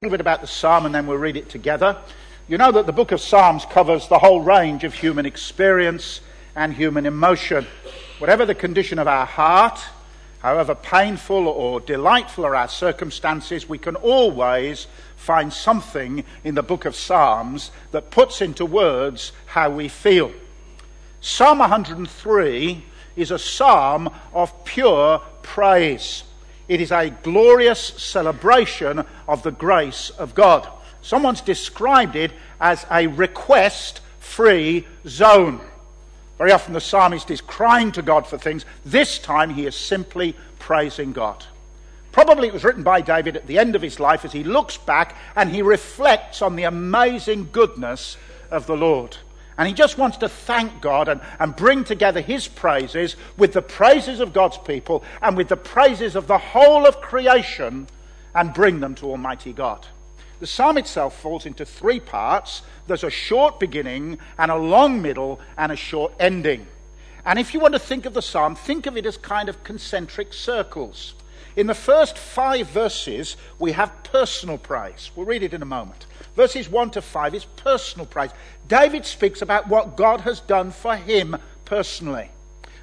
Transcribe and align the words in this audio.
little 0.00 0.12
bit 0.12 0.20
about 0.20 0.40
the 0.40 0.46
psalm 0.46 0.86
and 0.86 0.94
then 0.94 1.08
we'll 1.08 1.18
read 1.18 1.36
it 1.36 1.48
together. 1.48 1.96
You 2.46 2.56
know 2.56 2.70
that 2.70 2.86
the 2.86 2.92
book 2.92 3.10
of 3.10 3.20
Psalms 3.20 3.64
covers 3.64 4.06
the 4.06 4.20
whole 4.20 4.40
range 4.40 4.84
of 4.84 4.94
human 4.94 5.26
experience 5.26 6.20
and 6.54 6.72
human 6.72 7.04
emotion. 7.04 7.66
Whatever 8.20 8.46
the 8.46 8.54
condition 8.54 9.00
of 9.00 9.08
our 9.08 9.26
heart, 9.26 9.80
however 10.38 10.76
painful 10.76 11.48
or 11.48 11.80
delightful 11.80 12.46
are 12.46 12.54
our 12.54 12.68
circumstances, 12.68 13.68
we 13.68 13.76
can 13.76 13.96
always 13.96 14.86
find 15.16 15.52
something 15.52 16.22
in 16.44 16.54
the 16.54 16.62
book 16.62 16.84
of 16.84 16.94
Psalms 16.94 17.72
that 17.90 18.12
puts 18.12 18.40
into 18.40 18.64
words 18.64 19.32
how 19.46 19.68
we 19.68 19.88
feel. 19.88 20.30
Psalm 21.20 21.58
103 21.58 22.84
is 23.16 23.32
a 23.32 23.38
psalm 23.40 24.08
of 24.32 24.64
pure 24.64 25.20
praise. 25.42 26.22
It 26.68 26.80
is 26.80 26.92
a 26.92 27.10
glorious 27.10 27.80
celebration 27.80 29.04
of 29.26 29.42
the 29.42 29.50
grace 29.50 30.10
of 30.10 30.34
God. 30.34 30.68
Someone's 31.00 31.40
described 31.40 32.14
it 32.14 32.32
as 32.60 32.84
a 32.90 33.06
request 33.06 34.00
free 34.20 34.86
zone. 35.06 35.60
Very 36.36 36.52
often 36.52 36.74
the 36.74 36.80
psalmist 36.80 37.30
is 37.30 37.40
crying 37.40 37.90
to 37.92 38.02
God 38.02 38.26
for 38.26 38.38
things. 38.38 38.64
This 38.84 39.18
time 39.18 39.50
he 39.50 39.66
is 39.66 39.74
simply 39.74 40.36
praising 40.58 41.12
God. 41.12 41.44
Probably 42.12 42.48
it 42.48 42.54
was 42.54 42.64
written 42.64 42.82
by 42.82 43.00
David 43.00 43.36
at 43.36 43.46
the 43.46 43.58
end 43.58 43.74
of 43.74 43.82
his 43.82 43.98
life 43.98 44.24
as 44.24 44.32
he 44.32 44.44
looks 44.44 44.76
back 44.76 45.16
and 45.34 45.50
he 45.50 45.62
reflects 45.62 46.42
on 46.42 46.56
the 46.56 46.64
amazing 46.64 47.48
goodness 47.52 48.16
of 48.50 48.66
the 48.66 48.76
Lord. 48.76 49.16
And 49.58 49.68
he 49.68 49.74
just 49.74 49.98
wants 49.98 50.16
to 50.18 50.28
thank 50.28 50.80
God 50.80 51.08
and, 51.08 51.20
and 51.40 51.54
bring 51.54 51.84
together 51.84 52.20
his 52.20 52.48
praises 52.48 53.16
with 53.36 53.52
the 53.52 53.62
praises 53.62 54.20
of 54.20 54.32
God's 54.32 54.58
people 54.58 55.04
and 55.20 55.36
with 55.36 55.48
the 55.48 55.56
praises 55.56 56.14
of 56.16 56.28
the 56.28 56.38
whole 56.38 56.86
of 56.86 57.00
creation 57.00 57.88
and 58.34 58.54
bring 58.54 58.80
them 58.80 58.94
to 58.94 59.06
Almighty 59.10 59.52
God. 59.52 59.86
The 60.38 60.46
psalm 60.46 60.78
itself 60.78 61.20
falls 61.20 61.44
into 61.44 61.64
three 61.64 61.98
parts 61.98 62.62
there's 62.88 63.04
a 63.04 63.10
short 63.10 63.60
beginning, 63.60 64.18
and 64.38 64.50
a 64.50 64.56
long 64.56 65.00
middle, 65.02 65.40
and 65.56 65.70
a 65.70 65.76
short 65.76 66.12
ending. 66.18 66.66
And 67.24 67.38
if 67.38 67.52
you 67.52 67.60
want 67.60 67.74
to 67.74 67.78
think 67.78 68.06
of 68.06 68.14
the 68.14 68.22
psalm, 68.22 68.56
think 68.56 68.86
of 68.86 68.96
it 68.96 69.04
as 69.04 69.18
kind 69.18 69.48
of 69.50 69.62
concentric 69.62 70.32
circles. 70.32 71.14
In 71.54 71.66
the 71.66 71.74
first 71.74 72.16
five 72.16 72.68
verses, 72.68 73.36
we 73.58 73.72
have 73.72 74.02
personal 74.04 74.56
praise. 74.56 75.10
We'll 75.14 75.26
read 75.26 75.42
it 75.42 75.52
in 75.52 75.60
a 75.60 75.66
moment. 75.66 76.06
Verses 76.38 76.68
1 76.68 76.92
to 76.92 77.02
5 77.02 77.34
is 77.34 77.44
personal 77.44 78.06
praise. 78.06 78.30
David 78.68 79.04
speaks 79.04 79.42
about 79.42 79.66
what 79.66 79.96
God 79.96 80.20
has 80.20 80.38
done 80.38 80.70
for 80.70 80.94
him 80.94 81.36
personally. 81.64 82.30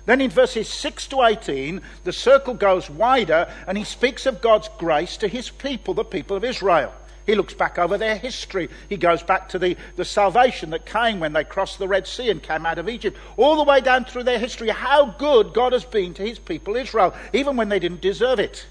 Then 0.06 0.20
in 0.20 0.30
verses 0.30 0.68
6 0.68 1.08
to 1.08 1.24
18, 1.24 1.80
the 2.04 2.12
circle 2.12 2.54
goes 2.54 2.90
wider 2.90 3.50
and 3.66 3.78
he 3.78 3.86
speaks 3.86 4.26
of 4.26 4.42
God's 4.42 4.70
grace 4.78 5.16
to 5.16 5.30
his 5.30 5.50
people, 5.50 5.94
the 5.94 6.04
people 6.04 6.36
of 6.36 6.44
Israel. 6.44 6.94
He 7.26 7.34
looks 7.34 7.54
back 7.54 7.80
over 7.80 7.98
their 7.98 8.18
history. 8.18 8.70
He 8.90 8.98
goes 8.98 9.24
back 9.24 9.48
to 9.50 9.58
the, 9.58 9.78
the 9.96 10.04
salvation 10.04 10.72
that 10.72 10.86
came 10.86 11.22
when 11.22 11.32
they 11.32 11.46
crossed 11.46 11.80
the 11.80 11.88
Red 11.88 12.08
Sea 12.08 12.32
and 12.32 12.44
came 12.44 12.66
out 12.66 12.78
of 12.78 12.90
Egypt, 12.90 13.18
all 13.38 13.56
the 13.56 13.64
way 13.64 13.80
down 13.80 14.04
through 14.04 14.24
their 14.24 14.38
history, 14.38 14.68
how 14.68 15.16
good 15.18 15.54
God 15.54 15.72
has 15.72 15.86
been 15.86 16.14
to 16.16 16.28
his 16.28 16.40
people 16.40 16.76
Israel, 16.76 17.16
even 17.32 17.56
when 17.56 17.70
they 17.70 17.80
didn't 17.80 18.02
deserve 18.02 18.42
it. 18.42 18.66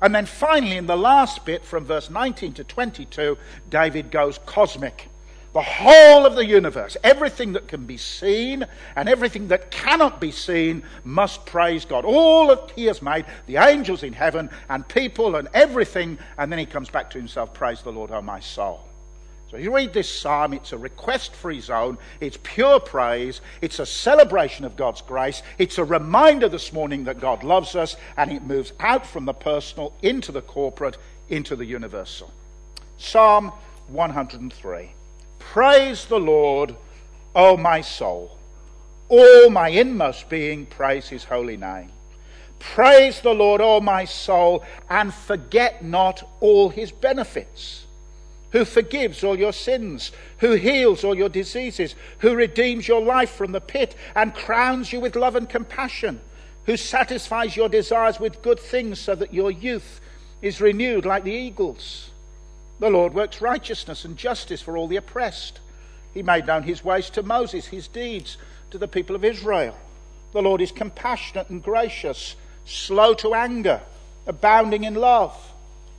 And 0.00 0.14
then 0.14 0.26
finally, 0.26 0.76
in 0.76 0.86
the 0.86 0.96
last 0.96 1.44
bit, 1.44 1.64
from 1.64 1.84
verse 1.84 2.10
19 2.10 2.52
to 2.54 2.64
22, 2.64 3.36
David 3.68 4.10
goes 4.10 4.38
cosmic. 4.46 5.08
The 5.54 5.62
whole 5.62 6.26
of 6.26 6.36
the 6.36 6.44
universe, 6.44 6.96
everything 7.02 7.54
that 7.54 7.68
can 7.68 7.86
be 7.86 7.96
seen 7.96 8.66
and 8.94 9.08
everything 9.08 9.48
that 9.48 9.70
cannot 9.70 10.20
be 10.20 10.30
seen, 10.30 10.82
must 11.04 11.46
praise 11.46 11.84
God. 11.84 12.04
All 12.04 12.48
that 12.48 12.70
He 12.76 12.84
has 12.84 13.00
made, 13.00 13.24
the 13.46 13.56
angels 13.56 14.02
in 14.02 14.12
heaven 14.12 14.50
and 14.68 14.86
people 14.86 15.36
and 15.36 15.48
everything, 15.54 16.18
and 16.36 16.52
then 16.52 16.58
He 16.58 16.66
comes 16.66 16.90
back 16.90 17.10
to 17.10 17.18
Himself, 17.18 17.54
Praise 17.54 17.82
the 17.82 17.90
Lord, 17.92 18.10
O 18.10 18.20
my 18.20 18.40
soul. 18.40 18.87
So 19.50 19.56
you 19.56 19.74
read 19.74 19.94
this 19.94 20.10
psalm, 20.10 20.52
it's 20.52 20.72
a 20.72 20.78
request 20.78 21.34
free 21.34 21.60
zone, 21.60 21.96
it's 22.20 22.38
pure 22.42 22.78
praise, 22.80 23.40
it's 23.62 23.78
a 23.78 23.86
celebration 23.86 24.66
of 24.66 24.76
God's 24.76 25.00
grace, 25.00 25.42
it's 25.56 25.78
a 25.78 25.84
reminder 25.84 26.50
this 26.50 26.70
morning 26.70 27.04
that 27.04 27.18
God 27.18 27.42
loves 27.42 27.74
us, 27.74 27.96
and 28.18 28.30
it 28.30 28.42
moves 28.42 28.74
out 28.78 29.06
from 29.06 29.24
the 29.24 29.32
personal 29.32 29.94
into 30.02 30.32
the 30.32 30.42
corporate, 30.42 30.98
into 31.30 31.56
the 31.56 31.64
universal. 31.64 32.30
Psalm 32.98 33.50
103 33.86 34.90
Praise 35.38 36.04
the 36.04 36.20
Lord, 36.20 36.74
O 37.34 37.56
my 37.56 37.80
soul. 37.80 38.36
All 39.08 39.48
my 39.48 39.68
inmost 39.68 40.28
being, 40.28 40.66
praise 40.66 41.08
his 41.08 41.24
holy 41.24 41.56
name. 41.56 41.90
Praise 42.58 43.22
the 43.22 43.32
Lord, 43.34 43.62
O 43.62 43.80
my 43.80 44.04
soul, 44.04 44.62
and 44.90 45.14
forget 45.14 45.82
not 45.82 46.28
all 46.40 46.68
his 46.68 46.92
benefits 46.92 47.86
who 48.50 48.64
forgives 48.64 49.22
all 49.22 49.38
your 49.38 49.52
sins, 49.52 50.12
who 50.38 50.52
heals 50.52 51.04
all 51.04 51.16
your 51.16 51.28
diseases, 51.28 51.94
who 52.18 52.34
redeems 52.34 52.88
your 52.88 53.02
life 53.02 53.30
from 53.30 53.52
the 53.52 53.60
pit 53.60 53.94
and 54.14 54.34
crowns 54.34 54.92
you 54.92 55.00
with 55.00 55.16
love 55.16 55.36
and 55.36 55.48
compassion, 55.48 56.20
who 56.64 56.76
satisfies 56.76 57.56
your 57.56 57.68
desires 57.68 58.18
with 58.18 58.42
good 58.42 58.58
things 58.58 58.98
so 58.98 59.14
that 59.14 59.34
your 59.34 59.50
youth 59.50 60.00
is 60.40 60.60
renewed 60.60 61.04
like 61.04 61.24
the 61.24 61.32
eagles. 61.32 62.10
The 62.80 62.90
Lord 62.90 63.12
works 63.12 63.40
righteousness 63.40 64.04
and 64.04 64.16
justice 64.16 64.62
for 64.62 64.76
all 64.76 64.86
the 64.86 64.96
oppressed. 64.96 65.60
He 66.14 66.22
made 66.22 66.46
known 66.46 66.62
his 66.62 66.84
ways 66.84 67.10
to 67.10 67.22
Moses, 67.22 67.66
his 67.66 67.88
deeds 67.88 68.38
to 68.70 68.78
the 68.78 68.88
people 68.88 69.16
of 69.16 69.24
Israel. 69.24 69.76
The 70.32 70.42
Lord 70.42 70.60
is 70.60 70.72
compassionate 70.72 71.50
and 71.50 71.62
gracious, 71.62 72.36
slow 72.64 73.14
to 73.14 73.34
anger, 73.34 73.80
abounding 74.26 74.84
in 74.84 74.94
love. 74.94 75.34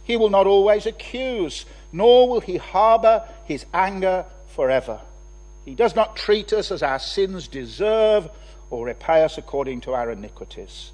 He 0.03 0.17
will 0.17 0.29
not 0.29 0.47
always 0.47 0.85
accuse 0.85 1.65
nor 1.91 2.29
will 2.29 2.41
he 2.41 2.57
harbor 2.57 3.23
his 3.45 3.65
anger 3.73 4.25
forever. 4.47 4.99
He 5.65 5.75
does 5.75 5.95
not 5.95 6.15
treat 6.15 6.53
us 6.53 6.71
as 6.71 6.83
our 6.83 6.99
sins 6.99 7.47
deserve 7.47 8.29
or 8.69 8.85
repay 8.85 9.23
us 9.23 9.37
according 9.37 9.81
to 9.81 9.93
our 9.93 10.11
iniquities. 10.11 10.91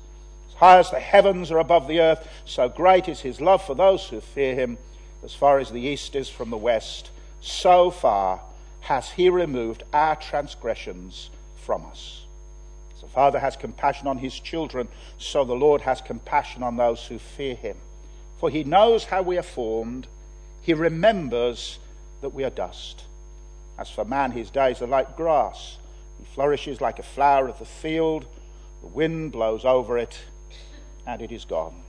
As 0.50 0.56
high 0.56 0.80
as 0.80 0.92
the 0.92 1.00
heavens 1.00 1.52
are 1.52 1.60
above 1.60 1.88
the 1.88 2.00
earth, 2.00 2.28
so 2.46 2.70
great 2.70 3.08
is 3.08 3.22
his 3.22 3.42
love 3.42 3.64
for 3.64 3.76
those 3.76 4.08
who 4.08 4.22
fear 4.22 4.56
him. 4.56 4.78
As 5.24 5.34
far 5.34 5.60
as 5.60 5.72
the 5.72 5.82
east 5.82 6.16
is 6.16 6.30
from 6.30 6.50
the 6.50 6.58
west, 6.58 7.10
so 7.42 7.90
far 7.90 8.42
has 8.82 9.10
he 9.12 9.30
removed 9.30 9.84
our 9.92 10.16
transgressions 10.16 11.30
from 11.56 11.86
us. 11.86 12.26
As 12.96 13.02
the 13.02 13.08
Father 13.08 13.40
has 13.40 13.56
compassion 13.56 14.08
on 14.08 14.20
his 14.20 14.40
children, 14.40 14.88
so 15.18 15.44
the 15.44 15.54
Lord 15.54 15.82
has 15.82 16.02
compassion 16.02 16.64
on 16.64 16.78
those 16.78 17.06
who 17.06 17.18
fear 17.18 17.56
him. 17.56 17.78
For 18.40 18.50
he 18.50 18.64
knows 18.64 19.06
how 19.06 19.22
we 19.22 19.38
are 19.38 19.44
formed 19.44 20.08
he 20.66 20.74
remembers 20.74 21.78
that 22.22 22.34
we 22.34 22.44
are 22.44 22.50
dust. 22.50 23.04
As 23.78 23.88
for 23.88 24.04
man, 24.04 24.32
his 24.32 24.50
days 24.50 24.82
are 24.82 24.88
like 24.88 25.16
grass. 25.16 25.78
He 26.18 26.26
flourishes 26.34 26.82
like 26.82 26.98
a 26.98 27.04
flower 27.04 27.48
of 27.48 27.60
the 27.60 27.66
field. 27.66 28.26
The 28.82 28.88
wind 28.88 29.32
blows 29.32 29.64
over 29.64 29.96
it, 30.00 30.18
and 31.06 31.22
it 31.22 31.32
is 31.32 31.46
gone. 31.46 31.84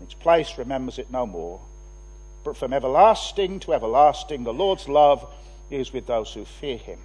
its 0.00 0.14
place 0.14 0.56
remembers 0.58 1.00
it 1.00 1.10
no 1.10 1.26
more. 1.26 1.60
But 2.44 2.56
from 2.56 2.72
everlasting 2.72 3.58
to 3.60 3.74
everlasting, 3.74 4.44
the 4.44 4.52
Lord's 4.52 4.88
love 4.88 5.28
is 5.68 5.92
with 5.92 6.06
those 6.06 6.32
who 6.32 6.44
fear 6.44 6.76
him, 6.76 7.00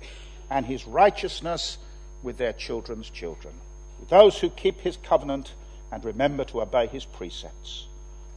and 0.48 0.64
his 0.64 0.86
righteousness 0.86 1.80
with 2.22 2.38
their 2.38 2.54
children's 2.54 3.10
children, 3.10 3.56
with 4.00 4.10
those 4.10 4.38
who 4.38 4.52
keep 4.52 4.82
his 4.82 4.98
covenant 4.98 5.54
and 5.92 6.06
remember 6.06 6.44
to 6.46 6.62
obey 6.62 6.86
his 6.86 7.06
precepts. 7.06 7.88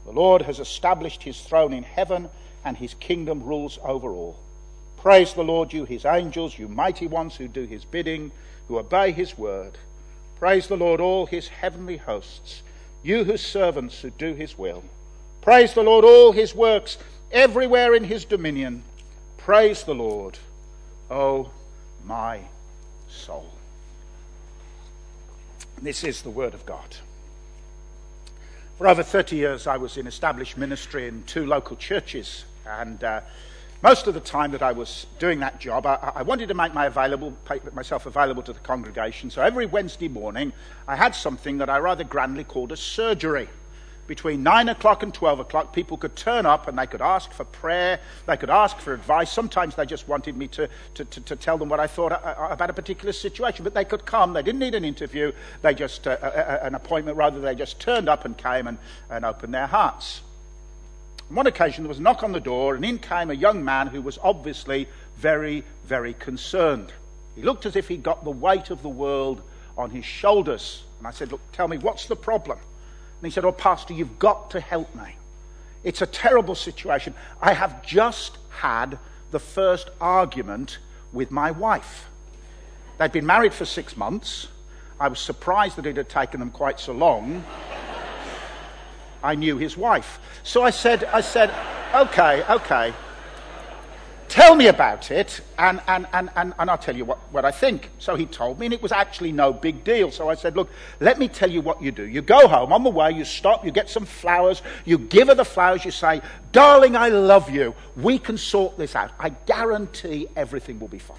The 0.07 0.13
Lord 0.13 0.41
has 0.41 0.59
established 0.59 1.23
his 1.23 1.39
throne 1.39 1.75
in 1.75 1.83
heaven 1.83 2.31
and 2.65 2.77
his 2.77 2.95
kingdom 2.95 3.43
rules 3.43 3.79
over 3.83 4.13
all. 4.13 4.39
Praise 4.97 5.35
the 5.35 5.43
Lord, 5.43 5.73
you 5.73 5.85
his 5.85 6.05
angels, 6.05 6.59
you 6.59 6.69
mighty 6.69 7.07
ones 7.07 7.37
who 7.37 7.49
do 7.49 7.65
his 7.65 7.85
bidding, 7.85 8.31
who 8.69 8.79
obey 8.79 9.11
his 9.11 9.37
word. 9.37 9.77
Praise 10.39 10.69
the 10.69 10.77
Lord, 10.77 11.01
all 11.01 11.27
his 11.27 11.49
heavenly 11.49 11.97
hosts, 11.97 12.63
you 13.03 13.25
his 13.25 13.41
servants 13.41 14.01
who 14.01 14.11
do 14.11 14.35
his 14.35 14.57
will. 14.57 14.85
Praise 15.41 15.75
the 15.75 15.83
Lord, 15.83 16.05
all 16.05 16.31
his 16.31 16.55
works, 16.55 16.99
everywhere 17.33 17.95
in 17.95 18.05
his 18.05 18.25
dominion. 18.25 18.85
Praise 19.39 19.83
the 19.83 19.95
Lord, 19.95 20.39
O 21.11 21.51
my 22.05 22.41
soul. 23.09 23.51
This 25.81 26.05
is 26.05 26.23
the 26.23 26.31
word 26.31 26.55
of 26.55 26.65
God. 26.65 26.97
For 28.79 28.87
over 28.87 29.03
30 29.03 29.35
years, 29.35 29.67
I 29.67 29.77
was 29.77 29.97
in 29.97 30.07
established 30.07 30.57
ministry 30.57 31.09
in 31.09 31.25
two 31.25 31.45
local 31.45 31.77
churches 31.77 32.45
and 32.67 33.03
uh, 33.03 33.21
most 33.83 34.07
of 34.07 34.15
the 34.15 34.21
time 34.21 34.53
that 34.53 34.63
I 34.63 34.71
was 34.71 35.07
doing 35.19 35.41
that 35.41 35.59
job, 35.59 35.87
I, 35.87 36.13
I 36.15 36.23
wanted 36.23 36.49
to 36.49 36.55
make 36.55 36.73
my 36.73 36.87
available, 36.87 37.37
myself 37.73 38.07
available 38.07 38.43
to 38.45 38.53
the 38.53 38.61
congregation. 38.61 39.29
So 39.29 39.43
every 39.43 39.67
Wednesday 39.67 40.09
morning, 40.09 40.53
I 40.87 40.95
had 40.95 41.17
something 41.17 41.59
that 41.59 41.69
I 41.69 41.79
rather 41.79 42.05
grandly 42.05 42.45
called 42.45 42.71
a 42.71 42.77
surgery. 42.77 43.49
Between 44.07 44.43
9 44.43 44.69
o'clock 44.69 45.03
and 45.03 45.13
12 45.13 45.41
o'clock, 45.41 45.73
people 45.73 45.97
could 45.97 46.15
turn 46.15 46.45
up 46.45 46.69
and 46.69 46.79
they 46.79 46.87
could 46.87 47.01
ask 47.01 47.33
for 47.33 47.45
prayer, 47.45 47.99
they 48.27 48.37
could 48.37 48.51
ask 48.51 48.79
for 48.79 48.93
advice. 48.93 49.33
Sometimes 49.33 49.75
they 49.75 49.87
just 49.87 50.07
wanted 50.07 50.37
me 50.37 50.49
to, 50.49 50.69
to, 50.95 51.05
to, 51.05 51.21
to 51.21 51.37
tell 51.37 51.59
them 51.59 51.69
what 51.69 51.81
I 51.81 51.87
thought 51.87 52.13
uh, 52.13 52.17
uh, 52.17 52.49
about 52.51 52.71
a 52.71 52.73
particular 52.73 53.13
situation, 53.13 53.65
but 53.65 53.75
they 53.75 53.85
could 53.85 54.05
come. 54.05 54.33
They 54.33 54.43
didn't 54.43 54.61
need 54.61 54.75
an 54.75 54.85
interview, 54.85 55.33
they 55.63 55.75
just, 55.75 56.07
uh, 56.07 56.19
uh, 56.23 56.59
an 56.63 56.75
appointment, 56.75 57.17
rather, 57.17 57.41
they 57.41 57.55
just 57.55 57.81
turned 57.81 58.09
up 58.09 58.25
and 58.25 58.37
came 58.37 58.67
and, 58.67 58.79
and 59.09 59.25
opened 59.25 59.55
their 59.55 59.69
hearts. 59.69 60.21
On 61.33 61.37
one 61.37 61.47
occasion, 61.47 61.83
there 61.83 61.89
was 61.89 61.99
a 61.99 62.03
knock 62.03 62.23
on 62.23 62.33
the 62.33 62.41
door, 62.41 62.75
and 62.75 62.85
in 62.85 62.99
came 62.99 63.31
a 63.31 63.35
young 63.35 63.65
man 63.65 63.87
who 63.87 64.03
was 64.03 64.19
obviously 64.23 64.87
very, 65.17 65.65
very 65.87 66.13
concerned. 66.13 66.93
He 67.35 67.41
looked 67.41 67.65
as 67.65 67.75
if 67.75 67.89
he'd 67.89 68.03
got 68.03 68.23
the 68.23 68.31
weight 68.31 68.69
of 68.69 68.83
the 68.83 68.91
world 68.91 69.41
on 69.79 69.89
his 69.89 70.05
shoulders. 70.05 70.83
And 70.99 71.07
I 71.07 71.11
said, 71.11 71.33
Look, 71.33 71.41
tell 71.53 71.69
me, 71.69 71.79
what's 71.79 72.05
the 72.05 72.17
problem? 72.17 72.59
And 72.59 73.27
he 73.27 73.31
said, 73.31 73.47
Oh, 73.47 73.53
Pastor, 73.53 73.95
you've 73.95 74.19
got 74.19 74.51
to 74.51 74.61
help 74.61 74.95
me. 74.95 75.17
It's 75.85 76.03
a 76.03 76.07
terrible 76.07 76.55
situation. 76.55 77.15
I 77.41 77.55
have 77.55 77.83
just 77.83 78.37
had 78.51 78.99
the 79.31 79.41
first 79.41 79.89
argument 80.03 80.81
with 81.15 81.31
my 81.31 81.51
wife. 81.51 82.11
They'd 82.99 83.11
been 83.11 83.25
married 83.25 83.55
for 83.55 83.65
six 83.65 83.97
months. 83.97 84.49
I 85.01 85.09
was 85.09 85.19
surprised 85.19 85.77
that 85.77 85.87
it 85.87 85.97
had 85.97 86.11
taken 86.11 86.41
them 86.41 86.51
quite 86.51 86.79
so 86.79 86.93
long. 86.93 87.43
I 89.23 89.35
knew 89.35 89.57
his 89.57 89.77
wife. 89.77 90.21
So 90.43 90.63
I 90.63 90.71
said, 90.71 91.05
I 91.05 91.21
said, 91.21 91.55
okay, 91.95 92.45
okay. 92.49 92.95
Tell 94.33 94.55
me 94.55 94.69
about 94.69 95.11
it, 95.11 95.43
and, 95.59 95.83
and, 95.87 96.07
and, 96.15 96.31
and, 96.37 96.55
and 96.59 96.71
I'll 96.71 96.79
tell 96.79 96.97
you 96.97 97.05
what, 97.05 97.19
what 97.35 97.45
I 97.45 97.51
think. 97.51 97.91
So 97.99 98.15
he 98.15 98.25
told 98.25 98.59
me, 98.59 98.65
and 98.65 98.73
it 98.73 98.81
was 98.81 98.91
actually 98.91 99.31
no 99.31 99.53
big 99.53 99.85
deal. 99.85 100.11
So 100.11 100.31
I 100.31 100.37
said, 100.37 100.57
Look, 100.57 100.71
let 101.01 101.19
me 101.19 101.29
tell 101.29 101.51
you 101.51 101.61
what 101.61 101.83
you 101.83 101.93
do. 101.93 102.05
You 102.05 102.23
go 102.23 102.49
home, 102.49 102.73
on 102.73 102.83
the 102.83 102.89
way, 102.89 103.13
you 103.13 103.27
stop, 103.27 103.63
you 103.63 103.71
get 103.71 103.91
some 103.91 104.07
flowers, 104.07 104.63
you 104.87 104.97
give 104.97 105.29
her 105.29 105.35
the 105.35 105.45
flowers, 105.45 105.85
you 105.85 105.91
say, 105.91 106.23
Darling, 106.51 106.97
I 106.97 107.11
love 107.11 107.51
you. 107.51 107.75
We 107.95 108.19
can 108.19 108.39
sort 108.39 108.79
this 108.79 108.97
out. 108.97 109.11
I 109.21 109.29
guarantee 109.29 110.29
everything 110.35 110.81
will 110.81 110.89
be 110.89 110.99
fine. 110.99 111.19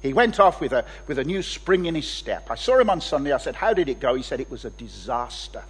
He 0.00 0.12
went 0.12 0.38
off 0.38 0.60
with 0.60 0.72
a, 0.72 0.84
with 1.08 1.18
a 1.18 1.24
new 1.24 1.42
spring 1.42 1.86
in 1.86 1.96
his 1.96 2.06
step. 2.06 2.52
I 2.52 2.54
saw 2.54 2.78
him 2.78 2.88
on 2.88 3.00
Sunday. 3.00 3.32
I 3.32 3.38
said, 3.38 3.56
How 3.56 3.74
did 3.74 3.88
it 3.88 3.98
go? 3.98 4.14
He 4.14 4.22
said, 4.22 4.40
It 4.40 4.48
was 4.48 4.64
a 4.64 4.70
disaster. 4.70 5.64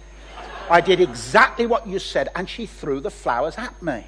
I 0.69 0.81
did 0.81 1.01
exactly 1.01 1.65
what 1.65 1.87
you 1.87 1.99
said, 1.99 2.29
and 2.35 2.47
she 2.47 2.65
threw 2.65 2.99
the 2.99 3.09
flowers 3.09 3.57
at 3.57 3.81
me. 3.81 4.05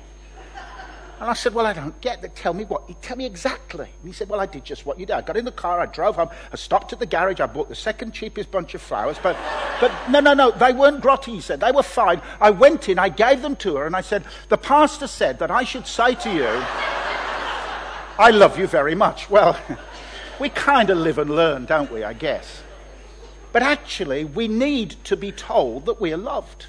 And 1.21 1.29
I 1.29 1.33
said, 1.33 1.53
Well, 1.53 1.67
I 1.67 1.73
don't 1.73 1.99
get 2.01 2.23
that. 2.23 2.35
Tell 2.35 2.51
me 2.51 2.63
what. 2.63 2.99
Tell 3.03 3.15
me 3.15 3.27
exactly. 3.27 3.85
And 3.85 4.07
he 4.07 4.11
said, 4.11 4.27
Well, 4.27 4.39
I 4.39 4.47
did 4.47 4.65
just 4.65 4.87
what 4.87 4.99
you 4.99 5.05
did. 5.05 5.13
I 5.13 5.21
got 5.21 5.37
in 5.37 5.45
the 5.45 5.51
car, 5.51 5.79
I 5.79 5.85
drove 5.85 6.15
home, 6.15 6.29
I 6.51 6.55
stopped 6.55 6.93
at 6.93 6.99
the 6.99 7.05
garage, 7.05 7.39
I 7.39 7.45
bought 7.45 7.69
the 7.69 7.75
second 7.75 8.11
cheapest 8.11 8.49
bunch 8.49 8.73
of 8.73 8.81
flowers. 8.81 9.17
But, 9.21 9.37
but 9.79 9.91
no, 10.09 10.19
no, 10.19 10.33
no, 10.33 10.49
they 10.49 10.73
weren't 10.73 10.99
grotty, 10.99 11.33
he 11.33 11.41
said. 11.41 11.59
They 11.59 11.71
were 11.71 11.83
fine. 11.83 12.23
I 12.39 12.49
went 12.49 12.89
in, 12.89 12.97
I 12.97 13.09
gave 13.09 13.43
them 13.43 13.55
to 13.57 13.75
her, 13.75 13.85
and 13.85 13.95
I 13.95 14.01
said, 14.01 14.23
The 14.49 14.57
pastor 14.57 15.05
said 15.05 15.37
that 15.37 15.51
I 15.51 15.63
should 15.63 15.85
say 15.85 16.15
to 16.15 16.33
you, 16.33 16.47
I 18.17 18.31
love 18.33 18.57
you 18.57 18.65
very 18.65 18.95
much. 18.95 19.29
Well, 19.29 19.59
we 20.39 20.49
kind 20.49 20.89
of 20.89 20.97
live 20.97 21.19
and 21.19 21.29
learn, 21.29 21.65
don't 21.65 21.91
we, 21.91 22.03
I 22.03 22.13
guess. 22.13 22.63
But 23.51 23.63
actually, 23.63 24.23
we 24.23 24.47
need 24.47 24.95
to 25.05 25.17
be 25.17 25.31
told 25.31 25.85
that 25.85 25.99
we 25.99 26.13
are 26.13 26.17
loved. 26.17 26.67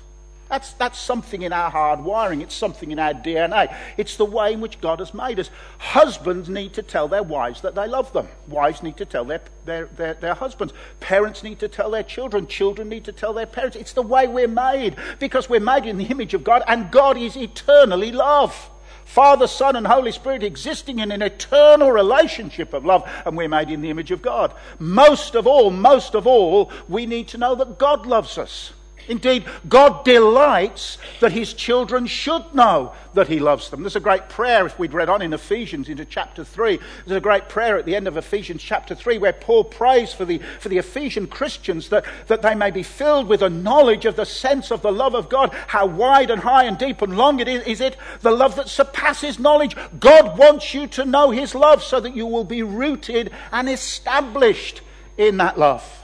That's, 0.53 0.75
that's 0.75 0.99
something 0.99 1.41
in 1.41 1.53
our 1.55 1.71
hard 1.71 2.01
wiring. 2.01 2.43
It's 2.43 2.55
something 2.55 2.91
in 2.91 2.99
our 2.99 3.15
DNA. 3.15 3.75
It's 3.97 4.17
the 4.17 4.27
way 4.27 4.53
in 4.53 4.61
which 4.61 4.83
God 4.83 4.99
has 4.99 5.15
made 5.15 5.41
us. 5.41 5.49
Husbands 5.79 6.51
need 6.51 6.75
to 6.75 6.83
tell 6.83 7.09
their 7.09 7.23
wives 7.23 7.63
that 7.63 7.75
they 7.75 7.87
love 7.87 8.13
them. 8.13 8.29
Wives 8.49 8.83
need 8.83 8.99
to 8.99 9.07
tell 9.07 9.25
their, 9.25 9.41
their, 9.65 9.87
their, 9.87 10.13
their 10.13 10.35
husbands. 10.35 10.75
Parents 11.01 11.43
need 11.43 11.59
to 11.61 11.69
tell 11.69 11.91
their 11.91 12.03
children. 12.03 12.47
Children 12.47 12.91
need 12.91 13.05
to 13.05 13.13
tell 13.13 13.33
their 13.33 13.47
parents. 13.47 13.79
It's 13.79 13.95
the 13.95 14.03
way 14.03 14.27
we're 14.27 14.47
made 14.47 14.97
because 15.19 15.49
we're 15.49 15.59
made 15.59 15.87
in 15.87 15.97
the 15.97 16.05
image 16.05 16.35
of 16.35 16.45
God 16.45 16.63
and 16.69 16.91
God 16.91 17.17
is 17.17 17.35
eternally 17.35 18.13
love. 18.13 18.69
Father, 19.13 19.47
Son, 19.47 19.77
and 19.77 19.87
Holy 19.87 20.11
Spirit 20.11 20.43
existing 20.43 20.99
in 20.99 21.13
an 21.13 21.21
eternal 21.21 21.93
relationship 21.93 22.73
of 22.73 22.87
love, 22.87 23.07
and 23.27 23.37
we're 23.37 23.47
made 23.47 23.69
in 23.69 23.83
the 23.83 23.91
image 23.91 24.11
of 24.11 24.23
God. 24.23 24.55
Most 24.79 25.35
of 25.35 25.47
all, 25.47 25.71
most 25.71 26.15
of 26.15 26.27
all, 26.27 26.73
we 26.89 27.05
need 27.05 27.29
to 27.29 27.37
know 27.37 27.55
that 27.57 27.79
God 27.79 28.07
loves 28.07 28.39
us. 28.39 28.73
Indeed, 29.09 29.45
God 29.69 30.05
delights 30.05 30.99
that 31.21 31.33
his 31.33 31.53
children 31.55 32.07
should 32.07 32.55
know 32.55 32.93
that 33.15 33.29
he 33.29 33.39
loves 33.39 33.71
them. 33.71 33.83
There's 33.83 33.97
a 33.97 34.01
great 34.01 34.29
prayer, 34.29 34.67
if 34.67 34.79
we'd 34.79 34.95
read 34.95 35.09
on 35.09 35.23
in 35.23 35.33
Ephesians 35.33 35.89
into 35.89 36.05
chapter 36.05 36.45
3, 36.45 36.79
there's 37.05 37.17
a 37.17 37.21
great 37.21 37.49
prayer 37.49 37.77
at 37.77 37.85
the 37.85 37.97
end 37.97 38.09
of 38.09 38.17
Ephesians 38.17 38.63
chapter 38.63 38.95
3 38.95 39.19
where 39.19 39.33
Paul 39.33 39.65
prays 39.65 40.13
for 40.13 40.25
the, 40.25 40.39
for 40.61 40.69
the 40.69 40.79
Ephesian 40.79 41.27
Christians 41.27 41.89
that, 41.91 42.05
that 42.29 42.43
they 42.43 42.55
may 42.55 42.71
be 42.71 42.83
filled 42.83 43.29
with 43.29 43.43
a 43.43 43.51
knowledge 43.51 44.07
of 44.07 44.17
the 44.17 44.25
sense 44.25 44.71
of 44.71 44.83
the 44.83 44.93
love 44.93 45.15
of 45.15 45.29
God, 45.29 45.53
how 45.67 45.87
wide 45.87 46.31
and 46.31 46.41
high 46.41 46.65
and 46.65 46.79
deep 46.79 47.03
and 47.03 47.17
long 47.17 47.41
it 47.41 47.49
is, 47.49 47.63
is 47.65 47.81
it, 47.81 47.97
the 48.21 48.31
love 48.31 48.57
that 48.57 48.69
surpasses 48.69 49.39
knowledge. 49.39 49.77
God 49.99 50.39
wants 50.39 50.75
you 50.75 50.87
to 50.89 51.05
know 51.05 51.31
his 51.31 51.55
love 51.55 51.83
so 51.83 52.01
that 52.01 52.17
you 52.17 52.27
will 52.27 52.45
be 52.45 52.63
rooted 52.63 53.31
and 53.51 53.69
established 53.69 54.81
in 55.17 55.37
that 55.39 55.59
love. 55.59 56.02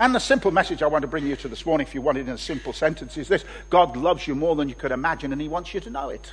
And 0.00 0.14
the 0.14 0.18
simple 0.18 0.50
message 0.50 0.82
I 0.82 0.86
want 0.86 1.02
to 1.02 1.08
bring 1.08 1.26
you 1.26 1.36
to 1.36 1.48
this 1.48 1.66
morning, 1.66 1.86
if 1.86 1.94
you 1.94 2.00
want 2.00 2.16
it 2.16 2.22
in 2.22 2.30
a 2.30 2.38
simple 2.38 2.72
sentence, 2.72 3.18
is 3.18 3.28
this 3.28 3.44
God 3.68 3.98
loves 3.98 4.26
you 4.26 4.34
more 4.34 4.56
than 4.56 4.66
you 4.66 4.74
could 4.74 4.92
imagine, 4.92 5.30
and 5.30 5.40
He 5.40 5.46
wants 5.46 5.74
you 5.74 5.80
to 5.80 5.90
know 5.90 6.08
it. 6.08 6.32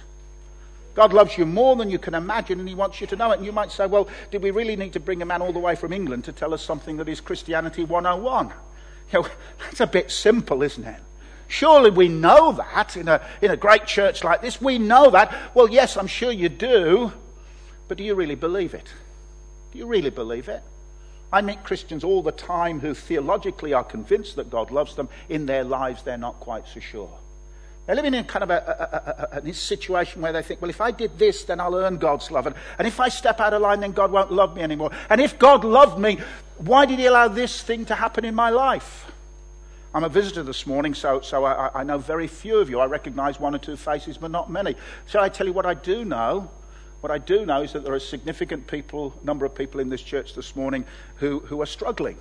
God 0.95 1.11
loves 1.11 1.37
you 1.37 1.45
more 1.45 1.75
than 1.75 1.89
you 1.89 1.99
can 1.99 2.13
imagine, 2.13 2.61
and 2.61 2.69
He 2.69 2.75
wants 2.75 3.01
you 3.01 3.07
to 3.07 3.15
know 3.17 3.31
it. 3.31 3.37
And 3.37 3.45
you 3.45 3.51
might 3.51 3.69
say, 3.71 3.85
well, 3.85 4.07
did 4.31 4.41
we 4.41 4.51
really 4.51 4.77
need 4.77 4.93
to 4.93 5.01
bring 5.01 5.21
a 5.21 5.25
man 5.25 5.41
all 5.41 5.51
the 5.51 5.59
way 5.59 5.75
from 5.75 5.91
England 5.91 6.23
to 6.23 6.31
tell 6.31 6.53
us 6.53 6.63
something 6.63 6.95
that 6.95 7.09
is 7.09 7.19
Christianity 7.19 7.83
101? 7.83 8.53
You 9.11 9.21
know, 9.21 9.27
that's 9.59 9.81
a 9.81 9.87
bit 9.87 10.11
simple, 10.11 10.63
isn't 10.63 10.85
it? 10.85 11.01
Surely 11.49 11.91
we 11.91 12.07
know 12.07 12.53
that 12.53 12.95
in 12.95 13.09
a, 13.09 13.21
in 13.41 13.51
a 13.51 13.57
great 13.57 13.85
church 13.85 14.23
like 14.23 14.41
this. 14.41 14.61
We 14.61 14.79
know 14.79 15.09
that. 15.11 15.35
Well, 15.53 15.69
yes, 15.69 15.97
I'm 15.97 16.07
sure 16.07 16.31
you 16.31 16.47
do. 16.47 17.11
But 17.89 17.97
do 17.97 18.05
you 18.05 18.15
really 18.15 18.35
believe 18.35 18.73
it? 18.73 18.93
Do 19.73 19.77
you 19.77 19.87
really 19.87 20.09
believe 20.09 20.47
it? 20.47 20.63
I 21.31 21.41
meet 21.41 21.63
Christians 21.63 22.03
all 22.03 22.21
the 22.21 22.31
time 22.31 22.79
who 22.79 22.93
theologically 22.93 23.73
are 23.73 23.83
convinced 23.83 24.37
that 24.37 24.49
God 24.49 24.71
loves 24.71 24.95
them. 24.95 25.09
In 25.27 25.45
their 25.45 25.63
lives, 25.63 26.03
they're 26.03 26.17
not 26.17 26.39
quite 26.39 26.67
so 26.67 26.79
sure. 26.79 27.11
They're 27.85 27.95
living 27.95 28.13
in 28.13 28.25
kind 28.25 28.43
of 28.43 28.49
a, 28.49 29.29
a, 29.33 29.37
a, 29.37 29.49
a, 29.49 29.53
situation 29.53 30.21
where 30.21 30.33
they 30.33 30.41
think, 30.41 30.61
well, 30.61 30.69
if 30.69 30.81
I 30.81 30.91
did 30.91 31.17
this, 31.17 31.45
then 31.45 31.61
I'll 31.61 31.75
earn 31.75 31.97
God's 31.97 32.29
love. 32.29 32.45
And, 32.45 32.55
and 32.77 32.85
if 32.85 32.99
I 32.99 33.07
step 33.07 33.39
out 33.39 33.53
of 33.53 33.61
line, 33.61 33.79
then 33.79 33.93
God 33.93 34.11
won't 34.11 34.31
love 34.31 34.57
me 34.57 34.61
anymore. 34.61 34.91
And 35.09 35.21
if 35.21 35.39
God 35.39 35.63
loved 35.63 35.97
me, 35.97 36.19
why 36.57 36.85
did 36.85 36.99
He 36.99 37.05
allow 37.05 37.29
this 37.29 37.61
thing 37.61 37.85
to 37.85 37.95
happen 37.95 38.25
in 38.25 38.35
my 38.35 38.49
life? 38.49 39.09
I'm 39.93 40.03
a 40.03 40.09
visitor 40.09 40.43
this 40.43 40.67
morning, 40.67 40.93
so, 40.93 41.21
so 41.21 41.45
I, 41.45 41.79
I 41.79 41.83
know 41.83 41.97
very 41.97 42.27
few 42.27 42.57
of 42.57 42.69
you. 42.69 42.81
I 42.81 42.85
recognize 42.85 43.39
one 43.39 43.55
or 43.55 43.57
two 43.57 43.77
faces, 43.77 44.17
but 44.17 44.31
not 44.31 44.51
many. 44.51 44.75
Shall 45.05 45.23
I 45.23 45.29
tell 45.29 45.47
you 45.47 45.53
what 45.53 45.65
I 45.65 45.73
do 45.73 46.03
know? 46.03 46.51
What 47.01 47.11
I 47.11 47.17
do 47.19 47.45
know 47.45 47.61
is 47.61 47.73
that 47.73 47.83
there 47.83 47.93
are 47.93 47.97
a 47.97 48.01
significant 48.01 48.67
people, 48.67 49.13
number 49.23 49.45
of 49.45 49.53
people 49.53 49.79
in 49.79 49.89
this 49.89 50.01
church 50.01 50.33
this 50.33 50.55
morning 50.55 50.85
who, 51.17 51.39
who 51.41 51.61
are 51.61 51.67
struggling. 51.67 52.17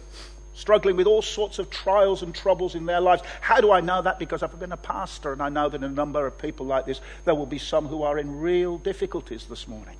Struggling 0.54 0.96
with 0.96 1.06
all 1.06 1.22
sorts 1.22 1.58
of 1.58 1.70
trials 1.70 2.22
and 2.22 2.34
troubles 2.34 2.74
in 2.74 2.86
their 2.86 3.00
lives. 3.00 3.22
How 3.40 3.60
do 3.60 3.72
I 3.72 3.80
know 3.80 4.02
that? 4.02 4.18
Because 4.18 4.42
I've 4.42 4.58
been 4.58 4.72
a 4.72 4.76
pastor 4.76 5.32
and 5.32 5.42
I 5.42 5.48
know 5.48 5.68
that 5.68 5.82
a 5.82 5.88
number 5.88 6.26
of 6.26 6.38
people 6.38 6.66
like 6.66 6.86
this, 6.86 7.00
there 7.24 7.34
will 7.34 7.46
be 7.46 7.58
some 7.58 7.86
who 7.86 8.02
are 8.02 8.18
in 8.18 8.40
real 8.40 8.78
difficulties 8.78 9.46
this 9.46 9.66
morning. 9.66 9.96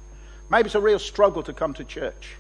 Maybe 0.51 0.67
it's 0.67 0.75
a 0.75 0.81
real 0.81 0.99
struggle 0.99 1.43
to 1.43 1.53
come 1.53 1.75
to 1.75 1.85
church. 1.85 2.37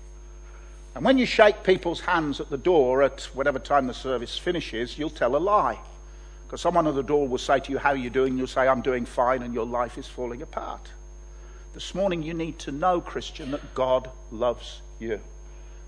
And 0.94 1.04
when 1.04 1.18
you 1.18 1.26
shake 1.26 1.62
people's 1.62 2.00
hands 2.00 2.40
at 2.40 2.48
the 2.48 2.56
door 2.56 3.02
at 3.02 3.24
whatever 3.34 3.58
time 3.58 3.86
the 3.86 3.94
service 3.94 4.38
finishes, 4.38 4.98
you'll 4.98 5.10
tell 5.10 5.36
a 5.36 5.38
lie. 5.38 5.78
Because 6.46 6.62
someone 6.62 6.86
at 6.86 6.94
the 6.94 7.02
door 7.02 7.28
will 7.28 7.38
say 7.38 7.60
to 7.60 7.72
you, 7.72 7.76
How 7.76 7.90
are 7.90 7.96
you 7.96 8.08
doing? 8.08 8.38
You'll 8.38 8.46
say, 8.46 8.66
I'm 8.66 8.80
doing 8.80 9.04
fine, 9.04 9.42
and 9.42 9.52
your 9.52 9.66
life 9.66 9.98
is 9.98 10.06
falling 10.06 10.40
apart. 10.40 10.88
This 11.76 11.94
morning, 11.94 12.22
you 12.22 12.32
need 12.32 12.58
to 12.60 12.72
know, 12.72 13.02
Christian, 13.02 13.50
that 13.50 13.74
God 13.74 14.08
loves 14.30 14.80
you. 14.98 15.20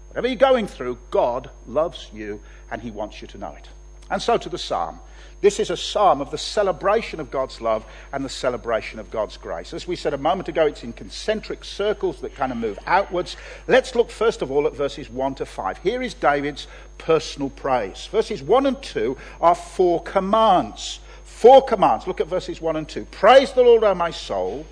Whatever 0.08 0.28
you're 0.28 0.36
going 0.36 0.66
through, 0.66 0.98
God 1.10 1.48
loves 1.66 2.10
you 2.12 2.42
and 2.70 2.82
He 2.82 2.90
wants 2.90 3.22
you 3.22 3.28
to 3.28 3.38
know 3.38 3.54
it. 3.56 3.70
And 4.10 4.20
so 4.20 4.36
to 4.36 4.50
the 4.50 4.58
psalm. 4.58 5.00
This 5.40 5.58
is 5.58 5.70
a 5.70 5.78
psalm 5.78 6.20
of 6.20 6.30
the 6.30 6.36
celebration 6.36 7.20
of 7.20 7.30
God's 7.30 7.62
love 7.62 7.86
and 8.12 8.22
the 8.22 8.28
celebration 8.28 8.98
of 8.98 9.10
God's 9.10 9.38
grace. 9.38 9.72
As 9.72 9.88
we 9.88 9.96
said 9.96 10.12
a 10.12 10.18
moment 10.18 10.50
ago, 10.50 10.66
it's 10.66 10.84
in 10.84 10.92
concentric 10.92 11.64
circles 11.64 12.20
that 12.20 12.34
kind 12.34 12.52
of 12.52 12.58
move 12.58 12.78
outwards. 12.86 13.38
Let's 13.66 13.94
look 13.94 14.10
first 14.10 14.42
of 14.42 14.50
all 14.50 14.66
at 14.66 14.76
verses 14.76 15.08
1 15.08 15.36
to 15.36 15.46
5. 15.46 15.78
Here 15.78 16.02
is 16.02 16.12
David's 16.12 16.66
personal 16.98 17.48
praise. 17.48 18.10
Verses 18.12 18.42
1 18.42 18.66
and 18.66 18.82
2 18.82 19.16
are 19.40 19.54
four 19.54 20.02
commands. 20.02 21.00
Four 21.24 21.64
commands. 21.64 22.06
Look 22.06 22.20
at 22.20 22.26
verses 22.26 22.60
1 22.60 22.76
and 22.76 22.86
2. 22.86 23.06
Praise 23.06 23.52
the 23.52 23.62
Lord, 23.62 23.84
O 23.84 23.94
my 23.94 24.10
soul. 24.10 24.66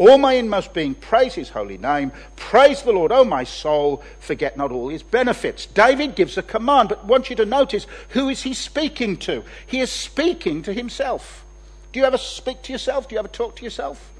All 0.00 0.16
my 0.16 0.32
inmost 0.32 0.72
being, 0.72 0.94
praise 0.94 1.34
his 1.34 1.50
holy 1.50 1.76
name. 1.76 2.10
Praise 2.34 2.80
the 2.80 2.90
Lord, 2.90 3.12
O 3.12 3.22
my 3.22 3.44
soul. 3.44 4.02
Forget 4.18 4.56
not 4.56 4.72
all 4.72 4.88
his 4.88 5.02
benefits. 5.02 5.66
David 5.66 6.14
gives 6.14 6.38
a 6.38 6.42
command, 6.42 6.88
but 6.88 7.00
I 7.00 7.06
want 7.06 7.28
you 7.28 7.36
to 7.36 7.44
notice 7.44 7.86
who 8.08 8.30
is 8.30 8.42
he 8.42 8.54
speaking 8.54 9.18
to? 9.18 9.44
He 9.66 9.80
is 9.80 9.92
speaking 9.92 10.62
to 10.62 10.72
himself. 10.72 11.44
Do 11.92 12.00
you 12.00 12.06
ever 12.06 12.16
speak 12.16 12.62
to 12.62 12.72
yourself? 12.72 13.08
Do 13.08 13.14
you 13.14 13.18
ever 13.18 13.28
talk 13.28 13.56
to 13.56 13.62
yourself? 13.62 14.10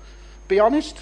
Be 0.49 0.61
honest. 0.61 0.99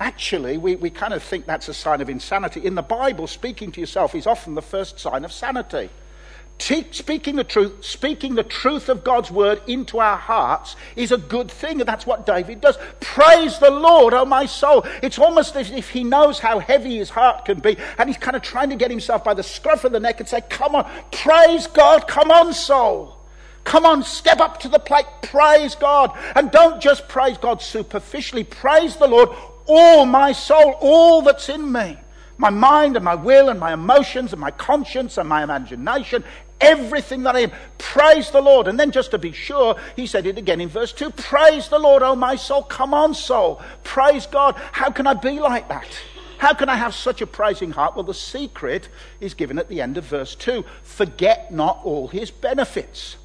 Actually, 0.00 0.58
we, 0.58 0.74
we 0.74 0.90
kind 0.90 1.14
of 1.14 1.22
think 1.22 1.46
that's 1.46 1.68
a 1.68 1.74
sign 1.74 2.00
of 2.00 2.10
insanity. 2.10 2.66
In 2.66 2.74
the 2.74 2.82
Bible, 2.82 3.28
speaking 3.28 3.70
to 3.70 3.80
yourself 3.80 4.12
is 4.16 4.26
often 4.26 4.56
the 4.56 4.60
first 4.60 4.98
sign 4.98 5.24
of 5.24 5.32
sanity 5.32 5.88
speaking 6.58 7.36
the 7.36 7.44
truth, 7.44 7.84
speaking 7.84 8.34
the 8.34 8.42
truth 8.42 8.88
of 8.88 9.04
God's 9.04 9.30
word 9.30 9.60
into 9.66 9.98
our 9.98 10.16
hearts 10.16 10.76
is 10.96 11.12
a 11.12 11.18
good 11.18 11.50
thing, 11.50 11.80
and 11.80 11.88
that's 11.88 12.06
what 12.06 12.26
David 12.26 12.60
does. 12.60 12.78
Praise 13.00 13.58
the 13.58 13.70
Lord, 13.70 14.14
oh 14.14 14.24
my 14.24 14.46
soul. 14.46 14.86
It's 15.02 15.18
almost 15.18 15.54
as 15.56 15.70
if 15.70 15.90
he 15.90 16.02
knows 16.02 16.38
how 16.38 16.58
heavy 16.58 16.96
his 16.96 17.10
heart 17.10 17.44
can 17.44 17.60
be, 17.60 17.76
and 17.98 18.08
he's 18.08 18.18
kind 18.18 18.36
of 18.36 18.42
trying 18.42 18.70
to 18.70 18.76
get 18.76 18.90
himself 18.90 19.22
by 19.22 19.34
the 19.34 19.42
scruff 19.42 19.84
of 19.84 19.92
the 19.92 20.00
neck 20.00 20.20
and 20.20 20.28
say, 20.28 20.40
Come 20.48 20.74
on, 20.74 20.90
praise 21.12 21.66
God, 21.66 22.08
come 22.08 22.30
on, 22.30 22.52
soul. 22.52 23.16
Come 23.64 23.84
on, 23.84 24.04
step 24.04 24.38
up 24.38 24.60
to 24.60 24.68
the 24.68 24.78
plate. 24.78 25.06
Praise 25.22 25.74
God. 25.74 26.16
And 26.36 26.52
don't 26.52 26.80
just 26.80 27.08
praise 27.08 27.36
God 27.36 27.60
superficially. 27.60 28.44
Praise 28.44 28.94
the 28.94 29.08
Lord, 29.08 29.30
all 29.66 30.06
my 30.06 30.30
soul, 30.30 30.76
all 30.80 31.20
that's 31.20 31.48
in 31.48 31.72
me. 31.72 31.98
My 32.38 32.50
mind 32.50 32.96
and 32.96 33.04
my 33.04 33.14
will 33.14 33.48
and 33.48 33.58
my 33.58 33.72
emotions 33.72 34.32
and 34.32 34.40
my 34.40 34.52
conscience 34.52 35.18
and 35.18 35.28
my 35.28 35.42
imagination, 35.42 36.22
everything 36.60 37.22
that 37.24 37.36
I 37.36 37.40
am. 37.40 37.52
Praise 37.78 38.30
the 38.30 38.40
Lord. 38.40 38.68
And 38.68 38.78
then 38.78 38.90
just 38.90 39.10
to 39.12 39.18
be 39.18 39.32
sure, 39.32 39.76
he 39.94 40.06
said 40.06 40.26
it 40.26 40.38
again 40.38 40.60
in 40.60 40.68
verse 40.68 40.92
2 40.92 41.10
Praise 41.10 41.68
the 41.68 41.78
Lord, 41.78 42.02
oh 42.02 42.16
my 42.16 42.36
soul. 42.36 42.62
Come 42.62 42.94
on, 42.94 43.14
soul. 43.14 43.60
Praise 43.84 44.26
God. 44.26 44.56
How 44.72 44.90
can 44.90 45.06
I 45.06 45.14
be 45.14 45.40
like 45.40 45.68
that? 45.68 45.88
How 46.38 46.52
can 46.52 46.68
I 46.68 46.76
have 46.76 46.94
such 46.94 47.22
a 47.22 47.26
praising 47.26 47.70
heart? 47.70 47.96
Well, 47.96 48.04
the 48.04 48.14
secret 48.14 48.88
is 49.20 49.34
given 49.34 49.58
at 49.58 49.68
the 49.68 49.80
end 49.80 49.96
of 49.96 50.04
verse 50.04 50.34
2 50.34 50.64
Forget 50.82 51.52
not 51.52 51.80
all 51.84 52.08
his 52.08 52.30
benefits. 52.30 53.16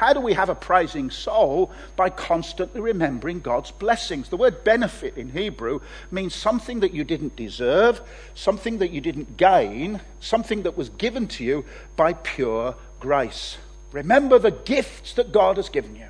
How 0.00 0.14
do 0.14 0.20
we 0.20 0.32
have 0.32 0.48
a 0.48 0.54
praising 0.54 1.10
soul? 1.10 1.70
By 1.94 2.08
constantly 2.08 2.80
remembering 2.80 3.40
God's 3.40 3.70
blessings. 3.70 4.30
The 4.30 4.38
word 4.38 4.64
benefit 4.64 5.18
in 5.18 5.28
Hebrew 5.28 5.80
means 6.10 6.34
something 6.34 6.80
that 6.80 6.94
you 6.94 7.04
didn't 7.04 7.36
deserve, 7.36 8.00
something 8.34 8.78
that 8.78 8.92
you 8.92 9.02
didn't 9.02 9.36
gain, 9.36 10.00
something 10.18 10.62
that 10.62 10.74
was 10.74 10.88
given 10.88 11.28
to 11.28 11.44
you 11.44 11.66
by 11.96 12.14
pure 12.14 12.76
grace. 12.98 13.58
Remember 13.92 14.38
the 14.38 14.52
gifts 14.52 15.12
that 15.16 15.32
God 15.32 15.58
has 15.58 15.68
given 15.68 15.94
you. 15.94 16.08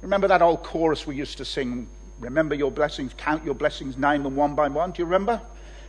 Remember 0.00 0.28
that 0.28 0.40
old 0.40 0.62
chorus 0.62 1.08
we 1.08 1.16
used 1.16 1.38
to 1.38 1.44
sing 1.44 1.88
Remember 2.20 2.54
your 2.54 2.70
blessings, 2.70 3.12
count 3.16 3.44
your 3.44 3.54
blessings, 3.56 3.98
name 3.98 4.22
them 4.22 4.36
one 4.36 4.54
by 4.54 4.68
one. 4.68 4.92
Do 4.92 5.02
you 5.02 5.06
remember? 5.06 5.40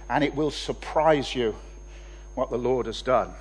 And 0.09 0.23
it 0.23 0.33
will 0.33 0.49
surprise 0.49 1.35
you 1.35 1.55
what 2.33 2.49
the 2.49 2.57
Lord 2.57 2.87
has 2.87 3.03
done. 3.03 3.35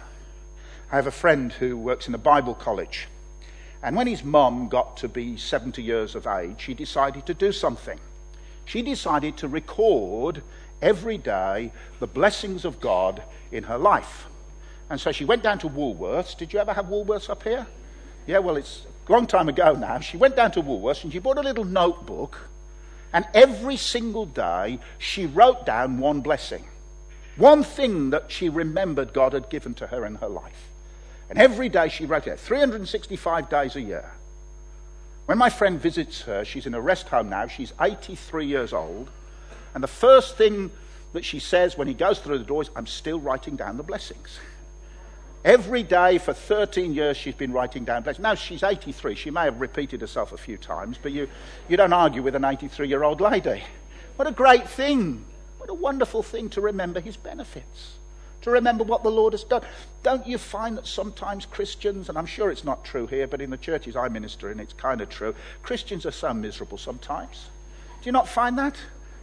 I 0.93 0.97
have 0.97 1.07
a 1.07 1.11
friend 1.11 1.53
who 1.53 1.79
works 1.79 2.07
in 2.07 2.15
a 2.15 2.19
Bible 2.19 2.55
college. 2.55 3.09
And 3.83 3.97
when 3.97 4.07
his 4.07 4.23
mum 4.23 4.69
got 4.69 4.97
to 4.99 5.09
be 5.09 5.37
70 5.37 5.83
years 5.83 6.15
of 6.15 6.27
age, 6.27 6.57
she 6.59 6.75
decided 6.75 7.27
to 7.27 7.35
do 7.35 7.53
something. 7.53 7.99
She 8.67 8.83
decided 8.83 9.37
to 9.39 9.49
record 9.49 10.43
every 10.83 11.19
day 11.19 11.73
the 11.99 12.07
blessings 12.07 12.65
of 12.65 12.81
God 12.81 13.23
in 13.51 13.65
her 13.65 13.79
life. 13.79 14.27
And 14.89 15.01
so 15.01 15.13
she 15.13 15.25
went 15.25 15.43
down 15.43 15.59
to 15.61 15.69
Woolworths. 15.69 16.37
Did 16.37 16.53
you 16.53 16.59
ever 16.59 16.73
have 16.73 16.87
Woolworths 16.87 17.31
up 17.31 17.43
here? 17.43 17.67
Yeah, 18.27 18.39
well, 18.39 18.57
it's 18.57 18.87
a 19.09 19.13
long 19.13 19.27
time 19.27 19.49
ago 19.49 19.75
now. 19.75 20.01
She 20.01 20.17
went 20.17 20.37
down 20.37 20.53
to 20.53 20.63
Woolworths 20.63 21.05
and 21.05 21.13
she 21.13 21.19
bought 21.19 21.39
a 21.39 21.43
little 21.43 21.65
notebook. 21.65 22.39
And 23.13 23.27
every 23.35 23.77
single 23.77 24.27
day, 24.27 24.79
she 24.99 25.27
wrote 25.27 25.67
down 25.67 25.99
one 25.99 26.21
blessing. 26.21 26.65
One 27.37 27.63
thing 27.63 28.11
that 28.11 28.31
she 28.31 28.49
remembered 28.49 29.13
God 29.13 29.33
had 29.33 29.49
given 29.49 29.75
to 29.75 29.87
her 29.89 30.05
in 30.05 30.17
her 30.17 30.29
life. 30.29 30.70
And 31.31 31.39
every 31.39 31.69
day 31.69 31.89
she 31.89 32.07
wrote 32.07 32.27
it, 32.27 32.41
365 32.41 33.49
days 33.49 33.77
a 33.77 33.81
year. 33.81 34.11
When 35.27 35.39
my 35.39 35.49
friend 35.49 35.81
visits 35.81 36.23
her, 36.23 36.45
she's 36.45 36.67
in 36.67 36.75
a 36.75 36.81
rest 36.81 37.09
home 37.09 37.31
now, 37.31 37.47
she's 37.47 37.73
83 37.81 38.47
years 38.47 38.73
old, 38.73 39.09
and 39.73 39.83
the 39.83 39.89
first 39.89 40.37
thing 40.37 40.73
that 41.13 41.25
she 41.25 41.39
says 41.39 41.79
when 41.79 41.87
he 41.87 41.95
goes 41.95 42.19
through 42.19 42.39
the 42.39 42.45
door 42.45 42.63
is, 42.63 42.71
I'm 42.75 42.87
still 42.87 43.21
writing 43.21 43.55
down 43.55 43.77
the 43.77 43.85
blessings. 43.85 44.41
Every 45.45 45.85
day 45.85 46.19
for 46.19 46.33
13 46.33 46.95
years, 46.95 47.17
she's 47.17 47.37
been 47.37 47.53
writing 47.53 47.85
down 47.85 48.03
blessings. 48.03 48.23
Now, 48.23 48.35
she's 48.35 48.63
83. 48.63 49.15
She 49.15 49.31
may 49.31 49.45
have 49.45 49.61
repeated 49.61 50.01
herself 50.01 50.33
a 50.33 50.37
few 50.37 50.57
times, 50.57 50.99
but 51.01 51.13
you, 51.13 51.29
you 51.69 51.77
don't 51.77 51.93
argue 51.93 52.23
with 52.23 52.35
an 52.35 52.45
83 52.45 52.89
year 52.89 53.05
old 53.05 53.21
lady. 53.21 53.63
What 54.17 54.29
a 54.29 54.33
great 54.33 54.69
thing. 54.69 55.25
What 55.59 55.71
a 55.71 55.75
wonderful 55.75 56.23
thing 56.23 56.51
to 56.51 56.61
remember 56.61 57.01
his 57.01 57.17
benefits 57.17 58.00
to 58.43 58.51
remember 58.51 58.85
what 58.85 59.03
the 59.03 59.11
Lord 59.11 59.33
has 59.33 59.45
done. 59.45 59.63
Don't 60.03 60.27
you 60.27 60.39
find 60.39 60.77
that 60.79 60.87
sometimes 60.87 61.47
Christians, 61.47 62.09
and 62.09 62.17
I'm 62.17 62.27
sure 62.27 62.51
it's 62.51 62.65
not 62.65 62.85
true 62.85 63.07
here, 63.07 63.27
but 63.27 63.41
in 63.41 63.51
the 63.51 63.57
churches 63.57 63.97
I 63.97 64.09
minister 64.09 64.51
in, 64.51 64.61
it's 64.61 64.73
kind 64.73 65.01
of 65.01 65.09
true, 65.09 65.35
Christians 65.63 66.07
are 66.07 66.11
so 66.11 66.33
miserable 66.33 66.79
sometimes. 66.79 67.51
Do 68.01 68.07
you 68.07 68.13
not 68.13 68.29
find 68.29 68.59
that? 68.59 68.77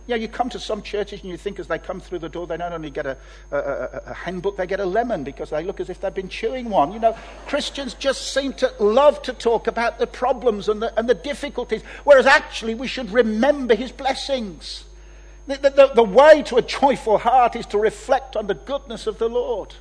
Yeah, 0.07 0.15
you 0.15 0.29
come 0.29 0.49
to 0.51 0.59
some 0.59 0.81
churches 0.81 1.19
and 1.21 1.29
you 1.29 1.35
think 1.35 1.59
as 1.59 1.67
they 1.67 1.79
come 1.79 1.99
through 1.99 2.19
the 2.19 2.29
door, 2.29 2.47
they 2.47 2.55
not 2.55 2.71
only 2.71 2.89
get 2.89 3.05
a, 3.05 3.17
a, 3.51 3.57
a, 3.57 4.01
a, 4.05 4.13
handbook, 4.13 4.55
they 4.55 4.65
get 4.65 4.79
a 4.79 4.85
lemon 4.85 5.25
because 5.25 5.49
they 5.49 5.63
look 5.63 5.81
as 5.81 5.89
if 5.89 5.99
they've 5.99 6.13
been 6.13 6.29
chewing 6.29 6.69
one. 6.69 6.93
You 6.93 6.99
know, 6.99 7.17
Christians 7.47 7.93
just 7.93 8.33
seem 8.33 8.53
to 8.53 8.71
love 8.79 9.21
to 9.23 9.33
talk 9.33 9.67
about 9.67 9.99
the 9.99 10.07
problems 10.07 10.69
and 10.69 10.81
the, 10.81 10.97
and 10.97 11.09
the 11.09 11.13
difficulties, 11.13 11.81
whereas 12.05 12.25
actually 12.25 12.73
we 12.73 12.87
should 12.87 13.11
remember 13.11 13.75
his 13.75 13.91
blessings. 13.91 14.85
The, 15.47 15.57
the, 15.57 15.91
the 15.95 16.03
way 16.03 16.43
to 16.43 16.57
a 16.57 16.61
joyful 16.61 17.17
heart 17.17 17.55
is 17.55 17.65
to 17.67 17.77
reflect 17.77 18.35
on 18.35 18.47
the 18.47 18.53
goodness 18.53 19.07
of 19.07 19.17
the 19.17 19.29
Lord. 19.29 19.75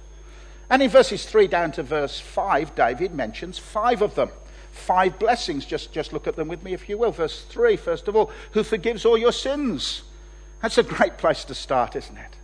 And 0.70 0.82
in 0.82 0.88
verses 0.90 1.26
3 1.26 1.48
down 1.48 1.72
to 1.72 1.82
verse 1.82 2.18
5, 2.18 2.74
David 2.74 3.14
mentions 3.14 3.58
five 3.58 4.02
of 4.02 4.14
them. 4.14 4.30
Five 4.70 5.18
blessings. 5.18 5.64
Just, 5.64 5.92
just 5.92 6.12
look 6.12 6.26
at 6.26 6.36
them 6.36 6.48
with 6.48 6.62
me, 6.62 6.72
if 6.72 6.88
you 6.88 6.98
will. 6.98 7.12
Verse 7.12 7.42
3, 7.42 7.76
first 7.76 8.08
of 8.08 8.16
all, 8.16 8.30
who 8.52 8.62
forgives 8.62 9.04
all 9.04 9.18
your 9.18 9.32
sins. 9.32 10.02
That's 10.62 10.78
a 10.78 10.82
great 10.82 11.18
place 11.18 11.44
to 11.44 11.54
start, 11.54 11.96
isn't 11.96 12.16
it? 12.16 12.36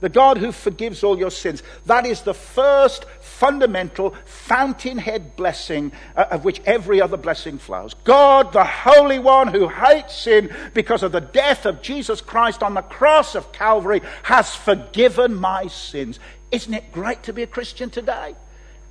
The 0.00 0.08
God 0.08 0.38
who 0.38 0.52
forgives 0.52 1.02
all 1.02 1.18
your 1.18 1.30
sins. 1.30 1.62
That 1.86 2.06
is 2.06 2.22
the 2.22 2.34
first 2.34 3.04
fundamental 3.20 4.14
fountainhead 4.24 5.34
blessing 5.34 5.92
uh, 6.14 6.26
of 6.30 6.44
which 6.44 6.60
every 6.66 7.00
other 7.00 7.16
blessing 7.16 7.58
flows. 7.58 7.94
God, 8.04 8.52
the 8.52 8.64
Holy 8.64 9.18
One 9.18 9.48
who 9.48 9.68
hates 9.68 10.14
sin 10.14 10.54
because 10.72 11.02
of 11.02 11.12
the 11.12 11.20
death 11.20 11.66
of 11.66 11.82
Jesus 11.82 12.20
Christ 12.20 12.62
on 12.62 12.74
the 12.74 12.82
cross 12.82 13.34
of 13.34 13.52
Calvary, 13.52 14.02
has 14.22 14.54
forgiven 14.54 15.34
my 15.34 15.66
sins. 15.66 16.20
Isn't 16.50 16.74
it 16.74 16.92
great 16.92 17.24
to 17.24 17.32
be 17.32 17.42
a 17.42 17.46
Christian 17.46 17.90
today? 17.90 18.36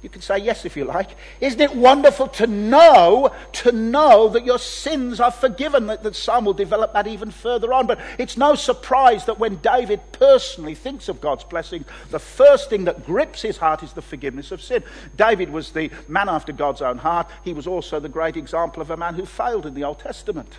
You 0.07 0.11
can 0.11 0.21
say 0.21 0.37
yes 0.37 0.63
if 0.63 0.77
you 0.77 0.85
like. 0.85 1.09
Isn't 1.41 1.59
it 1.59 1.75
wonderful 1.75 2.29
to 2.29 2.47
know, 2.47 3.33
to 3.51 3.73
know 3.73 4.29
that 4.29 4.45
your 4.45 4.57
sins 4.57 5.19
are 5.19 5.33
forgiven? 5.33 5.87
That, 5.87 6.01
that 6.03 6.15
some 6.15 6.45
will 6.45 6.53
develop 6.53 6.93
that 6.93 7.07
even 7.07 7.29
further 7.29 7.73
on. 7.73 7.87
But 7.87 7.99
it's 8.17 8.37
no 8.37 8.55
surprise 8.55 9.25
that 9.25 9.37
when 9.37 9.57
David 9.57 9.99
personally 10.13 10.75
thinks 10.75 11.09
of 11.09 11.19
God's 11.19 11.43
blessing, 11.43 11.83
the 12.09 12.19
first 12.19 12.69
thing 12.69 12.85
that 12.85 13.05
grips 13.05 13.41
his 13.41 13.57
heart 13.57 13.83
is 13.83 13.91
the 13.91 14.01
forgiveness 14.01 14.53
of 14.53 14.61
sin. 14.61 14.81
David 15.17 15.49
was 15.49 15.71
the 15.71 15.91
man 16.07 16.29
after 16.29 16.53
God's 16.53 16.81
own 16.81 16.99
heart. 16.99 17.27
He 17.43 17.51
was 17.51 17.67
also 17.67 17.99
the 17.99 18.07
great 18.07 18.37
example 18.37 18.81
of 18.81 18.89
a 18.89 18.95
man 18.95 19.15
who 19.15 19.25
failed 19.25 19.65
in 19.65 19.73
the 19.73 19.83
Old 19.83 19.99
Testament. 19.99 20.53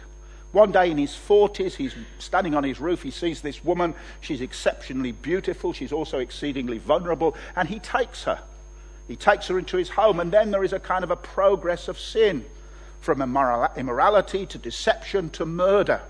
One 0.53 0.73
day 0.73 0.91
in 0.91 0.99
his 0.99 1.13
40s, 1.13 1.77
he's 1.77 1.95
standing 2.19 2.55
on 2.55 2.65
his 2.65 2.81
roof. 2.81 3.03
He 3.03 3.11
sees 3.11 3.41
this 3.41 3.65
woman. 3.65 3.95
She's 4.21 4.43
exceptionally 4.43 5.13
beautiful. 5.13 5.73
She's 5.73 5.93
also 5.93 6.19
exceedingly 6.19 6.77
vulnerable. 6.77 7.35
And 7.57 7.67
he 7.67 7.79
takes 7.79 8.25
her. 8.25 8.43
He 9.09 9.17
takes 9.17 9.49
her 9.49 9.59
into 9.59 9.79
his 9.79 9.89
home, 9.89 10.21
and 10.21 10.31
then 10.31 10.51
there 10.51 10.63
is 10.63 10.75
a 10.75 10.79
kind 10.79 11.03
of 11.03 11.11
a 11.11 11.17
progress 11.17 11.89
of 11.89 11.99
sin 11.99 12.45
from 13.01 13.23
immorality 13.23 14.47
to 14.47 14.59
deception 14.59 15.31
to 15.31 15.47
murder. 15.47 16.03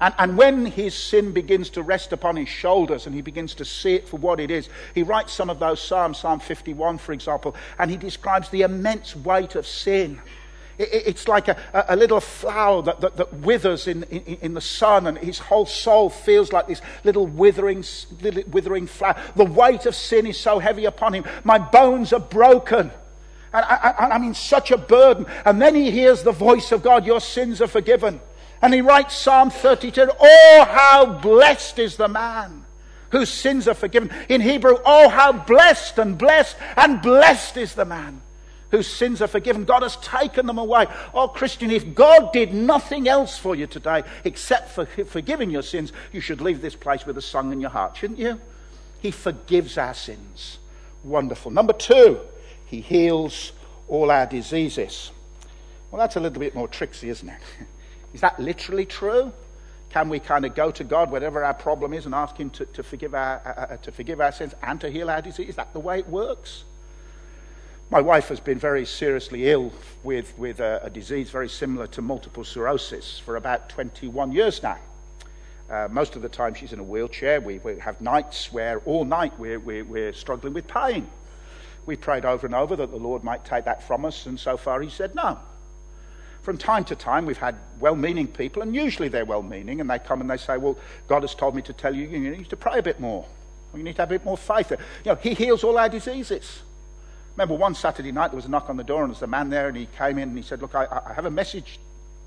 And, 0.00 0.14
and, 0.18 0.38
when 0.38 0.64
his 0.64 0.94
sin 0.94 1.32
begins 1.32 1.68
to 1.70 1.82
rest 1.82 2.14
upon 2.14 2.36
his 2.36 2.48
shoulders 2.48 3.04
and 3.04 3.14
he 3.14 3.20
begins 3.20 3.52
to 3.56 3.66
see 3.66 3.96
it 3.96 4.08
for 4.08 4.16
what 4.16 4.40
it 4.40 4.50
is, 4.50 4.70
he 4.94 5.02
writes 5.02 5.30
some 5.30 5.50
of 5.50 5.58
those 5.58 5.78
Psalms, 5.78 6.16
Psalm 6.18 6.40
51, 6.40 6.96
for 6.96 7.12
example, 7.12 7.54
and 7.78 7.90
he 7.90 7.98
describes 7.98 8.48
the 8.48 8.62
immense 8.62 9.14
weight 9.14 9.56
of 9.56 9.66
sin 9.66 10.18
it's 10.80 11.28
like 11.28 11.48
a, 11.48 11.56
a 11.88 11.96
little 11.96 12.20
flower 12.20 12.82
that, 12.82 13.00
that, 13.00 13.16
that 13.16 13.34
withers 13.34 13.86
in, 13.86 14.04
in, 14.04 14.38
in, 14.40 14.54
the 14.54 14.60
sun, 14.60 15.06
and 15.06 15.18
his 15.18 15.38
whole 15.38 15.66
soul 15.66 16.08
feels 16.08 16.52
like 16.52 16.66
this 16.68 16.80
little 17.04 17.26
withering, 17.26 17.84
little 18.22 18.42
withering 18.50 18.86
flower. 18.86 19.20
The 19.36 19.44
weight 19.44 19.84
of 19.86 19.94
sin 19.94 20.26
is 20.26 20.38
so 20.38 20.58
heavy 20.58 20.86
upon 20.86 21.14
him. 21.14 21.24
My 21.44 21.58
bones 21.58 22.12
are 22.12 22.20
broken. 22.20 22.90
And 23.52 23.64
I, 23.64 24.14
am 24.14 24.22
in 24.22 24.34
such 24.34 24.70
a 24.70 24.78
burden. 24.78 25.26
And 25.44 25.60
then 25.60 25.74
he 25.74 25.90
hears 25.90 26.22
the 26.22 26.32
voice 26.32 26.72
of 26.72 26.82
God, 26.82 27.04
Your 27.04 27.20
sins 27.20 27.60
are 27.60 27.66
forgiven. 27.66 28.20
And 28.62 28.72
he 28.72 28.80
writes 28.80 29.14
Psalm 29.16 29.50
32 29.50 30.10
Oh, 30.18 30.66
how 30.68 31.18
blessed 31.20 31.78
is 31.78 31.96
the 31.96 32.08
man 32.08 32.64
whose 33.10 33.28
sins 33.28 33.66
are 33.68 33.74
forgiven. 33.74 34.10
In 34.28 34.40
Hebrew, 34.40 34.76
oh, 34.84 35.08
how 35.08 35.32
blessed 35.32 35.98
and 35.98 36.16
blessed 36.16 36.56
and 36.76 37.02
blessed 37.02 37.56
is 37.56 37.74
the 37.74 37.84
man 37.84 38.22
whose 38.70 38.86
sins 38.86 39.20
are 39.20 39.26
forgiven. 39.26 39.64
God 39.64 39.82
has 39.82 39.96
taken 39.96 40.46
them 40.46 40.58
away. 40.58 40.86
Oh, 41.14 41.28
Christian, 41.28 41.70
if 41.70 41.94
God 41.94 42.32
did 42.32 42.54
nothing 42.54 43.08
else 43.08 43.36
for 43.36 43.54
you 43.54 43.66
today 43.66 44.02
except 44.24 44.70
for 44.70 44.86
forgiving 44.86 45.50
your 45.50 45.62
sins, 45.62 45.92
you 46.12 46.20
should 46.20 46.40
leave 46.40 46.60
this 46.60 46.76
place 46.76 47.06
with 47.06 47.18
a 47.18 47.22
song 47.22 47.52
in 47.52 47.60
your 47.60 47.70
heart, 47.70 47.96
shouldn't 47.96 48.18
you? 48.18 48.40
He 49.00 49.10
forgives 49.10 49.78
our 49.78 49.94
sins. 49.94 50.58
Wonderful. 51.02 51.50
Number 51.50 51.72
two, 51.72 52.20
He 52.66 52.80
heals 52.80 53.52
all 53.88 54.10
our 54.10 54.26
diseases. 54.26 55.10
Well, 55.90 55.98
that's 55.98 56.16
a 56.16 56.20
little 56.20 56.38
bit 56.38 56.54
more 56.54 56.68
tricksy, 56.68 57.08
isn't 57.08 57.28
it? 57.28 57.40
Is 58.14 58.20
that 58.20 58.38
literally 58.38 58.86
true? 58.86 59.32
Can 59.90 60.08
we 60.08 60.20
kind 60.20 60.44
of 60.44 60.54
go 60.54 60.70
to 60.70 60.84
God, 60.84 61.10
whatever 61.10 61.44
our 61.44 61.54
problem 61.54 61.92
is, 61.92 62.06
and 62.06 62.14
ask 62.14 62.36
Him 62.36 62.50
to, 62.50 62.64
to 62.66 62.82
forgive, 62.82 63.14
our, 63.14 63.42
uh, 63.44 63.74
uh 63.74 63.76
to 63.78 63.90
forgive 63.90 64.20
our 64.20 64.30
sins 64.30 64.54
and 64.62 64.80
to 64.80 64.90
heal 64.90 65.10
our 65.10 65.20
disease? 65.20 65.48
Is 65.48 65.56
that 65.56 65.72
the 65.72 65.80
way 65.80 65.98
it 65.98 66.08
works? 66.08 66.64
My 67.90 68.00
wife 68.00 68.28
has 68.28 68.38
been 68.38 68.60
very 68.60 68.86
seriously 68.86 69.50
ill 69.50 69.72
with, 70.04 70.38
with 70.38 70.60
a, 70.60 70.78
a 70.84 70.90
disease 70.90 71.28
very 71.28 71.48
similar 71.48 71.88
to 71.88 72.00
multiple 72.00 72.44
sclerosis 72.44 73.18
for 73.18 73.34
about 73.34 73.68
21 73.68 74.30
years 74.30 74.62
now. 74.62 74.78
Uh, 75.68 75.88
most 75.90 76.14
of 76.14 76.22
the 76.22 76.28
time 76.28 76.54
she's 76.54 76.72
in 76.72 76.78
a 76.78 76.84
wheelchair. 76.84 77.40
We, 77.40 77.58
we 77.58 77.80
have 77.80 78.00
nights 78.00 78.52
where 78.52 78.78
all 78.86 79.04
night 79.04 79.36
we're, 79.40 79.58
we're, 79.58 79.82
we're, 79.82 80.12
struggling 80.12 80.54
with 80.54 80.68
pain. 80.68 81.10
We 81.84 81.96
prayed 81.96 82.24
over 82.24 82.46
and 82.46 82.54
over 82.54 82.76
that 82.76 82.92
the 82.92 82.96
Lord 82.96 83.24
might 83.24 83.44
take 83.44 83.64
that 83.64 83.82
from 83.82 84.04
us, 84.04 84.26
and 84.26 84.38
so 84.38 84.56
far 84.56 84.80
he 84.80 84.88
said 84.88 85.16
no. 85.16 85.40
From 86.42 86.58
time 86.58 86.84
to 86.84 86.94
time, 86.94 87.26
we've 87.26 87.38
had 87.38 87.56
well 87.80 87.96
meaning 87.96 88.28
people, 88.28 88.62
and 88.62 88.72
usually 88.72 89.08
they're 89.08 89.24
well 89.24 89.42
meaning, 89.42 89.80
and 89.80 89.90
they 89.90 89.98
come 89.98 90.20
and 90.20 90.30
they 90.30 90.36
say, 90.36 90.58
Well, 90.58 90.78
God 91.08 91.22
has 91.22 91.34
told 91.34 91.56
me 91.56 91.62
to 91.62 91.72
tell 91.72 91.94
you, 91.94 92.06
you 92.06 92.30
need 92.30 92.50
to 92.50 92.56
pray 92.56 92.78
a 92.78 92.82
bit 92.82 93.00
more. 93.00 93.26
You 93.74 93.82
need 93.82 93.96
to 93.96 94.02
have 94.02 94.10
a 94.10 94.14
bit 94.14 94.24
more 94.24 94.38
faith. 94.38 94.70
You 94.70 94.78
know, 95.06 95.16
He 95.16 95.34
heals 95.34 95.64
all 95.64 95.76
our 95.76 95.88
diseases. 95.88 96.62
Remember 97.36 97.54
one 97.54 97.74
Saturday 97.74 98.12
night 98.12 98.28
there 98.28 98.36
was 98.36 98.46
a 98.46 98.50
knock 98.50 98.68
on 98.68 98.76
the 98.76 98.84
door 98.84 99.02
and 99.02 99.10
there 99.10 99.16
was 99.16 99.22
a 99.22 99.26
man 99.26 99.50
there 99.50 99.68
and 99.68 99.76
he 99.76 99.86
came 99.96 100.18
in 100.18 100.28
and 100.30 100.36
he 100.36 100.42
said, 100.42 100.60
Look, 100.60 100.74
I, 100.74 100.86
I 101.06 101.12
have 101.12 101.26
a 101.26 101.30
message 101.30 101.78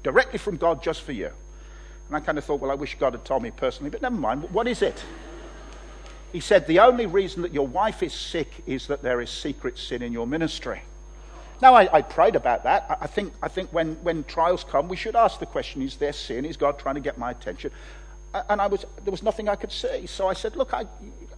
directly 0.02 0.40
from 0.40 0.58
God 0.58 0.84
just 0.84 1.02
for 1.02 1.12
you. 1.12 1.30
And 2.08 2.16
I 2.16 2.20
kind 2.20 2.38
of 2.38 2.44
thought, 2.44 2.60
Well, 2.60 2.72
I 2.72 2.76
wish 2.76 2.96
God 3.00 3.14
had 3.14 3.26
told 3.26 3.44
me 3.44 3.52
personally, 3.52 3.90
but 3.90 4.02
never 4.02 4.16
mind. 4.16 4.44
What 4.52 4.68
is 4.68 4.82
it? 4.82 5.04
He 6.32 6.40
said, 6.40 6.68
The 6.68 6.80
only 6.80 7.06
reason 7.06 7.44
that 7.44 7.54
your 7.54 7.68
wife 7.68 8.04
is 8.04 8.14
sick 8.14 8.50
is 8.66 8.88
that 8.88 9.02
there 9.02 9.22
is 9.22 9.30
secret 9.30 9.78
sin 9.78 10.02
in 10.02 10.12
your 10.12 10.28
ministry. 10.28 10.82
Now, 11.62 11.76
I, 11.76 11.98
I 11.98 12.02
prayed 12.02 12.36
about 12.36 12.64
that. 12.64 12.86
I, 12.90 13.06
I, 13.06 13.08
think, 13.08 13.34
I 13.42 13.48
think 13.48 13.72
when, 13.72 13.96
when 14.04 14.24
trials 14.26 14.64
come, 14.64 14.90
we 14.90 14.98
should 14.98 15.16
ask 15.16 15.40
the 15.40 15.46
question 15.46 15.82
is 15.82 15.96
there 15.96 16.12
sin? 16.12 16.44
Is 16.44 16.58
God 16.58 16.80
trying 16.80 16.96
to 16.96 17.02
get 17.02 17.18
my 17.18 17.32
attention? 17.32 17.72
And 18.50 18.60
I 18.60 18.68
was, 18.68 18.86
there 19.04 19.12
was 19.12 19.22
nothing 19.22 19.48
I 19.48 19.56
could 19.56 19.72
see. 19.72 20.08
So 20.08 20.28
I 20.28 20.34
said, 20.34 20.56
Look, 20.56 20.74
I, 20.74 20.86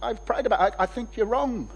I've 0.02 0.24
prayed 0.24 0.46
about 0.46 0.72
it. 0.72 0.76
I 0.78 0.86
think 0.86 1.16
you're 1.16 1.26
wrong. 1.26 1.68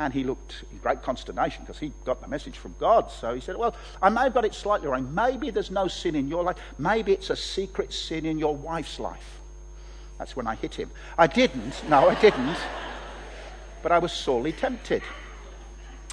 And 0.00 0.14
he 0.14 0.24
looked 0.24 0.64
in 0.72 0.78
great 0.78 1.02
consternation 1.02 1.62
because 1.62 1.78
he 1.78 1.92
got 2.06 2.22
the 2.22 2.26
message 2.26 2.56
from 2.56 2.74
God. 2.80 3.10
So 3.10 3.34
he 3.34 3.40
said, 3.40 3.58
Well, 3.58 3.76
I 4.00 4.08
may 4.08 4.22
have 4.22 4.32
got 4.32 4.46
it 4.46 4.54
slightly 4.54 4.88
wrong. 4.88 5.14
Maybe 5.14 5.50
there's 5.50 5.70
no 5.70 5.88
sin 5.88 6.14
in 6.14 6.26
your 6.26 6.42
life. 6.42 6.56
Maybe 6.78 7.12
it's 7.12 7.28
a 7.28 7.36
secret 7.36 7.92
sin 7.92 8.24
in 8.24 8.38
your 8.38 8.56
wife's 8.56 8.98
life. 8.98 9.40
That's 10.18 10.34
when 10.34 10.46
I 10.46 10.54
hit 10.54 10.74
him. 10.74 10.90
I 11.18 11.26
didn't. 11.26 11.86
No, 11.90 12.08
I 12.08 12.18
didn't. 12.18 12.56
But 13.82 13.92
I 13.92 13.98
was 13.98 14.10
sorely 14.10 14.52
tempted. 14.52 15.02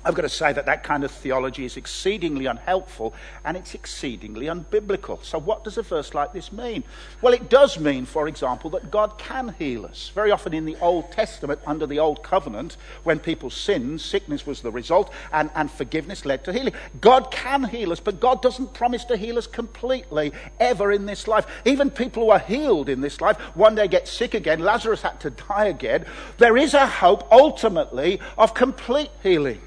I've 0.06 0.14
got 0.14 0.22
to 0.22 0.30
say 0.30 0.54
that 0.54 0.68
that 0.68 0.84
kind 0.84 1.04
of 1.04 1.12
theology 1.12 1.66
is 1.66 1.76
exceedingly 1.76 2.46
unhelpful 2.46 3.14
and 3.44 3.58
it's 3.58 3.74
exceedingly 3.74 4.46
unbiblical. 4.46 5.22
So, 5.24 5.40
what 5.40 5.64
does 5.64 5.78
a 5.78 5.82
verse 5.82 6.14
like 6.14 6.34
this 6.34 6.52
mean? 6.52 6.84
Well, 7.22 7.34
it 7.34 7.50
does 7.50 7.80
mean, 7.80 8.06
for 8.06 8.28
example, 8.28 8.70
that 8.72 8.92
God 8.92 9.18
can 9.18 9.56
heal 9.58 9.86
us. 9.86 10.12
Very 10.14 10.32
often 10.32 10.54
in 10.54 10.66
the 10.66 10.78
Old 10.82 11.12
Testament, 11.12 11.60
under 11.66 11.88
the 11.88 12.00
Old 12.00 12.24
Covenant, 12.24 12.78
when 13.04 13.20
people 13.20 13.50
sinned, 13.50 14.00
sickness 14.00 14.46
was 14.46 14.62
the 14.62 14.72
result 14.72 15.12
and, 15.34 15.50
and 15.56 15.70
forgiveness 15.70 16.26
led 16.26 16.44
to 16.46 16.54
healing. 16.54 16.74
God 17.02 17.32
can 17.32 17.64
heal 17.64 17.92
us, 17.92 18.00
but 18.00 18.20
God 18.20 18.42
doesn't 18.42 18.74
promise 18.74 19.04
to 19.06 19.18
heal 19.18 19.38
us 19.38 19.48
completely 19.48 20.32
ever 20.60 20.92
in 20.92 21.06
this 21.08 21.28
life. 21.28 21.48
Even 21.66 21.90
people 21.90 22.26
who 22.26 22.30
are 22.30 22.40
healed 22.40 22.88
in 22.88 23.02
this 23.02 23.20
life 23.20 23.38
one 23.56 23.76
day 23.76 23.88
get 23.88 24.08
sick 24.08 24.36
again. 24.36 24.60
Lazarus 24.60 25.02
had 25.02 25.20
to 25.22 25.32
die 25.32 25.66
again. 25.66 26.06
There 26.38 26.56
is 26.56 26.76
a 26.76 26.88
hope 26.88 27.30
ultimately 27.32 28.22
of 28.38 28.54
complete 28.54 29.10
healing. 29.24 29.60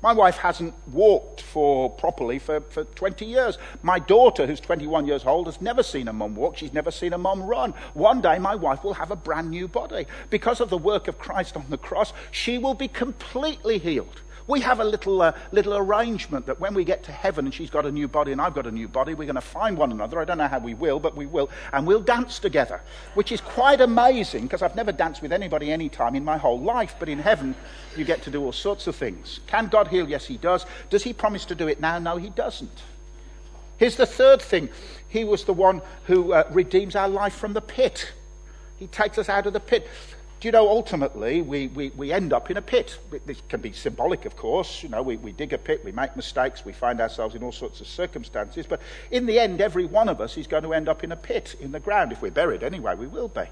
My 0.00 0.12
wife 0.12 0.36
hasn't 0.36 0.74
walked 0.92 1.40
for 1.40 1.90
properly 1.90 2.38
for, 2.38 2.60
for 2.60 2.84
20 2.84 3.24
years. 3.24 3.58
My 3.82 3.98
daughter, 3.98 4.46
who's 4.46 4.60
21 4.60 5.06
years 5.06 5.24
old, 5.24 5.46
has 5.46 5.60
never 5.60 5.82
seen 5.82 6.06
a 6.06 6.12
mum 6.12 6.36
walk. 6.36 6.56
She's 6.56 6.72
never 6.72 6.92
seen 6.92 7.12
a 7.12 7.18
mum 7.18 7.42
run. 7.42 7.74
One 7.94 8.20
day, 8.20 8.38
my 8.38 8.54
wife 8.54 8.84
will 8.84 8.94
have 8.94 9.10
a 9.10 9.16
brand 9.16 9.50
new 9.50 9.66
body. 9.66 10.06
Because 10.30 10.60
of 10.60 10.70
the 10.70 10.78
work 10.78 11.08
of 11.08 11.18
Christ 11.18 11.56
on 11.56 11.66
the 11.68 11.78
cross, 11.78 12.12
she 12.30 12.58
will 12.58 12.74
be 12.74 12.86
completely 12.86 13.78
healed. 13.78 14.22
We 14.48 14.60
have 14.62 14.80
a 14.80 14.84
little, 14.84 15.20
uh, 15.20 15.32
little 15.52 15.76
arrangement 15.76 16.46
that 16.46 16.58
when 16.58 16.72
we 16.72 16.82
get 16.82 17.02
to 17.04 17.12
heaven 17.12 17.44
and 17.44 17.54
she's 17.54 17.68
got 17.68 17.84
a 17.84 17.92
new 17.92 18.08
body 18.08 18.32
and 18.32 18.40
I've 18.40 18.54
got 18.54 18.66
a 18.66 18.70
new 18.70 18.88
body, 18.88 19.12
we're 19.12 19.26
going 19.26 19.34
to 19.34 19.42
find 19.42 19.76
one 19.76 19.92
another. 19.92 20.18
I 20.18 20.24
don't 20.24 20.38
know 20.38 20.48
how 20.48 20.58
we 20.58 20.72
will, 20.72 20.98
but 20.98 21.14
we 21.14 21.26
will. 21.26 21.50
And 21.74 21.86
we'll 21.86 22.00
dance 22.00 22.38
together, 22.38 22.80
which 23.12 23.30
is 23.30 23.42
quite 23.42 23.82
amazing 23.82 24.44
because 24.44 24.62
I've 24.62 24.74
never 24.74 24.90
danced 24.90 25.20
with 25.20 25.34
anybody 25.34 25.70
any 25.70 25.90
time 25.90 26.14
in 26.14 26.24
my 26.24 26.38
whole 26.38 26.58
life. 26.58 26.96
But 26.98 27.10
in 27.10 27.18
heaven, 27.18 27.54
you 27.94 28.06
get 28.06 28.22
to 28.22 28.30
do 28.30 28.42
all 28.42 28.52
sorts 28.52 28.86
of 28.86 28.96
things. 28.96 29.40
Can 29.46 29.68
God 29.68 29.88
heal? 29.88 30.08
Yes, 30.08 30.26
He 30.26 30.38
does. 30.38 30.64
Does 30.88 31.04
He 31.04 31.12
promise 31.12 31.44
to 31.44 31.54
do 31.54 31.68
it 31.68 31.78
now? 31.78 31.98
No, 31.98 32.16
He 32.16 32.30
doesn't. 32.30 32.82
Here's 33.76 33.96
the 33.96 34.06
third 34.06 34.40
thing 34.40 34.70
He 35.08 35.24
was 35.24 35.44
the 35.44 35.52
one 35.52 35.82
who 36.04 36.32
uh, 36.32 36.48
redeems 36.50 36.96
our 36.96 37.08
life 37.08 37.34
from 37.34 37.52
the 37.52 37.60
pit. 37.60 38.12
He 38.78 38.86
takes 38.86 39.18
us 39.18 39.28
out 39.28 39.46
of 39.46 39.52
the 39.52 39.60
pit. 39.60 39.86
Do 40.40 40.46
you 40.46 40.52
know, 40.52 40.68
ultimately, 40.68 41.42
we, 41.42 41.66
we, 41.66 41.88
we 41.90 42.12
end 42.12 42.32
up 42.32 42.48
in 42.48 42.56
a 42.56 42.62
pit. 42.62 42.96
This 43.26 43.42
can 43.48 43.60
be 43.60 43.72
symbolic, 43.72 44.24
of 44.24 44.36
course. 44.36 44.84
You 44.84 44.88
know, 44.88 45.02
we, 45.02 45.16
we 45.16 45.32
dig 45.32 45.52
a 45.52 45.58
pit, 45.58 45.84
we 45.84 45.90
make 45.90 46.14
mistakes, 46.14 46.64
we 46.64 46.72
find 46.72 47.00
ourselves 47.00 47.34
in 47.34 47.42
all 47.42 47.50
sorts 47.50 47.80
of 47.80 47.88
circumstances. 47.88 48.64
But 48.64 48.80
in 49.10 49.26
the 49.26 49.40
end, 49.40 49.60
every 49.60 49.84
one 49.84 50.08
of 50.08 50.20
us 50.20 50.36
is 50.36 50.46
going 50.46 50.62
to 50.62 50.74
end 50.74 50.88
up 50.88 51.02
in 51.02 51.10
a 51.10 51.16
pit 51.16 51.56
in 51.58 51.72
the 51.72 51.80
ground. 51.80 52.12
If 52.12 52.22
we're 52.22 52.30
buried 52.30 52.62
anyway, 52.62 52.94
we 52.94 53.08
will 53.08 53.26
be. 53.26 53.46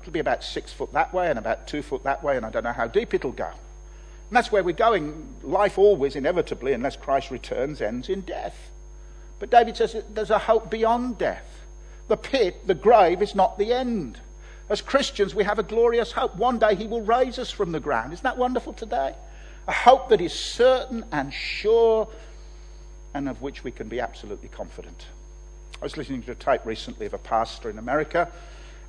It'll 0.00 0.12
be 0.12 0.20
about 0.20 0.44
six 0.44 0.72
foot 0.72 0.92
that 0.92 1.12
way 1.12 1.28
and 1.28 1.40
about 1.40 1.66
two 1.66 1.82
foot 1.82 2.04
that 2.04 2.22
way, 2.22 2.36
and 2.36 2.46
I 2.46 2.50
don't 2.50 2.62
know 2.62 2.72
how 2.72 2.86
deep 2.86 3.14
it'll 3.14 3.32
go. 3.32 3.48
And 3.48 4.36
that's 4.36 4.52
where 4.52 4.62
we're 4.62 4.76
going. 4.76 5.34
Life 5.42 5.76
always, 5.76 6.14
inevitably, 6.14 6.72
unless 6.72 6.94
Christ 6.94 7.32
returns, 7.32 7.80
ends 7.80 8.08
in 8.08 8.20
death. 8.20 8.70
But 9.40 9.50
David 9.50 9.76
says 9.76 9.96
there's 10.14 10.30
a 10.30 10.38
hope 10.38 10.70
beyond 10.70 11.18
death. 11.18 11.64
The 12.06 12.16
pit, 12.16 12.64
the 12.68 12.74
grave, 12.74 13.22
is 13.22 13.34
not 13.34 13.58
the 13.58 13.72
end. 13.72 14.20
As 14.70 14.82
Christians, 14.82 15.34
we 15.34 15.44
have 15.44 15.58
a 15.58 15.62
glorious 15.62 16.12
hope. 16.12 16.36
One 16.36 16.58
day 16.58 16.74
He 16.74 16.86
will 16.86 17.00
raise 17.00 17.38
us 17.38 17.50
from 17.50 17.72
the 17.72 17.80
ground. 17.80 18.12
Isn't 18.12 18.24
that 18.24 18.36
wonderful 18.36 18.74
today? 18.74 19.14
A 19.66 19.72
hope 19.72 20.10
that 20.10 20.20
is 20.20 20.32
certain 20.32 21.04
and 21.10 21.32
sure 21.32 22.08
and 23.14 23.28
of 23.28 23.40
which 23.40 23.64
we 23.64 23.70
can 23.70 23.88
be 23.88 24.00
absolutely 24.00 24.48
confident. 24.48 25.06
I 25.80 25.84
was 25.84 25.96
listening 25.96 26.22
to 26.24 26.32
a 26.32 26.34
tape 26.34 26.64
recently 26.66 27.06
of 27.06 27.14
a 27.14 27.18
pastor 27.18 27.70
in 27.70 27.78
America, 27.78 28.30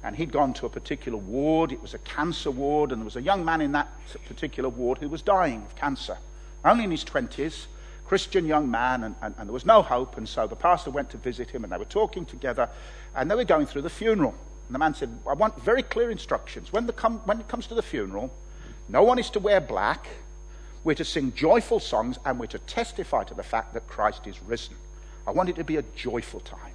and 0.04 0.16
he'd 0.16 0.32
gone 0.32 0.54
to 0.56 0.66
a 0.66 0.70
particular 0.70 1.18
ward. 1.18 1.72
It 1.72 1.82
was 1.82 1.94
a 1.94 2.00
cancer 2.00 2.52
ward, 2.52 2.92
and 2.92 3.02
there 3.02 3.06
was 3.06 3.16
a 3.16 3.22
young 3.22 3.46
man 3.46 3.62
in 3.62 3.72
that 3.74 3.88
particular 4.28 4.70
ward 4.70 4.98
who 4.98 5.08
was 5.08 5.22
dying 5.22 5.64
of 5.64 5.76
cancer, 5.76 6.18
only 6.66 6.84
in 6.84 6.92
his 6.92 7.06
20s. 7.06 7.68
Christian 8.06 8.46
young 8.46 8.70
man, 8.70 9.04
and, 9.04 9.16
and, 9.22 9.36
and 9.38 9.48
there 9.48 9.54
was 9.54 9.66
no 9.66 9.82
hope. 9.82 10.18
And 10.18 10.28
so 10.28 10.48
the 10.48 10.56
pastor 10.56 10.90
went 10.90 11.12
to 11.12 11.18
visit 11.18 11.50
him, 11.50 11.64
and 11.64 11.72
they 11.72 11.78
were 11.78 11.86
talking 11.86 12.26
together, 12.26 12.68
and 13.16 13.30
they 13.30 13.36
were 13.36 13.46
going 13.46 13.68
through 13.68 13.84
the 13.84 13.90
funeral. 13.90 14.34
And 14.70 14.76
the 14.76 14.80
man 14.80 14.94
said, 14.94 15.10
I 15.28 15.34
want 15.34 15.60
very 15.64 15.82
clear 15.82 16.12
instructions. 16.12 16.72
When, 16.72 16.86
com- 16.90 17.22
when 17.26 17.40
it 17.40 17.48
comes 17.48 17.66
to 17.68 17.74
the 17.74 17.82
funeral, 17.82 18.32
no 18.88 19.02
one 19.02 19.18
is 19.18 19.32
to 19.32 19.40
wear 19.40 19.60
black. 19.60 20.08
We're 20.84 20.94
to 20.94 21.04
sing 21.04 21.34
joyful 21.34 21.80
songs 21.80 22.20
and 22.24 22.40
we're 22.40 22.46
to 22.46 22.60
testify 22.60 23.24
to 23.24 23.34
the 23.34 23.42
fact 23.42 23.74
that 23.74 23.88
Christ 23.88 24.28
is 24.28 24.40
risen. 24.44 24.76
I 25.26 25.32
want 25.32 25.50
it 25.50 25.56
to 25.56 25.64
be 25.64 25.78
a 25.78 25.82
joyful 25.96 26.40
time. 26.42 26.74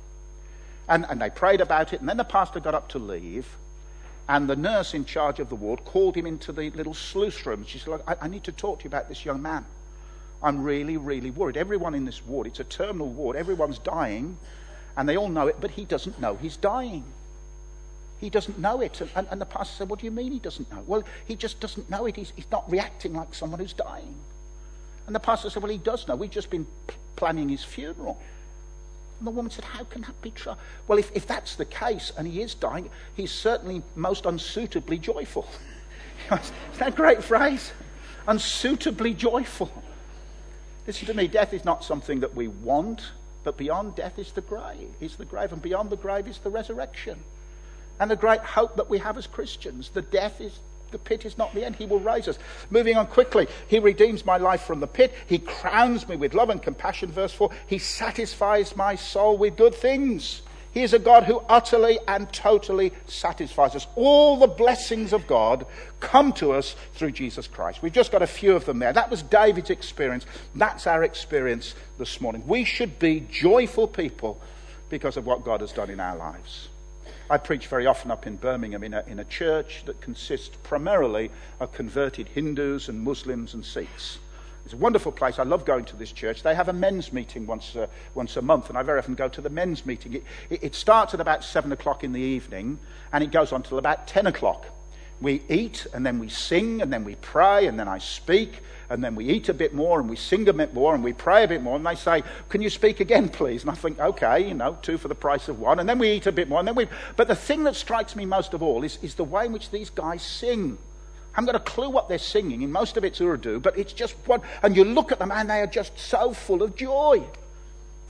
And, 0.88 1.06
and 1.08 1.22
they 1.22 1.30
prayed 1.30 1.60
about 1.60 1.92
it, 1.92 2.00
and 2.00 2.08
then 2.08 2.16
the 2.16 2.24
pastor 2.24 2.58
got 2.58 2.74
up 2.74 2.88
to 2.88 2.98
leave, 2.98 3.46
and 4.28 4.48
the 4.48 4.56
nurse 4.56 4.92
in 4.92 5.04
charge 5.04 5.38
of 5.38 5.48
the 5.48 5.54
ward 5.54 5.84
called 5.84 6.16
him 6.16 6.26
into 6.26 6.50
the 6.50 6.70
little 6.70 6.94
sluice 6.94 7.46
room. 7.46 7.64
She 7.64 7.78
said, 7.78 8.02
I, 8.08 8.16
I 8.22 8.26
need 8.26 8.42
to 8.42 8.52
talk 8.52 8.80
to 8.80 8.84
you 8.84 8.88
about 8.88 9.08
this 9.08 9.24
young 9.24 9.40
man. 9.40 9.64
I'm 10.42 10.64
really, 10.64 10.96
really 10.96 11.30
worried. 11.30 11.56
Everyone 11.56 11.94
in 11.94 12.04
this 12.04 12.26
ward, 12.26 12.48
it's 12.48 12.58
a 12.58 12.64
terminal 12.64 13.08
ward, 13.08 13.36
everyone's 13.36 13.78
dying, 13.78 14.36
and 14.96 15.08
they 15.08 15.16
all 15.16 15.28
know 15.28 15.46
it, 15.46 15.56
but 15.60 15.70
he 15.70 15.84
doesn't 15.84 16.20
know 16.20 16.34
he's 16.34 16.56
dying. 16.56 17.04
He 18.24 18.30
doesn't 18.30 18.58
know 18.58 18.80
it. 18.80 19.02
And, 19.02 19.10
and, 19.16 19.28
and, 19.30 19.40
the 19.40 19.44
pastor 19.44 19.76
said, 19.76 19.90
What 19.90 19.98
do 19.98 20.06
you 20.06 20.10
mean 20.10 20.32
he 20.32 20.38
doesn't 20.38 20.72
know? 20.72 20.82
Well, 20.86 21.04
he 21.26 21.36
just 21.36 21.60
doesn't 21.60 21.90
know 21.90 22.06
it. 22.06 22.16
He's, 22.16 22.32
he's 22.34 22.50
not 22.50 22.68
reacting 22.70 23.12
like 23.12 23.34
someone 23.34 23.60
who's 23.60 23.74
dying. 23.74 24.14
And 25.06 25.14
the 25.14 25.20
pastor 25.20 25.50
said, 25.50 25.62
Well, 25.62 25.70
he 25.70 25.76
does 25.76 26.08
know. 26.08 26.16
We've 26.16 26.30
just 26.30 26.48
been 26.48 26.66
p- 26.86 26.96
planning 27.16 27.50
his 27.50 27.62
funeral. 27.62 28.18
And 29.18 29.26
the 29.26 29.30
woman 29.30 29.50
said, 29.50 29.64
How 29.66 29.84
can 29.84 30.00
that 30.02 30.20
be 30.22 30.30
true? 30.30 30.54
Well, 30.88 30.98
if, 30.98 31.14
if 31.14 31.26
that's 31.26 31.56
the 31.56 31.66
case 31.66 32.12
and 32.16 32.26
he 32.26 32.40
is 32.40 32.54
dying, 32.54 32.88
he's 33.14 33.30
certainly 33.30 33.82
most 33.94 34.24
unsuitably 34.24 34.96
joyful. 34.96 35.46
Is 36.32 36.52
that 36.78 36.88
a 36.88 36.92
great 36.92 37.22
phrase? 37.22 37.72
Unsuitably 38.26 39.12
joyful. 39.12 39.70
Listen 40.86 41.06
to 41.08 41.14
me, 41.14 41.28
death 41.28 41.52
is 41.52 41.66
not 41.66 41.84
something 41.84 42.20
that 42.20 42.34
we 42.34 42.48
want, 42.48 43.10
but 43.42 43.58
beyond 43.58 43.94
death 43.94 44.18
is 44.18 44.32
the 44.32 44.40
grave. 44.40 44.88
Is 45.00 45.16
the 45.16 45.26
grave, 45.26 45.52
and 45.52 45.60
beyond 45.60 45.90
the 45.90 45.96
grave 45.96 46.26
is 46.26 46.38
the 46.38 46.48
resurrection 46.48 47.22
and 48.00 48.10
the 48.10 48.16
great 48.16 48.40
hope 48.40 48.76
that 48.76 48.90
we 48.90 48.98
have 48.98 49.16
as 49.16 49.26
Christians. 49.26 49.90
The 49.90 50.02
death 50.02 50.40
is 50.40 50.58
the 50.94 50.98
pit 50.98 51.24
is 51.24 51.36
not 51.36 51.52
the 51.52 51.64
end. 51.64 51.74
He 51.74 51.86
will 51.86 51.98
raise 51.98 52.28
us. 52.28 52.38
Moving 52.70 52.96
on 52.96 53.08
quickly, 53.08 53.48
He 53.66 53.80
redeems 53.80 54.24
my 54.24 54.36
life 54.36 54.62
from 54.62 54.78
the 54.78 54.86
pit. 54.86 55.12
He 55.26 55.40
crowns 55.40 56.08
me 56.08 56.14
with 56.14 56.34
love 56.34 56.50
and 56.50 56.62
compassion. 56.62 57.10
Verse 57.10 57.32
4 57.32 57.50
He 57.66 57.78
satisfies 57.78 58.76
my 58.76 58.94
soul 58.94 59.36
with 59.36 59.56
good 59.56 59.74
things. 59.74 60.42
He 60.70 60.82
is 60.82 60.92
a 60.92 60.98
God 60.98 61.22
who 61.24 61.38
utterly 61.48 62.00
and 62.08 62.32
totally 62.32 62.92
satisfies 63.06 63.76
us. 63.76 63.86
All 63.94 64.36
the 64.36 64.48
blessings 64.48 65.12
of 65.12 65.26
God 65.26 65.66
come 66.00 66.32
to 66.34 66.52
us 66.52 66.74
through 66.94 67.12
Jesus 67.12 67.46
Christ. 67.46 67.80
We've 67.80 67.92
just 67.92 68.10
got 68.10 68.22
a 68.22 68.26
few 68.26 68.56
of 68.56 68.64
them 68.64 68.80
there. 68.80 68.92
That 68.92 69.10
was 69.10 69.22
David's 69.22 69.70
experience. 69.70 70.26
That's 70.54 70.88
our 70.88 71.04
experience 71.04 71.76
this 71.96 72.20
morning. 72.20 72.44
We 72.46 72.64
should 72.64 72.98
be 72.98 73.26
joyful 73.30 73.86
people 73.86 74.40
because 74.90 75.16
of 75.16 75.26
what 75.26 75.44
God 75.44 75.60
has 75.60 75.72
done 75.72 75.90
in 75.90 76.00
our 76.00 76.16
lives. 76.16 76.68
I 77.30 77.38
preach 77.38 77.68
very 77.68 77.86
often 77.86 78.10
up 78.10 78.26
in 78.26 78.36
Birmingham 78.36 78.84
in 78.84 78.92
a, 78.92 79.02
in 79.06 79.18
a 79.18 79.24
church 79.24 79.84
that 79.86 80.00
consists 80.00 80.56
primarily 80.62 81.30
of 81.58 81.72
converted 81.72 82.28
Hindus 82.28 82.88
and 82.88 83.00
Muslims 83.00 83.54
and 83.54 83.64
Sikhs. 83.64 84.18
It's 84.64 84.74
a 84.74 84.78
wonderful 84.78 85.12
place. 85.12 85.38
I 85.38 85.42
love 85.42 85.64
going 85.64 85.84
to 85.86 85.96
this 85.96 86.12
church. 86.12 86.42
They 86.42 86.54
have 86.54 86.68
a 86.68 86.72
men's 86.72 87.12
meeting 87.12 87.46
once, 87.46 87.76
uh, 87.76 87.86
once 88.14 88.36
a 88.36 88.42
month, 88.42 88.68
and 88.68 88.78
I 88.78 88.82
very 88.82 88.98
often 88.98 89.14
go 89.14 89.28
to 89.28 89.40
the 89.40 89.50
men's 89.50 89.84
meeting. 89.84 90.14
It, 90.14 90.24
it, 90.50 90.64
it 90.64 90.74
starts 90.74 91.14
at 91.14 91.20
about 91.20 91.44
7 91.44 91.72
o'clock 91.72 92.04
in 92.04 92.12
the 92.12 92.20
evening, 92.20 92.78
and 93.12 93.24
it 93.24 93.30
goes 93.30 93.52
on 93.52 93.62
till 93.62 93.78
about 93.78 94.06
10 94.06 94.26
o'clock. 94.26 94.66
We 95.24 95.42
eat 95.48 95.86
and 95.94 96.04
then 96.04 96.18
we 96.18 96.28
sing 96.28 96.82
and 96.82 96.92
then 96.92 97.02
we 97.02 97.14
pray 97.16 97.66
and 97.66 97.80
then 97.80 97.88
I 97.88 97.98
speak 97.98 98.60
and 98.90 99.02
then 99.02 99.14
we 99.14 99.24
eat 99.24 99.48
a 99.48 99.54
bit 99.54 99.72
more 99.74 99.98
and 99.98 100.08
we 100.08 100.16
sing 100.16 100.46
a 100.48 100.52
bit 100.52 100.74
more 100.74 100.94
and 100.94 101.02
we 101.02 101.14
pray 101.14 101.44
a 101.44 101.48
bit 101.48 101.62
more 101.62 101.76
and 101.76 101.86
they 101.86 101.94
say, 101.94 102.22
Can 102.50 102.60
you 102.60 102.68
speak 102.68 103.00
again, 103.00 103.30
please? 103.30 103.62
And 103.62 103.70
I 103.70 103.74
think, 103.74 103.98
Okay, 103.98 104.46
you 104.46 104.52
know, 104.52 104.76
two 104.82 104.98
for 104.98 105.08
the 105.08 105.14
price 105.14 105.48
of 105.48 105.58
one. 105.58 105.80
And 105.80 105.88
then 105.88 105.98
we 105.98 106.10
eat 106.10 106.26
a 106.26 106.32
bit 106.32 106.48
more 106.48 106.58
and 106.58 106.68
then 106.68 106.74
we. 106.74 106.88
But 107.16 107.26
the 107.28 107.34
thing 107.34 107.64
that 107.64 107.74
strikes 107.74 108.14
me 108.14 108.26
most 108.26 108.52
of 108.52 108.62
all 108.62 108.84
is, 108.84 108.98
is 109.02 109.14
the 109.14 109.24
way 109.24 109.46
in 109.46 109.52
which 109.52 109.70
these 109.70 109.88
guys 109.88 110.22
sing. 110.22 110.76
I 111.32 111.40
haven't 111.40 111.46
got 111.46 111.56
a 111.56 111.64
clue 111.64 111.88
what 111.88 112.08
they're 112.08 112.18
singing, 112.18 112.62
and 112.62 112.72
most 112.72 112.96
of 112.96 113.04
it's 113.04 113.20
Urdu, 113.20 113.58
but 113.58 113.76
it's 113.76 113.92
just 113.92 114.14
one. 114.26 114.42
And 114.62 114.76
you 114.76 114.84
look 114.84 115.10
at 115.10 115.18
them 115.18 115.32
and 115.32 115.50
they 115.50 115.60
are 115.62 115.66
just 115.66 115.98
so 115.98 116.32
full 116.32 116.62
of 116.62 116.76
joy. 116.76 117.24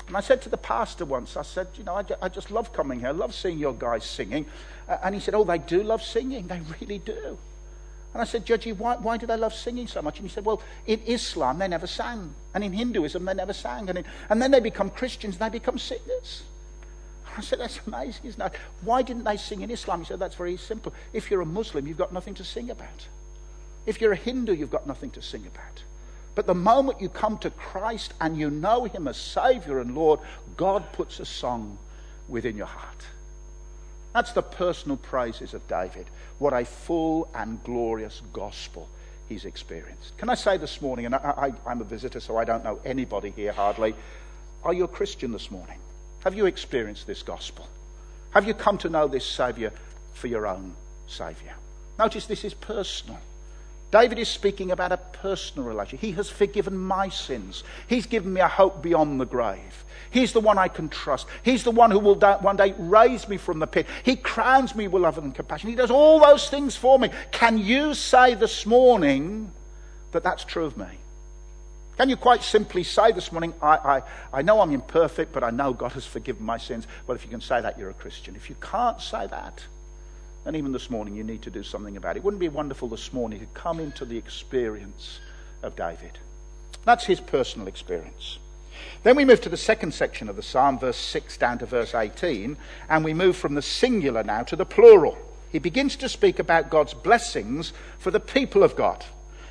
And 0.06 0.16
I 0.16 0.20
said 0.20 0.42
to 0.42 0.50
the 0.50 0.58
pastor 0.58 1.04
once, 1.04 1.36
I 1.36 1.42
said, 1.42 1.68
You 1.76 1.84
know, 1.84 1.94
I, 1.94 2.04
I 2.20 2.28
just 2.28 2.50
love 2.50 2.72
coming 2.72 3.00
here. 3.00 3.08
I 3.08 3.12
love 3.12 3.34
seeing 3.34 3.58
your 3.58 3.72
guys 3.72 4.04
singing. 4.04 4.46
Uh, 4.88 4.98
and 5.02 5.14
he 5.14 5.20
said, 5.20 5.34
Oh, 5.34 5.44
they 5.44 5.58
do 5.58 5.82
love 5.82 6.02
singing. 6.02 6.46
They 6.46 6.60
really 6.80 6.98
do. 6.98 7.38
And 8.14 8.22
I 8.22 8.24
said, 8.24 8.46
Judgy, 8.46 8.76
why, 8.76 8.96
why 8.96 9.16
do 9.16 9.26
they 9.26 9.36
love 9.36 9.52
singing 9.52 9.88
so 9.88 10.00
much? 10.00 10.20
And 10.20 10.28
he 10.28 10.32
said, 10.32 10.44
Well, 10.44 10.62
in 10.86 11.00
Islam, 11.06 11.58
they 11.58 11.68
never 11.68 11.86
sang. 11.86 12.34
And 12.54 12.62
in 12.62 12.72
Hinduism, 12.72 13.24
they 13.24 13.34
never 13.34 13.52
sang. 13.52 13.88
And, 13.88 13.98
in, 13.98 14.04
and 14.30 14.40
then 14.40 14.52
they 14.52 14.60
become 14.60 14.90
Christians, 14.90 15.34
and 15.34 15.52
they 15.52 15.58
become 15.58 15.78
singers. 15.78 16.44
I 17.36 17.40
said, 17.40 17.58
That's 17.58 17.80
amazing, 17.86 18.26
isn't 18.26 18.40
it? 18.40 18.52
Why 18.82 19.02
didn't 19.02 19.24
they 19.24 19.36
sing 19.36 19.62
in 19.62 19.70
Islam? 19.70 20.00
He 20.00 20.06
said, 20.06 20.20
That's 20.20 20.36
very 20.36 20.56
simple. 20.56 20.94
If 21.12 21.30
you're 21.30 21.40
a 21.40 21.46
Muslim, 21.46 21.86
you've 21.88 21.98
got 21.98 22.12
nothing 22.12 22.34
to 22.34 22.44
sing 22.44 22.70
about. 22.70 23.08
If 23.84 24.00
you're 24.00 24.12
a 24.12 24.16
Hindu, 24.16 24.54
you've 24.54 24.70
got 24.70 24.86
nothing 24.86 25.10
to 25.10 25.22
sing 25.22 25.46
about. 25.46 25.82
But 26.34 26.46
the 26.46 26.54
moment 26.54 27.00
you 27.00 27.08
come 27.08 27.38
to 27.38 27.50
Christ 27.50 28.14
and 28.20 28.36
you 28.36 28.50
know 28.50 28.84
Him 28.84 29.08
as 29.08 29.16
Savior 29.16 29.80
and 29.80 29.94
Lord, 29.94 30.20
God 30.56 30.84
puts 30.92 31.20
a 31.20 31.24
song 31.24 31.78
within 32.28 32.56
your 32.56 32.66
heart. 32.66 33.04
That's 34.14 34.32
the 34.32 34.42
personal 34.42 34.96
praises 34.96 35.54
of 35.54 35.66
David. 35.66 36.06
What 36.38 36.52
a 36.52 36.64
full 36.64 37.28
and 37.34 37.62
glorious 37.64 38.22
gospel 38.32 38.88
he's 39.28 39.44
experienced. 39.44 40.16
Can 40.18 40.30
I 40.30 40.34
say 40.34 40.56
this 40.56 40.80
morning, 40.80 41.06
and 41.06 41.16
I, 41.16 41.52
am 41.66 41.80
a 41.80 41.84
visitor, 41.84 42.20
so 42.20 42.36
I 42.36 42.44
don't 42.44 42.62
know 42.62 42.78
anybody 42.84 43.32
here 43.34 43.52
hardly. 43.52 43.94
Are 44.62 44.72
you 44.72 44.84
a 44.84 44.88
Christian 44.88 45.32
this 45.32 45.50
morning? 45.50 45.78
Have 46.22 46.34
you 46.34 46.46
experienced 46.46 47.08
this 47.08 47.22
gospel? 47.22 47.68
Have 48.30 48.46
you 48.46 48.54
come 48.54 48.78
to 48.78 48.88
know 48.88 49.08
this 49.08 49.26
Saviour 49.26 49.72
for 50.14 50.28
your 50.28 50.46
own 50.46 50.74
Saviour? 51.08 51.54
Notice 51.98 52.26
this 52.26 52.44
is 52.44 52.54
personal. 52.54 53.18
David 53.94 54.18
is 54.18 54.26
speaking 54.28 54.72
about 54.72 54.90
a 54.90 54.96
personal 54.96 55.68
relationship. 55.68 56.00
He 56.00 56.10
has 56.14 56.28
forgiven 56.28 56.76
my 56.76 57.10
sins. 57.10 57.62
He's 57.86 58.06
given 58.06 58.32
me 58.32 58.40
a 58.40 58.48
hope 58.48 58.82
beyond 58.82 59.20
the 59.20 59.24
grave. 59.24 59.84
He's 60.10 60.32
the 60.32 60.40
one 60.40 60.58
I 60.58 60.66
can 60.66 60.88
trust. 60.88 61.28
He's 61.44 61.62
the 61.62 61.70
one 61.70 61.92
who 61.92 62.00
will 62.00 62.16
one 62.16 62.56
day 62.56 62.74
raise 62.76 63.28
me 63.28 63.36
from 63.36 63.60
the 63.60 63.68
pit. 63.68 63.86
He 64.02 64.16
crowns 64.16 64.74
me 64.74 64.88
with 64.88 65.00
love 65.00 65.16
and 65.18 65.32
compassion. 65.32 65.70
He 65.70 65.76
does 65.76 65.92
all 65.92 66.18
those 66.18 66.50
things 66.50 66.74
for 66.74 66.98
me. 66.98 67.10
Can 67.30 67.56
you 67.56 67.94
say 67.94 68.34
this 68.34 68.66
morning 68.66 69.52
that 70.10 70.24
that's 70.24 70.44
true 70.44 70.64
of 70.64 70.76
me? 70.76 70.88
Can 71.96 72.08
you 72.10 72.16
quite 72.16 72.42
simply 72.42 72.82
say 72.82 73.12
this 73.12 73.30
morning, 73.30 73.54
I, 73.62 73.76
I, 73.76 74.02
I 74.32 74.42
know 74.42 74.60
I'm 74.60 74.72
imperfect, 74.72 75.32
but 75.32 75.44
I 75.44 75.50
know 75.50 75.72
God 75.72 75.92
has 75.92 76.04
forgiven 76.04 76.44
my 76.44 76.58
sins? 76.58 76.88
Well, 77.06 77.14
if 77.14 77.22
you 77.22 77.30
can 77.30 77.40
say 77.40 77.60
that, 77.60 77.78
you're 77.78 77.90
a 77.90 77.94
Christian. 77.94 78.34
If 78.34 78.50
you 78.50 78.56
can't 78.60 79.00
say 79.00 79.28
that, 79.28 79.62
and 80.44 80.56
even 80.56 80.72
this 80.72 80.90
morning, 80.90 81.16
you 81.16 81.24
need 81.24 81.42
to 81.42 81.50
do 81.50 81.62
something 81.62 81.96
about 81.96 82.16
it. 82.16 82.24
Wouldn't 82.24 82.42
it 82.42 82.50
be 82.50 82.54
wonderful 82.54 82.88
this 82.88 83.12
morning 83.12 83.40
to 83.40 83.46
come 83.54 83.80
into 83.80 84.04
the 84.04 84.18
experience 84.18 85.20
of 85.62 85.74
David? 85.74 86.18
That's 86.84 87.06
his 87.06 87.20
personal 87.20 87.66
experience. 87.66 88.38
Then 89.02 89.16
we 89.16 89.24
move 89.24 89.40
to 89.42 89.48
the 89.48 89.56
second 89.56 89.94
section 89.94 90.28
of 90.28 90.36
the 90.36 90.42
psalm, 90.42 90.78
verse 90.78 90.96
6 90.96 91.36
down 91.38 91.58
to 91.58 91.66
verse 91.66 91.94
18, 91.94 92.56
and 92.88 93.04
we 93.04 93.14
move 93.14 93.36
from 93.36 93.54
the 93.54 93.62
singular 93.62 94.22
now 94.22 94.42
to 94.42 94.56
the 94.56 94.66
plural. 94.66 95.16
He 95.50 95.58
begins 95.58 95.96
to 95.96 96.08
speak 96.08 96.38
about 96.38 96.70
God's 96.70 96.94
blessings 96.94 97.72
for 97.98 98.10
the 98.10 98.20
people 98.20 98.62
of 98.62 98.76
God. 98.76 99.04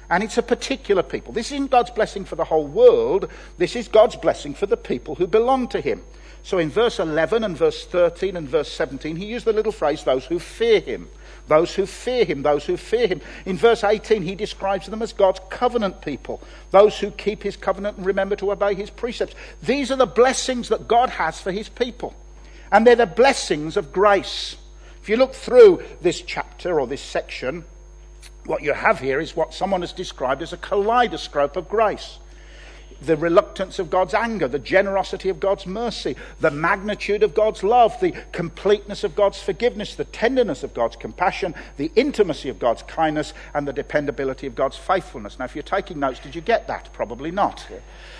And 0.09 0.23
it's 0.23 0.37
a 0.37 0.43
particular 0.43 1.01
people. 1.01 1.33
This 1.33 1.51
isn't 1.51 1.71
God's 1.71 1.89
blessing 1.89 2.25
for 2.25 2.35
the 2.35 2.43
whole 2.43 2.67
world, 2.67 3.29
this 3.57 3.75
is 3.75 3.87
God's 3.87 4.17
blessing 4.17 4.53
for 4.53 4.65
the 4.65 4.77
people 4.77 5.15
who 5.15 5.25
belong 5.25 5.69
to 5.69 5.81
Him. 5.81 6.03
So 6.43 6.57
in 6.57 6.69
verse 6.69 6.99
11 6.99 7.45
and 7.45 7.57
verse 7.57 7.85
13 7.85 8.35
and 8.35 8.47
verse 8.47 8.69
17, 8.71 9.15
he 9.15 9.25
used 9.25 9.45
the 9.45 9.53
little 9.53 9.71
phrase, 9.71 10.03
those 10.03 10.25
who 10.25 10.39
fear 10.39 10.81
him. 10.81 11.09
Those 11.47 11.75
who 11.75 11.85
fear 11.85 12.23
him, 12.25 12.41
those 12.41 12.65
who 12.65 12.77
fear 12.77 13.07
him. 13.07 13.21
In 13.45 13.57
verse 13.57 13.83
18, 13.83 14.21
he 14.21 14.35
describes 14.35 14.87
them 14.87 15.01
as 15.01 15.11
God's 15.11 15.41
covenant 15.49 16.01
people, 16.01 16.41
those 16.71 16.99
who 16.99 17.11
keep 17.11 17.43
his 17.43 17.57
covenant 17.57 17.97
and 17.97 18.05
remember 18.05 18.35
to 18.37 18.51
obey 18.51 18.75
his 18.75 18.89
precepts. 18.89 19.35
These 19.61 19.91
are 19.91 19.97
the 19.97 20.05
blessings 20.05 20.69
that 20.69 20.87
God 20.87 21.09
has 21.09 21.39
for 21.41 21.51
his 21.51 21.67
people. 21.67 22.13
And 22.71 22.87
they're 22.87 22.95
the 22.95 23.05
blessings 23.05 23.75
of 23.75 23.91
grace. 23.91 24.55
If 25.01 25.09
you 25.09 25.17
look 25.17 25.33
through 25.33 25.83
this 26.01 26.21
chapter 26.21 26.79
or 26.79 26.87
this 26.87 27.01
section, 27.01 27.65
what 28.45 28.63
you 28.63 28.73
have 28.73 28.99
here 28.99 29.19
is 29.19 29.35
what 29.35 29.53
someone 29.53 29.81
has 29.81 29.93
described 29.93 30.41
as 30.41 30.53
a 30.53 30.57
kaleidoscope 30.57 31.57
of 31.57 31.67
grace 31.69 32.19
the 33.01 33.17
reluctance 33.17 33.79
of 33.79 33.89
God's 33.89 34.13
anger, 34.13 34.47
the 34.47 34.59
generosity 34.59 35.29
of 35.29 35.39
God's 35.39 35.65
mercy, 35.65 36.15
the 36.39 36.51
magnitude 36.51 37.23
of 37.23 37.33
God's 37.33 37.63
love, 37.63 37.99
the 37.99 38.13
completeness 38.31 39.03
of 39.03 39.15
God's 39.15 39.41
forgiveness, 39.41 39.95
the 39.95 40.05
tenderness 40.05 40.63
of 40.63 40.73
God's 40.73 40.95
compassion, 40.95 41.55
the 41.77 41.91
intimacy 41.95 42.49
of 42.49 42.59
God's 42.59 42.83
kindness, 42.83 43.33
and 43.53 43.67
the 43.67 43.73
dependability 43.73 44.47
of 44.47 44.55
God's 44.55 44.77
faithfulness. 44.77 45.39
Now, 45.39 45.45
if 45.45 45.55
you're 45.55 45.63
taking 45.63 45.99
notes, 45.99 46.19
did 46.19 46.35
you 46.35 46.41
get 46.41 46.67
that? 46.67 46.91
Probably 46.93 47.31
not. 47.31 47.67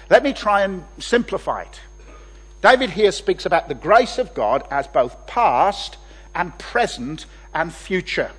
Let 0.09 0.23
me 0.23 0.33
try 0.33 0.63
and 0.63 0.83
simplify 0.99 1.63
it. 1.63 1.81
David 2.61 2.91
here 2.91 3.11
speaks 3.11 3.45
about 3.45 3.67
the 3.67 3.75
grace 3.75 4.17
of 4.17 4.33
God 4.33 4.65
as 4.71 4.87
both 4.87 5.27
past 5.27 5.97
and 6.33 6.57
present 6.57 7.25
and 7.53 7.73
future. 7.73 8.31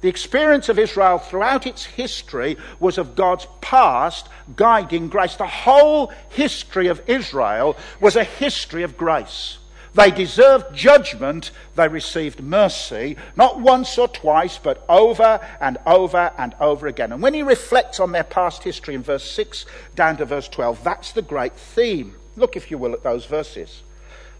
The 0.00 0.08
experience 0.08 0.68
of 0.68 0.78
Israel 0.78 1.18
throughout 1.18 1.66
its 1.66 1.84
history 1.84 2.56
was 2.78 2.98
of 2.98 3.16
God's 3.16 3.46
past 3.60 4.28
guiding 4.54 5.08
grace. 5.08 5.36
The 5.36 5.46
whole 5.46 6.12
history 6.28 6.88
of 6.88 7.02
Israel 7.06 7.76
was 8.00 8.16
a 8.16 8.24
history 8.24 8.82
of 8.82 8.96
grace. 8.96 9.58
They 9.96 10.10
deserved 10.10 10.76
judgment, 10.76 11.50
they 11.74 11.88
received 11.88 12.42
mercy, 12.42 13.16
not 13.34 13.58
once 13.58 13.96
or 13.96 14.08
twice, 14.08 14.58
but 14.58 14.84
over 14.90 15.40
and 15.58 15.78
over 15.86 16.32
and 16.36 16.54
over 16.60 16.86
again. 16.86 17.12
And 17.12 17.22
when 17.22 17.32
he 17.32 17.42
reflects 17.42 17.98
on 17.98 18.12
their 18.12 18.22
past 18.22 18.62
history 18.62 18.94
in 18.94 19.02
verse 19.02 19.28
6 19.30 19.64
down 19.94 20.18
to 20.18 20.26
verse 20.26 20.48
12, 20.48 20.84
that's 20.84 21.12
the 21.12 21.22
great 21.22 21.54
theme. 21.54 22.14
Look, 22.36 22.56
if 22.56 22.70
you 22.70 22.76
will, 22.76 22.92
at 22.92 23.02
those 23.02 23.24
verses. 23.24 23.82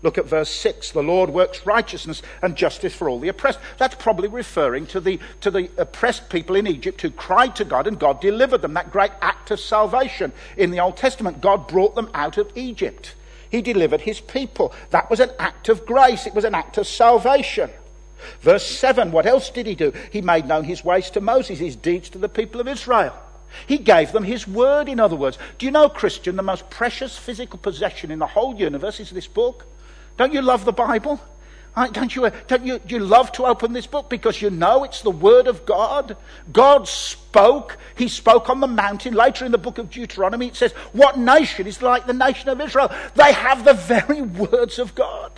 Look 0.02 0.18
at 0.18 0.26
verse 0.26 0.50
6. 0.50 0.92
The 0.92 1.02
Lord 1.02 1.30
works 1.30 1.66
righteousness 1.66 2.22
and 2.42 2.56
justice 2.56 2.94
for 2.94 3.08
all 3.08 3.18
the 3.18 3.28
oppressed. 3.28 3.58
That's 3.78 3.94
probably 3.94 4.28
referring 4.28 4.86
to 4.88 5.00
the, 5.00 5.18
to 5.40 5.50
the 5.50 5.70
oppressed 5.76 6.28
people 6.28 6.56
in 6.56 6.66
Egypt 6.66 7.00
who 7.00 7.10
cried 7.10 7.56
to 7.56 7.64
God 7.64 7.86
and 7.86 7.98
God 7.98 8.20
delivered 8.20 8.62
them. 8.62 8.74
That 8.74 8.92
great 8.92 9.12
act 9.20 9.50
of 9.50 9.60
salvation 9.60 10.32
in 10.56 10.70
the 10.70 10.80
Old 10.80 10.96
Testament. 10.96 11.40
God 11.40 11.66
brought 11.66 11.94
them 11.94 12.10
out 12.14 12.38
of 12.38 12.50
Egypt. 12.54 13.14
He 13.50 13.62
delivered 13.62 14.02
his 14.02 14.20
people. 14.20 14.74
That 14.90 15.08
was 15.08 15.20
an 15.20 15.30
act 15.38 15.68
of 15.68 15.86
grace. 15.86 16.26
It 16.26 16.34
was 16.34 16.44
an 16.44 16.54
act 16.54 16.78
of 16.78 16.86
salvation. 16.86 17.70
Verse 18.40 18.66
7, 18.66 19.12
what 19.12 19.26
else 19.26 19.50
did 19.50 19.66
he 19.66 19.74
do? 19.74 19.92
He 20.10 20.20
made 20.20 20.46
known 20.46 20.64
his 20.64 20.84
ways 20.84 21.10
to 21.10 21.20
Moses, 21.20 21.58
his 21.58 21.76
deeds 21.76 22.08
to 22.10 22.18
the 22.18 22.28
people 22.28 22.60
of 22.60 22.68
Israel. 22.68 23.14
He 23.66 23.78
gave 23.78 24.12
them 24.12 24.24
his 24.24 24.46
word, 24.46 24.88
in 24.88 25.00
other 25.00 25.16
words. 25.16 25.38
Do 25.58 25.66
you 25.66 25.72
know, 25.72 25.88
Christian, 25.88 26.36
the 26.36 26.42
most 26.42 26.68
precious 26.70 27.16
physical 27.16 27.58
possession 27.58 28.10
in 28.10 28.18
the 28.18 28.26
whole 28.26 28.56
universe 28.56 29.00
is 29.00 29.10
this 29.10 29.26
book? 29.26 29.66
Don't 30.16 30.32
you 30.32 30.42
love 30.42 30.64
the 30.64 30.72
Bible? 30.72 31.20
Don't 31.92 32.16
you, 32.16 32.30
don't 32.46 32.64
you, 32.64 32.80
you 32.88 32.98
love 32.98 33.32
to 33.32 33.44
open 33.44 33.74
this 33.74 33.86
book 33.86 34.08
because 34.08 34.40
you 34.40 34.48
know 34.48 34.82
it's 34.84 35.02
the 35.02 35.10
Word 35.10 35.46
of 35.46 35.66
God? 35.66 36.16
God 36.50 36.88
spoke. 36.88 37.76
He 37.96 38.08
spoke 38.08 38.48
on 38.48 38.60
the 38.60 38.66
mountain. 38.66 39.12
Later 39.12 39.44
in 39.44 39.52
the 39.52 39.58
book 39.58 39.76
of 39.76 39.90
Deuteronomy, 39.90 40.46
it 40.46 40.56
says, 40.56 40.72
What 40.94 41.18
nation 41.18 41.66
is 41.66 41.82
like 41.82 42.06
the 42.06 42.14
nation 42.14 42.48
of 42.48 42.62
Israel? 42.62 42.90
They 43.14 43.30
have 43.34 43.64
the 43.64 43.74
very 43.74 44.22
words 44.50 44.78
of 44.78 44.94
God. 44.94 45.32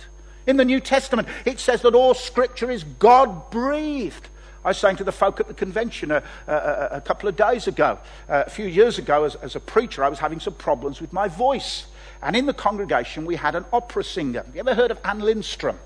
In 0.47 0.55
the 0.55 0.63
New 0.63 0.79
Testament, 0.79 1.27
it 1.43 1.59
says 1.59 1.81
that 1.81 1.93
all 1.93 2.13
Scripture 2.13 2.71
is 2.71 2.85
God 2.85 3.51
breathed. 3.51 4.29
I 4.63 4.69
was 4.69 4.77
saying 4.77 4.95
to 4.97 5.03
the 5.03 5.11
folk 5.11 5.41
at 5.41 5.47
the 5.49 5.53
convention 5.53 6.09
a, 6.09 6.23
a, 6.47 6.87
a 6.93 7.01
couple 7.01 7.27
of 7.27 7.35
days 7.35 7.67
ago, 7.67 7.99
uh, 8.29 8.43
a 8.47 8.49
few 8.49 8.65
years 8.65 8.97
ago, 8.97 9.25
as, 9.25 9.35
as 9.35 9.55
a 9.55 9.59
preacher, 9.59 10.05
I 10.05 10.09
was 10.09 10.19
having 10.19 10.39
some 10.39 10.53
problems 10.53 11.01
with 11.01 11.11
my 11.11 11.27
voice. 11.27 11.85
And 12.21 12.35
in 12.35 12.45
the 12.45 12.53
congregation, 12.53 13.25
we 13.25 13.35
had 13.35 13.55
an 13.55 13.65
opera 13.71 14.03
singer. 14.03 14.43
Have 14.43 14.55
you 14.55 14.59
ever 14.59 14.75
heard 14.75 14.91
of 14.91 14.99
Anne 15.03 15.19
Lindstrom? 15.19 15.79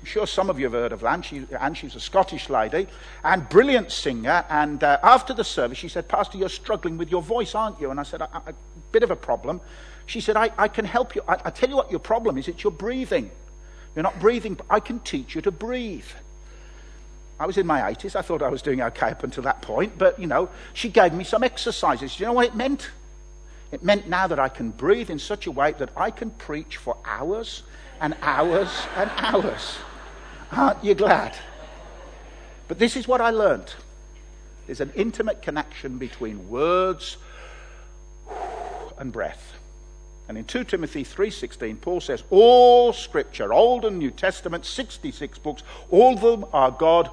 I'm 0.00 0.04
sure 0.04 0.26
some 0.26 0.50
of 0.50 0.58
you 0.58 0.66
have 0.66 0.72
heard 0.72 0.92
of 0.92 1.04
Anne. 1.04 1.22
She, 1.22 1.46
Anne 1.58 1.74
she's 1.74 1.94
a 1.94 2.00
Scottish 2.00 2.50
lady 2.50 2.86
and 3.24 3.48
brilliant 3.48 3.92
singer. 3.92 4.44
And 4.48 4.82
uh, 4.82 4.98
after 5.02 5.32
the 5.32 5.44
service, 5.44 5.78
she 5.78 5.88
said, 5.88 6.08
Pastor, 6.08 6.38
you're 6.38 6.48
struggling 6.48 6.98
with 6.98 7.10
your 7.10 7.22
voice, 7.22 7.54
aren't 7.54 7.80
you? 7.80 7.90
And 7.90 8.00
I 8.00 8.02
said, 8.02 8.20
a, 8.20 8.54
bit 8.92 9.02
of 9.02 9.10
a 9.10 9.16
problem. 9.16 9.60
She 10.06 10.20
said, 10.20 10.36
I, 10.36 10.50
I 10.58 10.68
can 10.68 10.84
help 10.84 11.14
you. 11.14 11.22
I, 11.28 11.36
I 11.44 11.50
tell 11.50 11.68
you 11.68 11.76
what 11.76 11.90
your 11.90 12.00
problem 12.00 12.38
is. 12.38 12.48
It's 12.48 12.62
your 12.62 12.72
breathing. 12.72 13.30
You're 13.94 14.02
not 14.02 14.18
breathing, 14.20 14.54
but 14.54 14.66
I 14.68 14.80
can 14.80 15.00
teach 15.00 15.34
you 15.34 15.40
to 15.42 15.50
breathe. 15.50 16.04
I 17.38 17.46
was 17.46 17.58
in 17.58 17.66
my 17.66 17.80
80s. 17.80 18.16
I 18.16 18.22
thought 18.22 18.42
I 18.42 18.48
was 18.48 18.62
doing 18.62 18.80
okay 18.82 19.10
up 19.10 19.22
until 19.22 19.42
that 19.44 19.62
point. 19.62 19.98
But, 19.98 20.18
you 20.18 20.26
know, 20.26 20.48
she 20.72 20.88
gave 20.88 21.12
me 21.12 21.24
some 21.24 21.42
exercises. 21.42 22.16
Do 22.16 22.22
you 22.22 22.26
know 22.26 22.32
what 22.34 22.46
it 22.46 22.54
meant? 22.54 22.90
It 23.72 23.82
meant 23.82 24.08
now 24.08 24.26
that 24.26 24.38
I 24.38 24.48
can 24.48 24.70
breathe 24.70 25.10
in 25.10 25.18
such 25.18 25.46
a 25.46 25.50
way 25.50 25.72
that 25.78 25.90
I 25.96 26.10
can 26.10 26.30
preach 26.30 26.76
for 26.76 26.96
hours 27.04 27.62
and 28.00 28.14
hours 28.22 28.70
and 28.96 29.10
hours. 29.16 29.76
Aren't 30.52 30.84
you 30.84 30.94
glad? 30.94 31.36
But 32.68 32.78
this 32.78 32.96
is 32.96 33.08
what 33.08 33.20
I 33.20 33.30
learned. 33.30 33.74
There's 34.66 34.80
an 34.80 34.92
intimate 34.94 35.42
connection 35.42 35.98
between 35.98 36.48
words 36.48 37.16
and 38.98 39.12
breath. 39.12 39.54
And 40.28 40.36
in 40.36 40.44
2 40.44 40.64
Timothy 40.64 41.04
3:16 41.04 41.80
Paul 41.80 42.00
says 42.00 42.24
all 42.30 42.92
scripture, 42.92 43.52
Old 43.52 43.84
and 43.84 43.98
New 43.98 44.10
Testament, 44.10 44.64
66 44.64 45.38
books, 45.38 45.62
all 45.90 46.14
of 46.14 46.20
them 46.20 46.46
are 46.52 46.72
God 46.72 47.10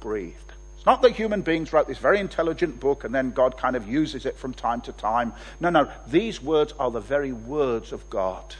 breathed. 0.00 0.45
Not 0.86 1.02
that 1.02 1.12
human 1.12 1.42
beings 1.42 1.72
wrote 1.72 1.88
this 1.88 1.98
very 1.98 2.20
intelligent 2.20 2.78
book 2.78 3.02
and 3.02 3.12
then 3.12 3.32
God 3.32 3.58
kind 3.58 3.74
of 3.74 3.88
uses 3.88 4.24
it 4.24 4.38
from 4.38 4.54
time 4.54 4.80
to 4.82 4.92
time. 4.92 5.34
No, 5.58 5.68
no, 5.68 5.90
these 6.06 6.40
words 6.40 6.72
are 6.78 6.92
the 6.92 7.00
very 7.00 7.32
words 7.32 7.90
of 7.92 8.08
God. 8.08 8.54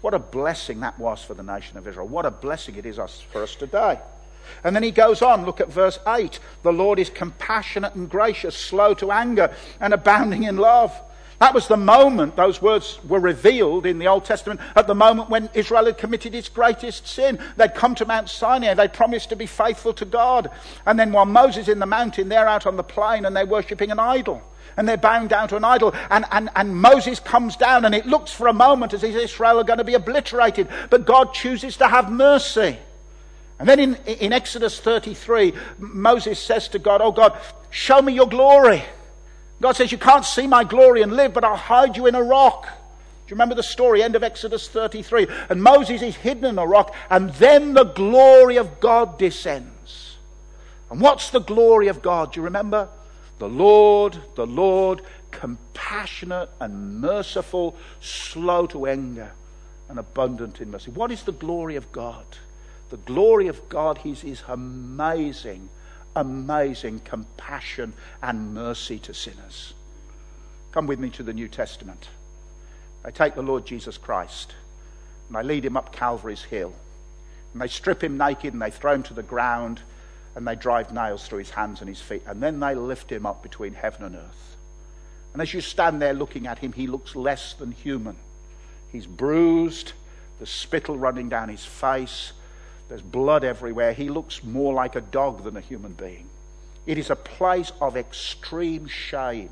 What 0.00 0.14
a 0.14 0.20
blessing 0.20 0.80
that 0.80 0.96
was 1.00 1.22
for 1.22 1.34
the 1.34 1.42
nation 1.42 1.76
of 1.76 1.88
Israel. 1.88 2.06
What 2.06 2.24
a 2.24 2.30
blessing 2.30 2.76
it 2.76 2.86
is 2.86 3.00
for 3.32 3.42
us 3.42 3.56
today. 3.56 3.98
And 4.62 4.74
then 4.74 4.84
he 4.84 4.92
goes 4.92 5.20
on, 5.20 5.44
look 5.44 5.60
at 5.60 5.70
verse 5.70 5.98
8. 6.06 6.38
The 6.62 6.72
Lord 6.72 7.00
is 7.00 7.10
compassionate 7.10 7.96
and 7.96 8.08
gracious, 8.08 8.56
slow 8.56 8.94
to 8.94 9.10
anger, 9.10 9.52
and 9.80 9.92
abounding 9.92 10.44
in 10.44 10.56
love. 10.56 10.98
That 11.38 11.54
was 11.54 11.68
the 11.68 11.76
moment 11.76 12.34
those 12.34 12.60
words 12.60 12.98
were 13.06 13.20
revealed 13.20 13.86
in 13.86 14.00
the 14.00 14.08
Old 14.08 14.24
Testament, 14.24 14.60
at 14.74 14.88
the 14.88 14.94
moment 14.94 15.30
when 15.30 15.48
Israel 15.54 15.86
had 15.86 15.96
committed 15.96 16.34
its 16.34 16.48
greatest 16.48 17.06
sin. 17.06 17.38
They'd 17.56 17.74
come 17.74 17.94
to 17.96 18.06
Mount 18.06 18.28
Sinai, 18.28 18.74
they 18.74 18.88
promised 18.88 19.28
to 19.28 19.36
be 19.36 19.46
faithful 19.46 19.94
to 19.94 20.04
God. 20.04 20.50
And 20.84 20.98
then 20.98 21.12
while 21.12 21.26
Moses 21.26 21.68
in 21.68 21.78
the 21.78 21.86
mountain, 21.86 22.28
they're 22.28 22.48
out 22.48 22.66
on 22.66 22.76
the 22.76 22.82
plain 22.82 23.24
and 23.24 23.36
they're 23.36 23.46
worshipping 23.46 23.92
an 23.92 24.00
idol. 24.00 24.42
And 24.76 24.88
they're 24.88 24.96
bowing 24.96 25.28
down 25.28 25.48
to 25.48 25.56
an 25.56 25.64
idol. 25.64 25.94
And, 26.10 26.24
and, 26.30 26.50
and 26.54 26.76
Moses 26.76 27.18
comes 27.18 27.56
down, 27.56 27.84
and 27.84 27.94
it 27.94 28.06
looks 28.06 28.30
for 28.30 28.46
a 28.46 28.52
moment 28.52 28.92
as 28.92 29.02
if 29.02 29.16
Israel 29.16 29.58
are 29.58 29.64
going 29.64 29.78
to 29.78 29.84
be 29.84 29.94
obliterated. 29.94 30.68
But 30.88 31.04
God 31.04 31.34
chooses 31.34 31.76
to 31.78 31.88
have 31.88 32.12
mercy. 32.12 32.78
And 33.58 33.68
then 33.68 33.80
in, 33.80 33.96
in 34.06 34.32
Exodus 34.32 34.78
33, 34.78 35.52
Moses 35.78 36.38
says 36.38 36.68
to 36.68 36.78
God, 36.78 37.00
Oh 37.00 37.10
God, 37.10 37.36
show 37.70 38.00
me 38.00 38.12
your 38.12 38.28
glory. 38.28 38.84
God 39.60 39.72
says, 39.72 39.92
You 39.92 39.98
can't 39.98 40.24
see 40.24 40.46
my 40.46 40.64
glory 40.64 41.02
and 41.02 41.12
live, 41.12 41.32
but 41.34 41.44
I'll 41.44 41.56
hide 41.56 41.96
you 41.96 42.06
in 42.06 42.14
a 42.14 42.22
rock. 42.22 42.64
Do 42.64 43.32
you 43.32 43.34
remember 43.34 43.54
the 43.54 43.62
story, 43.62 44.02
end 44.02 44.16
of 44.16 44.22
Exodus 44.22 44.68
33? 44.68 45.26
And 45.50 45.62
Moses 45.62 46.00
is 46.00 46.16
hidden 46.16 46.44
in 46.44 46.58
a 46.58 46.66
rock, 46.66 46.94
and 47.10 47.30
then 47.34 47.74
the 47.74 47.84
glory 47.84 48.56
of 48.56 48.80
God 48.80 49.18
descends. 49.18 50.16
And 50.90 51.00
what's 51.00 51.30
the 51.30 51.40
glory 51.40 51.88
of 51.88 52.00
God? 52.00 52.32
Do 52.32 52.40
you 52.40 52.44
remember? 52.44 52.88
The 53.38 53.48
Lord, 53.48 54.18
the 54.34 54.46
Lord, 54.46 55.02
compassionate 55.30 56.48
and 56.60 57.00
merciful, 57.00 57.76
slow 58.00 58.66
to 58.68 58.86
anger, 58.86 59.32
and 59.88 59.98
abundant 59.98 60.60
in 60.60 60.70
mercy. 60.70 60.90
What 60.90 61.12
is 61.12 61.22
the 61.22 61.32
glory 61.32 61.76
of 61.76 61.92
God? 61.92 62.24
The 62.90 62.96
glory 62.96 63.48
of 63.48 63.68
God 63.68 64.00
is 64.04 64.22
his 64.22 64.42
amazing, 64.48 65.68
amazing 66.18 67.00
compassion 67.00 67.92
and 68.22 68.54
mercy 68.54 68.98
to 69.00 69.14
sinners. 69.14 69.74
Come 70.72 70.86
with 70.86 70.98
me 70.98 71.10
to 71.10 71.22
the 71.22 71.32
New 71.32 71.48
Testament. 71.48 72.08
They 73.04 73.10
take 73.10 73.34
the 73.34 73.42
Lord 73.42 73.64
Jesus 73.64 73.96
Christ 73.96 74.54
and 75.28 75.36
they 75.36 75.42
lead 75.42 75.64
him 75.64 75.76
up 75.76 75.92
Calvary's 75.92 76.42
hill. 76.42 76.72
And 77.52 77.62
they 77.62 77.68
strip 77.68 78.02
him 78.02 78.18
naked 78.18 78.52
and 78.52 78.60
they 78.60 78.70
throw 78.70 78.94
him 78.94 79.02
to 79.04 79.14
the 79.14 79.22
ground 79.22 79.80
and 80.34 80.46
they 80.46 80.54
drive 80.54 80.92
nails 80.92 81.26
through 81.26 81.38
his 81.38 81.50
hands 81.50 81.80
and 81.80 81.88
his 81.88 82.00
feet. 82.00 82.22
And 82.26 82.42
then 82.42 82.60
they 82.60 82.74
lift 82.74 83.10
him 83.10 83.26
up 83.26 83.42
between 83.42 83.74
heaven 83.74 84.04
and 84.04 84.16
earth. 84.16 84.56
And 85.32 85.42
as 85.42 85.52
you 85.52 85.60
stand 85.60 86.00
there 86.00 86.14
looking 86.14 86.46
at 86.46 86.58
him, 86.58 86.72
he 86.72 86.86
looks 86.86 87.16
less 87.16 87.54
than 87.54 87.72
human. 87.72 88.16
He's 88.90 89.06
bruised, 89.06 89.92
the 90.38 90.46
spittle 90.46 90.98
running 90.98 91.28
down 91.28 91.48
his 91.48 91.64
face, 91.64 92.32
there's 92.88 93.02
blood 93.02 93.44
everywhere. 93.44 93.92
He 93.92 94.08
looks 94.08 94.42
more 94.42 94.72
like 94.72 94.96
a 94.96 95.00
dog 95.00 95.44
than 95.44 95.56
a 95.56 95.60
human 95.60 95.92
being. 95.92 96.28
It 96.86 96.96
is 96.96 97.10
a 97.10 97.16
place 97.16 97.70
of 97.80 97.96
extreme 97.96 98.86
shame. 98.86 99.50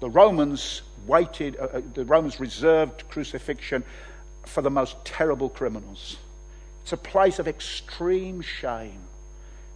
The 0.00 0.08
Romans 0.08 0.82
waited, 1.06 1.56
uh, 1.58 1.64
uh, 1.64 1.80
the 1.94 2.04
Romans 2.04 2.40
reserved 2.40 3.04
crucifixion 3.10 3.84
for 4.46 4.62
the 4.62 4.70
most 4.70 4.96
terrible 5.04 5.50
criminals. 5.50 6.16
It's 6.82 6.92
a 6.92 6.96
place 6.96 7.38
of 7.38 7.48
extreme 7.48 8.40
shame. 8.40 9.00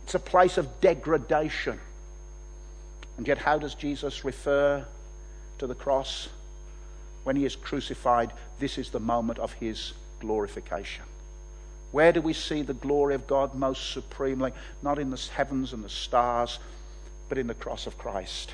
It's 0.05 0.15
a 0.15 0.19
place 0.19 0.57
of 0.57 0.81
degradation. 0.81 1.79
And 3.19 3.29
yet, 3.29 3.39
how 3.39 3.59
does 3.59 3.75
Jesus 3.75 4.25
refer 4.25 4.87
to 5.59 5.67
the 5.67 5.75
cross? 5.75 6.29
When 7.25 7.37
he 7.37 7.45
is 7.45 7.55
crucified, 7.55 8.33
this 8.59 8.79
is 8.79 8.91
the 8.91 9.01
moment 9.01 9.39
of 9.39 9.53
his 9.53 9.93
glorification. 10.21 11.05
Where 11.93 12.13
do 12.13 12.21
we 12.21 12.33
see 12.33 12.63
the 12.63 12.75
glory 12.75 13.15
of 13.15 13.27
God 13.27 13.55
most 13.55 13.93
supremely? 13.93 14.53
Not 14.83 14.99
in 14.99 15.11
the 15.11 15.29
heavens 15.35 15.73
and 15.73 15.85
the 15.85 15.89
stars, 15.89 16.59
but 17.29 17.39
in 17.39 17.47
the 17.47 17.55
cross 17.55 17.87
of 17.87 17.99
Christ. 17.99 18.53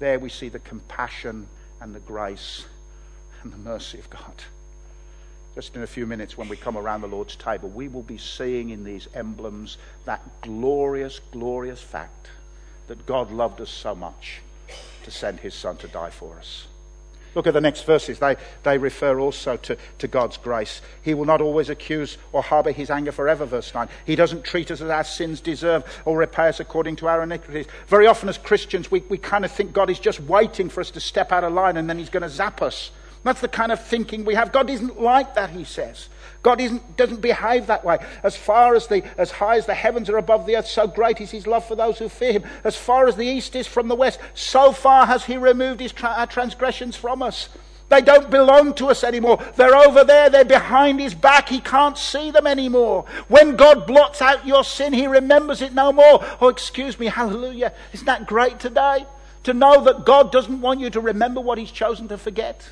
There 0.00 0.18
we 0.18 0.28
see 0.28 0.48
the 0.48 0.58
compassion 0.58 1.46
and 1.80 1.94
the 1.94 2.00
grace 2.00 2.66
and 3.42 3.52
the 3.52 3.58
mercy 3.58 3.98
of 3.98 4.10
God. 4.10 4.34
Just 5.54 5.76
in 5.76 5.82
a 5.82 5.86
few 5.86 6.06
minutes, 6.06 6.36
when 6.36 6.48
we 6.48 6.56
come 6.56 6.76
around 6.76 7.02
the 7.02 7.08
Lord's 7.08 7.36
table, 7.36 7.68
we 7.68 7.86
will 7.86 8.02
be 8.02 8.18
seeing 8.18 8.70
in 8.70 8.84
these 8.84 9.06
emblems 9.14 9.76
that 10.06 10.22
glorious, 10.40 11.20
glorious 11.30 11.80
fact 11.80 12.30
that 12.88 13.06
God 13.06 13.30
loved 13.30 13.60
us 13.60 13.70
so 13.70 13.94
much 13.94 14.40
to 15.04 15.10
send 15.10 15.40
his 15.40 15.54
Son 15.54 15.76
to 15.78 15.88
die 15.88 16.10
for 16.10 16.36
us. 16.36 16.66
Look 17.34 17.46
at 17.46 17.54
the 17.54 17.60
next 17.60 17.84
verses. 17.84 18.18
They, 18.18 18.36
they 18.62 18.78
refer 18.78 19.18
also 19.18 19.56
to, 19.56 19.76
to 19.98 20.08
God's 20.08 20.36
grace. 20.36 20.82
He 21.02 21.14
will 21.14 21.24
not 21.24 21.40
always 21.40 21.70
accuse 21.70 22.18
or 22.32 22.42
harbor 22.42 22.72
his 22.72 22.90
anger 22.90 23.12
forever, 23.12 23.46
verse 23.46 23.72
9. 23.74 23.88
He 24.04 24.16
doesn't 24.16 24.44
treat 24.44 24.70
us 24.70 24.80
as 24.80 24.90
our 24.90 25.04
sins 25.04 25.40
deserve 25.40 25.84
or 26.04 26.16
repay 26.16 26.48
us 26.48 26.60
according 26.60 26.96
to 26.96 27.08
our 27.08 27.22
iniquities. 27.22 27.66
Very 27.86 28.06
often, 28.06 28.28
as 28.28 28.38
Christians, 28.38 28.90
we, 28.90 29.00
we 29.08 29.18
kind 29.18 29.44
of 29.44 29.50
think 29.50 29.72
God 29.72 29.88
is 29.88 29.98
just 29.98 30.20
waiting 30.20 30.68
for 30.68 30.80
us 30.80 30.90
to 30.90 31.00
step 31.00 31.32
out 31.32 31.44
of 31.44 31.52
line 31.52 31.76
and 31.76 31.88
then 31.88 31.98
he's 31.98 32.10
going 32.10 32.22
to 32.22 32.28
zap 32.28 32.60
us. 32.60 32.90
That's 33.24 33.40
the 33.40 33.48
kind 33.48 33.72
of 33.72 33.84
thinking 33.84 34.24
we 34.24 34.34
have. 34.34 34.52
God 34.52 34.68
isn't 34.68 35.00
like 35.00 35.34
that, 35.34 35.50
he 35.50 35.64
says. 35.64 36.08
God 36.42 36.60
doesn't 36.96 37.20
behave 37.20 37.68
that 37.68 37.84
way. 37.84 37.98
As 38.22 38.36
far 38.36 38.74
as 38.74 38.88
the, 38.88 39.04
as 39.16 39.30
high 39.30 39.56
as 39.56 39.66
the 39.66 39.74
heavens 39.74 40.10
are 40.10 40.18
above 40.18 40.44
the 40.44 40.56
earth, 40.56 40.66
so 40.66 40.88
great 40.88 41.20
is 41.20 41.30
his 41.30 41.46
love 41.46 41.64
for 41.64 41.76
those 41.76 41.98
who 41.98 42.08
fear 42.08 42.32
him. 42.32 42.44
As 42.64 42.76
far 42.76 43.06
as 43.06 43.14
the 43.14 43.26
east 43.26 43.54
is 43.54 43.68
from 43.68 43.86
the 43.86 43.94
west, 43.94 44.18
so 44.34 44.72
far 44.72 45.06
has 45.06 45.24
he 45.24 45.36
removed 45.36 45.80
his 45.80 45.92
tra- 45.92 46.14
our 46.16 46.26
transgressions 46.26 46.96
from 46.96 47.22
us. 47.22 47.48
They 47.92 48.00
don't 48.00 48.30
belong 48.30 48.72
to 48.74 48.86
us 48.86 49.04
anymore. 49.04 49.38
They're 49.56 49.76
over 49.76 50.02
there. 50.02 50.30
They're 50.30 50.46
behind 50.46 50.98
his 50.98 51.14
back. 51.14 51.50
He 51.50 51.60
can't 51.60 51.98
see 51.98 52.30
them 52.30 52.46
anymore. 52.46 53.04
When 53.28 53.54
God 53.54 53.86
blots 53.86 54.22
out 54.22 54.46
your 54.46 54.64
sin, 54.64 54.94
he 54.94 55.06
remembers 55.06 55.60
it 55.60 55.74
no 55.74 55.92
more. 55.92 56.24
Oh, 56.40 56.48
excuse 56.48 56.98
me. 56.98 57.06
Hallelujah. 57.06 57.74
Isn't 57.92 58.06
that 58.06 58.26
great 58.26 58.58
today? 58.58 59.06
To 59.42 59.52
know 59.52 59.84
that 59.84 60.06
God 60.06 60.32
doesn't 60.32 60.62
want 60.62 60.80
you 60.80 60.88
to 60.88 61.00
remember 61.00 61.40
what 61.40 61.58
he's 61.58 61.70
chosen 61.70 62.08
to 62.08 62.16
forget. 62.16 62.66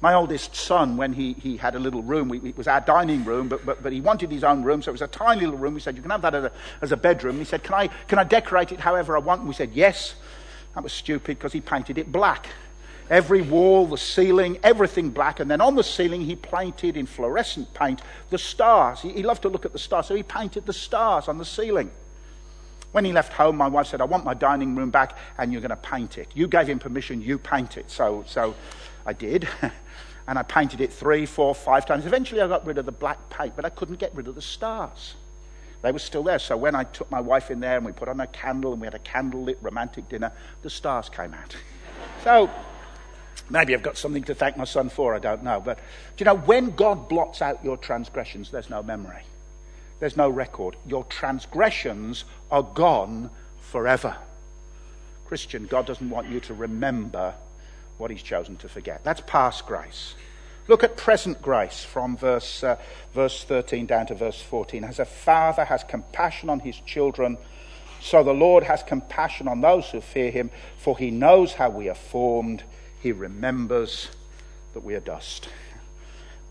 My 0.00 0.14
oldest 0.14 0.56
son, 0.56 0.96
when 0.96 1.12
he, 1.12 1.34
he 1.34 1.58
had 1.58 1.74
a 1.74 1.78
little 1.78 2.02
room, 2.02 2.28
we, 2.28 2.38
it 2.38 2.56
was 2.56 2.66
our 2.66 2.80
dining 2.80 3.22
room, 3.24 3.48
but, 3.48 3.66
but, 3.66 3.82
but 3.82 3.92
he 3.92 4.00
wanted 4.00 4.30
his 4.30 4.44
own 4.44 4.62
room, 4.62 4.80
so 4.80 4.90
it 4.90 4.92
was 4.92 5.02
a 5.02 5.06
tiny 5.08 5.42
little 5.42 5.58
room. 5.58 5.74
We 5.74 5.80
said, 5.80 5.94
You 5.94 6.02
can 6.02 6.10
have 6.10 6.22
that 6.22 6.34
as 6.34 6.44
a, 6.44 6.52
as 6.80 6.92
a 6.92 6.96
bedroom. 6.96 7.36
He 7.36 7.44
said, 7.44 7.62
can 7.62 7.74
I, 7.74 7.86
can 8.08 8.18
I 8.18 8.24
decorate 8.24 8.72
it 8.72 8.80
however 8.80 9.14
I 9.14 9.20
want? 9.20 9.40
And 9.40 9.48
we 9.48 9.54
said, 9.54 9.72
Yes. 9.74 10.14
That 10.74 10.84
was 10.84 10.92
stupid 10.92 11.36
because 11.36 11.52
he 11.52 11.60
painted 11.60 11.98
it 11.98 12.12
black. 12.12 12.46
Every 13.10 13.42
wall, 13.42 13.86
the 13.86 13.98
ceiling, 13.98 14.58
everything 14.62 15.10
black. 15.10 15.40
And 15.40 15.50
then 15.50 15.60
on 15.60 15.74
the 15.74 15.82
ceiling, 15.82 16.20
he 16.20 16.36
painted 16.36 16.96
in 16.96 17.06
fluorescent 17.06 17.74
paint 17.74 18.00
the 18.30 18.38
stars. 18.38 19.00
He, 19.00 19.10
he 19.10 19.22
loved 19.24 19.42
to 19.42 19.48
look 19.48 19.66
at 19.66 19.72
the 19.72 19.80
stars, 19.80 20.06
so 20.06 20.14
he 20.14 20.22
painted 20.22 20.64
the 20.64 20.72
stars 20.72 21.26
on 21.26 21.36
the 21.36 21.44
ceiling. 21.44 21.90
When 22.92 23.04
he 23.04 23.12
left 23.12 23.32
home, 23.32 23.56
my 23.56 23.68
wife 23.68 23.88
said, 23.88 24.00
I 24.00 24.04
want 24.04 24.24
my 24.24 24.34
dining 24.34 24.74
room 24.74 24.90
back 24.90 25.16
and 25.38 25.52
you're 25.52 25.60
going 25.60 25.70
to 25.70 25.76
paint 25.76 26.18
it. 26.18 26.28
You 26.34 26.48
gave 26.48 26.68
him 26.68 26.78
permission, 26.78 27.20
you 27.20 27.38
paint 27.38 27.76
it. 27.76 27.90
So, 27.90 28.24
so 28.26 28.54
I 29.06 29.12
did. 29.12 29.48
and 30.30 30.38
I 30.38 30.44
painted 30.44 30.80
it 30.80 30.92
three, 30.92 31.26
four, 31.26 31.56
five 31.56 31.84
times. 31.84 32.06
Eventually, 32.06 32.40
I 32.40 32.46
got 32.46 32.64
rid 32.64 32.78
of 32.78 32.86
the 32.86 32.92
black 32.92 33.30
paint, 33.30 33.56
but 33.56 33.64
I 33.64 33.68
couldn't 33.68 33.96
get 33.96 34.14
rid 34.14 34.28
of 34.28 34.36
the 34.36 34.40
stars. 34.40 35.14
They 35.82 35.90
were 35.90 35.98
still 35.98 36.22
there. 36.22 36.38
So 36.38 36.56
when 36.56 36.76
I 36.76 36.84
took 36.84 37.10
my 37.10 37.20
wife 37.20 37.50
in 37.50 37.58
there 37.58 37.76
and 37.76 37.84
we 37.84 37.90
put 37.90 38.08
on 38.08 38.20
a 38.20 38.28
candle 38.28 38.70
and 38.70 38.80
we 38.80 38.86
had 38.86 38.94
a 38.94 39.00
candlelit 39.00 39.56
romantic 39.60 40.08
dinner, 40.08 40.30
the 40.62 40.70
stars 40.70 41.08
came 41.08 41.34
out. 41.34 41.56
so 42.22 42.48
maybe 43.50 43.74
I've 43.74 43.82
got 43.82 43.96
something 43.96 44.22
to 44.22 44.34
thank 44.36 44.56
my 44.56 44.62
son 44.62 44.88
for, 44.88 45.16
I 45.16 45.18
don't 45.18 45.42
know. 45.42 45.60
But 45.60 45.78
do 45.78 46.22
you 46.22 46.26
know, 46.26 46.36
when 46.36 46.76
God 46.76 47.08
blots 47.08 47.42
out 47.42 47.64
your 47.64 47.76
transgressions, 47.76 48.52
there's 48.52 48.70
no 48.70 48.84
memory, 48.84 49.24
there's 49.98 50.16
no 50.16 50.30
record. 50.30 50.76
Your 50.86 51.02
transgressions 51.06 52.24
are 52.52 52.62
gone 52.62 53.30
forever. 53.58 54.16
Christian, 55.26 55.66
God 55.66 55.86
doesn't 55.86 56.08
want 56.08 56.28
you 56.28 56.38
to 56.38 56.54
remember 56.54 57.34
what 58.00 58.10
he's 58.10 58.22
chosen 58.22 58.56
to 58.56 58.68
forget. 58.68 59.04
That's 59.04 59.22
past 59.26 59.66
grace. 59.66 60.14
Look 60.66 60.82
at 60.82 60.96
present 60.96 61.42
grace 61.42 61.84
from 61.84 62.16
verse, 62.16 62.64
uh, 62.64 62.76
verse 63.12 63.44
13 63.44 63.86
down 63.86 64.06
to 64.06 64.14
verse 64.14 64.40
14. 64.40 64.84
As 64.84 64.98
a 64.98 65.04
father 65.04 65.64
has 65.64 65.84
compassion 65.84 66.48
on 66.48 66.60
his 66.60 66.78
children, 66.80 67.38
so 68.00 68.24
the 68.24 68.32
Lord 68.32 68.64
has 68.64 68.82
compassion 68.82 69.46
on 69.46 69.60
those 69.60 69.90
who 69.90 70.00
fear 70.00 70.30
him, 70.30 70.50
for 70.78 70.96
he 70.96 71.10
knows 71.10 71.54
how 71.54 71.70
we 71.70 71.88
are 71.88 71.94
formed. 71.94 72.62
He 73.00 73.12
remembers 73.12 74.08
that 74.72 74.84
we 74.84 74.94
are 74.94 75.00
dust. 75.00 75.48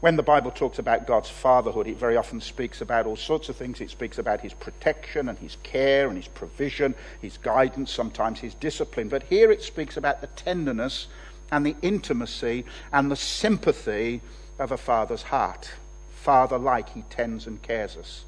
When 0.01 0.15
the 0.15 0.23
Bible 0.23 0.51
talks 0.51 0.79
about 0.79 1.07
God's 1.07 1.29
fatherhood, 1.29 1.87
it 1.87 1.97
very 1.97 2.15
often 2.15 2.39
speaks 2.39 2.79
about 2.79 3.05
all 3.05 3.17
sorts 3.17 3.49
of 3.49 3.57
things. 3.57 3.81
It 3.81 3.89
speaks 3.89 4.17
about 4.17 4.39
his 4.39 4.53
protection 4.53 5.27
and 5.27 5.37
his 5.37 5.57
care 5.61 6.07
and 6.07 6.15
his 6.15 6.29
provision, 6.29 6.95
his 7.21 7.37
guidance, 7.37 7.91
sometimes 7.91 8.39
his 8.39 8.53
discipline. 8.53 9.09
But 9.09 9.23
here 9.23 9.51
it 9.51 9.61
speaks 9.61 9.97
about 9.97 10.21
the 10.21 10.27
tenderness 10.27 11.07
and 11.51 11.65
the 11.65 11.75
intimacy 11.81 12.65
and 12.91 13.11
the 13.11 13.15
sympathy 13.15 14.21
of 14.57 14.71
a 14.71 14.77
father's 14.77 15.23
heart. 15.23 15.71
Father 16.11 16.57
like, 16.57 16.89
he 16.89 17.03
tends 17.03 17.47
and 17.47 17.61
cares 17.61 17.95
us. 17.97 18.25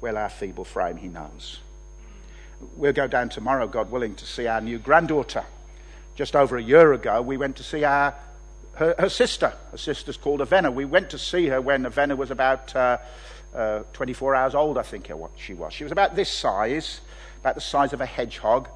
Well, 0.00 0.16
our 0.16 0.28
feeble 0.28 0.64
frame, 0.64 0.96
he 0.96 1.08
knows. 1.08 1.60
We'll 2.76 2.92
go 2.92 3.06
down 3.06 3.28
tomorrow, 3.28 3.66
God 3.66 3.90
willing, 3.90 4.14
to 4.16 4.26
see 4.26 4.46
our 4.46 4.60
new 4.60 4.78
granddaughter. 4.78 5.44
Just 6.14 6.34
over 6.34 6.56
a 6.56 6.62
year 6.62 6.92
ago, 6.94 7.20
we 7.20 7.36
went 7.36 7.56
to 7.56 7.62
see 7.62 7.84
our 7.84 8.14
her, 8.76 8.94
her 8.98 9.08
sister. 9.08 9.52
Her 9.70 9.78
sister's 9.78 10.16
called 10.16 10.40
Avena. 10.40 10.72
We 10.72 10.84
went 10.84 11.10
to 11.10 11.18
see 11.18 11.46
her 11.46 11.60
when 11.60 11.84
Avena 11.84 12.16
was 12.16 12.30
about 12.30 12.74
uh, 12.76 12.98
uh, 13.54 13.82
24 13.92 14.34
hours 14.34 14.54
old, 14.54 14.78
I 14.78 14.82
think 14.82 15.10
she 15.36 15.54
was. 15.54 15.72
She 15.72 15.82
was 15.82 15.92
about 15.92 16.14
this 16.14 16.30
size, 16.30 17.00
about 17.40 17.54
the 17.54 17.60
size 17.60 17.92
of 17.92 18.00
a 18.00 18.06
hedgehog. 18.06 18.68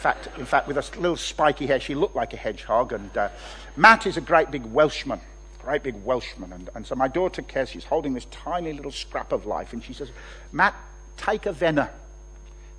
In 0.00 0.02
fact, 0.02 0.38
in 0.38 0.46
fact 0.46 0.66
with 0.66 0.78
a 0.78 0.98
little 0.98 1.14
spiky 1.14 1.66
hair, 1.66 1.78
she 1.78 1.94
looked 1.94 2.16
like 2.16 2.32
a 2.32 2.36
hedgehog. 2.38 2.94
And 2.94 3.14
uh, 3.14 3.28
Matt 3.76 4.06
is 4.06 4.16
a 4.16 4.22
great 4.22 4.50
big 4.50 4.64
Welshman, 4.64 5.20
great 5.62 5.82
big 5.82 5.94
Welshman. 6.06 6.54
And, 6.54 6.70
and 6.74 6.86
so 6.86 6.94
my 6.94 7.06
daughter 7.06 7.42
Kes, 7.42 7.68
she's 7.68 7.84
holding 7.84 8.14
this 8.14 8.24
tiny 8.30 8.72
little 8.72 8.92
scrap 8.92 9.30
of 9.30 9.44
life, 9.44 9.74
and 9.74 9.84
she 9.84 9.92
says, 9.92 10.10
Matt, 10.52 10.74
take 11.18 11.42
Avena. 11.42 11.90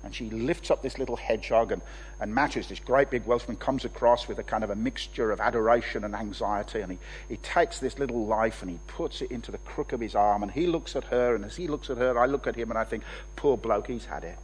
And 0.02 0.12
she 0.12 0.30
lifts 0.30 0.68
up 0.68 0.82
this 0.82 0.98
little 0.98 1.14
hedgehog, 1.14 1.70
and, 1.70 1.80
and 2.18 2.34
Matthews, 2.34 2.66
this 2.66 2.80
great 2.80 3.08
big 3.08 3.24
Welshman, 3.24 3.56
comes 3.56 3.84
across 3.84 4.26
with 4.26 4.40
a 4.40 4.42
kind 4.42 4.64
of 4.64 4.70
a 4.70 4.74
mixture 4.74 5.30
of 5.30 5.38
adoration 5.38 6.02
and 6.02 6.16
anxiety. 6.16 6.80
And 6.80 6.90
he, 6.90 6.98
he 7.28 7.36
takes 7.36 7.78
this 7.78 8.00
little 8.00 8.26
life 8.26 8.62
and 8.62 8.70
he 8.72 8.80
puts 8.88 9.22
it 9.22 9.30
into 9.30 9.52
the 9.52 9.58
crook 9.58 9.92
of 9.92 10.00
his 10.00 10.16
arm. 10.16 10.42
And 10.42 10.50
he 10.50 10.66
looks 10.66 10.96
at 10.96 11.04
her, 11.04 11.36
and 11.36 11.44
as 11.44 11.54
he 11.54 11.68
looks 11.68 11.88
at 11.88 11.98
her, 11.98 12.18
I 12.18 12.26
look 12.26 12.48
at 12.48 12.56
him 12.56 12.70
and 12.70 12.78
I 12.78 12.82
think, 12.82 13.04
poor 13.36 13.56
bloke, 13.56 13.86
he's 13.86 14.06
had 14.06 14.24
it. 14.24 14.40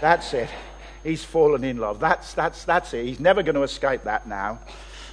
That's 0.00 0.32
it. 0.34 0.50
He's 1.02 1.24
fallen 1.24 1.64
in 1.64 1.78
love. 1.78 2.00
That's, 2.00 2.34
that's, 2.34 2.64
that's 2.64 2.94
it. 2.94 3.06
He's 3.06 3.20
never 3.20 3.42
going 3.42 3.56
to 3.56 3.62
escape 3.62 4.04
that 4.04 4.26
now. 4.26 4.60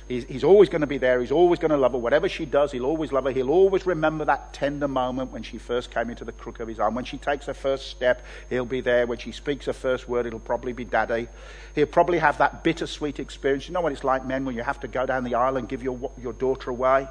He's, 0.07 0.23
he's 0.23 0.43
always 0.43 0.69
going 0.69 0.81
to 0.81 0.87
be 0.87 0.97
there. 0.97 1.21
He's 1.21 1.31
always 1.31 1.59
going 1.59 1.69
to 1.69 1.77
love 1.77 1.91
her. 1.91 1.97
Whatever 1.99 2.27
she 2.27 2.45
does, 2.45 2.71
he'll 2.71 2.85
always 2.85 3.11
love 3.11 3.25
her. 3.25 3.31
He'll 3.31 3.51
always 3.51 3.85
remember 3.85 4.25
that 4.25 4.53
tender 4.53 4.87
moment 4.87 5.31
when 5.31 5.43
she 5.43 5.59
first 5.59 5.91
came 5.91 6.09
into 6.09 6.25
the 6.25 6.31
crook 6.31 6.59
of 6.59 6.67
his 6.67 6.79
arm. 6.79 6.95
When 6.95 7.05
she 7.05 7.19
takes 7.19 7.45
her 7.45 7.53
first 7.53 7.91
step, 7.91 8.25
he'll 8.49 8.65
be 8.65 8.81
there. 8.81 9.05
When 9.05 9.19
she 9.19 9.31
speaks 9.31 9.67
her 9.67 9.73
first 9.73 10.09
word, 10.09 10.25
it'll 10.25 10.39
probably 10.39 10.73
be 10.73 10.83
daddy. 10.83 11.27
He'll 11.75 11.85
probably 11.85 12.17
have 12.17 12.39
that 12.39 12.63
bittersweet 12.63 13.19
experience. 13.19 13.67
You 13.67 13.75
know 13.75 13.81
what 13.81 13.91
it's 13.91 14.03
like, 14.03 14.25
men, 14.25 14.45
when 14.45 14.55
you 14.55 14.63
have 14.63 14.79
to 14.79 14.87
go 14.87 15.05
down 15.05 15.23
the 15.23 15.35
aisle 15.35 15.57
and 15.57 15.69
give 15.69 15.83
your, 15.83 16.11
your 16.19 16.33
daughter 16.33 16.71
away? 16.71 17.07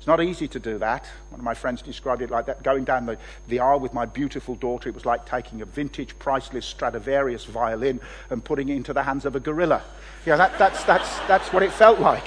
It's 0.00 0.06
not 0.06 0.22
easy 0.22 0.48
to 0.48 0.58
do 0.58 0.78
that. 0.78 1.04
One 1.28 1.40
of 1.40 1.44
my 1.44 1.52
friends 1.52 1.82
described 1.82 2.22
it 2.22 2.30
like 2.30 2.46
that 2.46 2.62
going 2.62 2.84
down 2.84 3.04
the, 3.04 3.18
the 3.48 3.60
aisle 3.60 3.80
with 3.80 3.92
my 3.92 4.06
beautiful 4.06 4.54
daughter, 4.54 4.88
it 4.88 4.94
was 4.94 5.04
like 5.04 5.26
taking 5.26 5.60
a 5.60 5.66
vintage, 5.66 6.18
priceless 6.18 6.64
Stradivarius 6.64 7.44
violin 7.44 8.00
and 8.30 8.42
putting 8.42 8.70
it 8.70 8.76
into 8.76 8.94
the 8.94 9.02
hands 9.02 9.26
of 9.26 9.36
a 9.36 9.40
gorilla. 9.40 9.82
Yeah, 10.24 10.36
that, 10.36 10.58
that's, 10.58 10.82
that's, 10.84 11.18
that's 11.28 11.52
what 11.52 11.62
it 11.62 11.70
felt 11.70 12.00
like. 12.00 12.24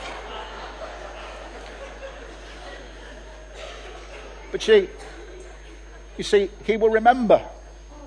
But 4.51 4.61
see, 4.61 4.87
you 6.15 6.23
see, 6.23 6.51
he 6.65 6.77
will 6.77 6.91
remember 6.91 7.43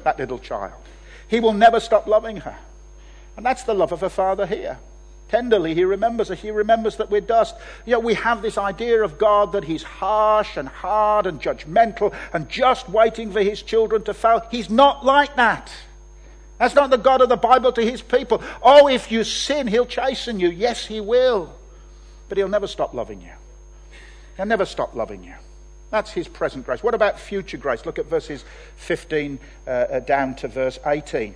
that 0.05 0.17
little 0.17 0.39
child. 0.39 0.75
He 1.27 1.41
will 1.41 1.53
never 1.53 1.81
stop 1.81 2.07
loving 2.07 2.37
her. 2.37 2.57
And 3.37 3.45
that's 3.45 3.65
the 3.65 3.75
love 3.75 3.91
of 3.91 4.05
a 4.05 4.11
father 4.11 4.47
here. 4.47 4.79
Tenderly, 5.29 5.75
he 5.75 5.85
remembers 5.85 6.31
us. 6.31 6.41
He 6.41 6.53
remembers 6.53 6.97
that 6.97 7.11
we're 7.11 7.21
dust. 7.21 7.57
You 7.85 7.95
know, 7.95 8.01
we 8.01 8.15
have 8.15 8.43
this 8.43 8.57
idea 8.57 9.03
of 9.03 9.19
God 9.19 9.53
that 9.53 9.65
he's 9.65 9.83
harsh 9.83 10.57
and 10.57 10.69
hard 10.69 11.27
and 11.27 11.41
judgmental 11.41 12.15
and 12.33 12.49
just 12.49 12.89
waiting 12.89 13.33
for 13.33 13.43
his 13.43 13.63
children 13.63 14.03
to 14.05 14.15
fail. 14.15 14.47
He's 14.51 14.71
not 14.71 15.05
like 15.05 15.35
that. 15.37 15.73
That's 16.59 16.75
not 16.75 16.91
the 16.91 16.97
God 16.97 17.21
of 17.21 17.29
the 17.29 17.37
Bible 17.37 17.73
to 17.73 17.83
his 17.83 18.01
people. 18.03 18.43
Oh, 18.63 18.89
if 18.89 19.11
you 19.11 19.25
sin, 19.25 19.67
he'll 19.67 19.85
chasten 19.85 20.39
you. 20.39 20.49
Yes, 20.49 20.87
he 20.87 21.01
will. 21.01 21.53
But 22.29 22.39
he'll 22.39 22.49
never 22.49 22.67
stop 22.67 22.95
loving 22.95 23.21
you. 23.21 23.33
He'll 24.37 24.47
never 24.47 24.65
stop 24.65 24.95
loving 24.95 25.25
you. 25.25 25.35
That's 25.91 26.13
his 26.13 26.29
present 26.29 26.65
grace. 26.67 26.83
What 26.83 26.95
about 26.95 27.19
future 27.19 27.57
grace? 27.57 27.85
Look 27.85 27.99
at 27.99 28.07
verses 28.07 28.45
15 28.77 29.39
uh, 29.67 29.71
uh 29.71 30.01
down 30.01 30.35
to 30.37 30.49
verse 30.49 30.79
18. 30.87 31.35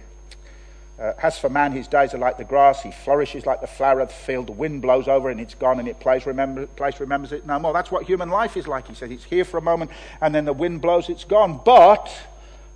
Uh, 1.00 1.14
as 1.22 1.38
for 1.38 1.48
man, 1.48 1.72
his 1.72 1.88
days 1.88 2.12
are 2.12 2.18
like 2.18 2.36
the 2.36 2.44
grass. 2.44 2.82
He 2.82 2.90
flourishes 2.90 3.46
like 3.46 3.62
the 3.62 3.66
flower 3.66 4.00
of 4.00 4.08
the 4.08 4.14
field. 4.14 4.48
The 4.48 4.52
wind 4.52 4.82
blows 4.82 5.08
over 5.08 5.30
and 5.30 5.40
it's 5.40 5.54
gone 5.54 5.78
and 5.78 5.88
it 5.88 5.98
plays 5.98 6.26
remember, 6.26 6.66
place 6.66 7.00
remembers 7.00 7.32
it 7.32 7.46
no 7.46 7.58
more. 7.58 7.72
That's 7.72 7.90
what 7.90 8.04
human 8.04 8.28
life 8.28 8.54
is 8.54 8.68
like. 8.68 8.86
He 8.86 8.94
says 8.94 9.10
it's 9.10 9.24
here 9.24 9.46
for 9.46 9.56
a 9.56 9.62
moment 9.62 9.90
and 10.20 10.34
then 10.34 10.44
the 10.44 10.52
wind 10.52 10.82
blows, 10.82 11.08
it's 11.08 11.24
gone. 11.24 11.58
But 11.64 12.14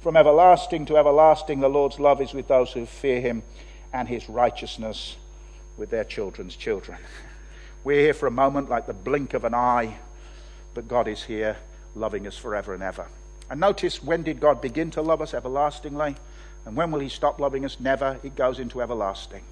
from 0.01 0.17
everlasting 0.17 0.87
to 0.87 0.97
everlasting, 0.97 1.61
the 1.61 1.69
Lord's 1.69 2.01
love 2.01 2.23
is 2.23 2.33
with 2.33 2.49
those 2.49 2.73
who 2.73 2.87
fear 2.87 3.21
him 3.21 3.43
and 3.93 4.09
his 4.09 4.27
righteousness 4.31 5.17
with 5.77 5.91
their 5.91 6.05
children's 6.05 6.57
children. 6.57 6.99
We're 7.85 8.01
here 8.01 8.15
for 8.15 8.27
a 8.27 8.31
moment 8.31 8.71
like 8.71 8.87
the 8.87 8.95
blink 8.95 9.35
of 9.35 9.45
an 9.45 9.55
eye, 9.55 9.99
but 10.73 10.89
God 10.89 11.09
is 11.09 11.23
here 11.23 11.59
loving 11.95 12.27
us 12.27 12.39
forever 12.39 12.73
and 12.73 12.83
ever. 12.83 13.07
And 13.51 13.61
notice 13.61 14.03
when 14.03 14.23
did 14.23 14.41
God 14.41 14.63
begin 14.63 14.91
to 14.93 15.03
love 15.03 15.21
us 15.21 15.35
everlastingly? 15.35 16.17
And 16.67 16.77
when 16.77 16.91
will 16.91 17.01
he 17.01 17.09
stop 17.09 17.41
loving 17.41 17.65
us? 17.65 17.79
Never. 17.79 18.19
It 18.23 18.37
goes 18.37 18.59
into 18.59 18.81
everlasting. 18.81 19.43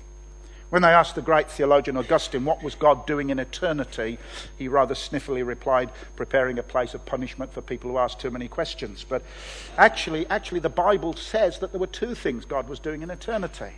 When 0.72 0.80
they 0.80 0.88
asked 0.88 1.16
the 1.16 1.20
great 1.20 1.50
theologian 1.50 1.98
Augustine 1.98 2.46
what 2.46 2.62
was 2.62 2.74
God 2.74 3.06
doing 3.06 3.28
in 3.28 3.38
eternity, 3.38 4.18
he 4.56 4.68
rather 4.68 4.94
sniffily 4.94 5.44
replied, 5.44 5.90
preparing 6.16 6.58
a 6.58 6.62
place 6.62 6.94
of 6.94 7.04
punishment 7.04 7.52
for 7.52 7.60
people 7.60 7.90
who 7.90 7.98
ask 7.98 8.18
too 8.18 8.30
many 8.30 8.48
questions. 8.48 9.04
But 9.06 9.22
actually, 9.76 10.26
actually, 10.28 10.60
the 10.60 10.70
Bible 10.70 11.12
says 11.12 11.58
that 11.58 11.72
there 11.72 11.78
were 11.78 11.86
two 11.86 12.14
things 12.14 12.46
God 12.46 12.70
was 12.70 12.80
doing 12.80 13.02
in 13.02 13.10
eternity. 13.10 13.72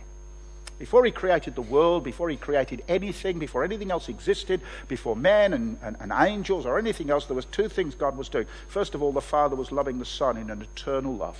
Before 0.79 1.03
he 1.03 1.11
created 1.11 1.55
the 1.55 1.61
world, 1.61 2.05
before 2.05 2.29
he 2.29 2.37
created 2.37 2.81
anything, 2.87 3.39
before 3.39 3.65
anything 3.65 3.91
else 3.91 4.07
existed, 4.07 4.61
before 4.87 5.17
men 5.17 5.51
and, 5.51 5.77
and, 5.81 5.97
and, 5.99 6.13
angels 6.15 6.65
or 6.65 6.79
anything 6.79 7.09
else, 7.09 7.25
there 7.25 7.35
was 7.35 7.43
two 7.43 7.67
things 7.67 7.93
God 7.95 8.17
was 8.17 8.29
doing. 8.29 8.45
First 8.69 8.95
of 8.95 9.03
all, 9.03 9.11
the 9.11 9.19
Father 9.19 9.57
was 9.57 9.69
loving 9.69 9.99
the 9.99 10.05
Son 10.05 10.37
in 10.37 10.49
an 10.49 10.61
eternal 10.61 11.13
love 11.13 11.37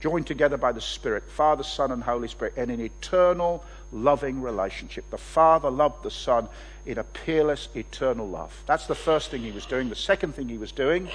joined 0.00 0.26
together 0.26 0.56
by 0.56 0.72
the 0.72 0.80
Spirit, 0.80 1.24
Father, 1.30 1.62
Son, 1.62 1.90
and 1.90 2.02
Holy 2.02 2.28
Spirit, 2.28 2.56
in 2.56 2.70
an 2.70 2.80
eternal, 2.80 3.64
loving 3.92 4.42
relationship. 4.42 5.08
The 5.10 5.18
Father 5.18 5.70
loved 5.70 6.02
the 6.02 6.10
Son 6.10 6.48
in 6.84 6.98
a 6.98 7.04
peerless, 7.04 7.68
eternal 7.74 8.28
love. 8.28 8.62
That's 8.66 8.86
the 8.86 8.94
first 8.94 9.30
thing 9.30 9.42
he 9.42 9.52
was 9.52 9.66
doing. 9.66 9.88
The 9.88 9.94
second 9.94 10.34
thing 10.34 10.48
he 10.48 10.58
was 10.58 10.72
doing 10.72 11.08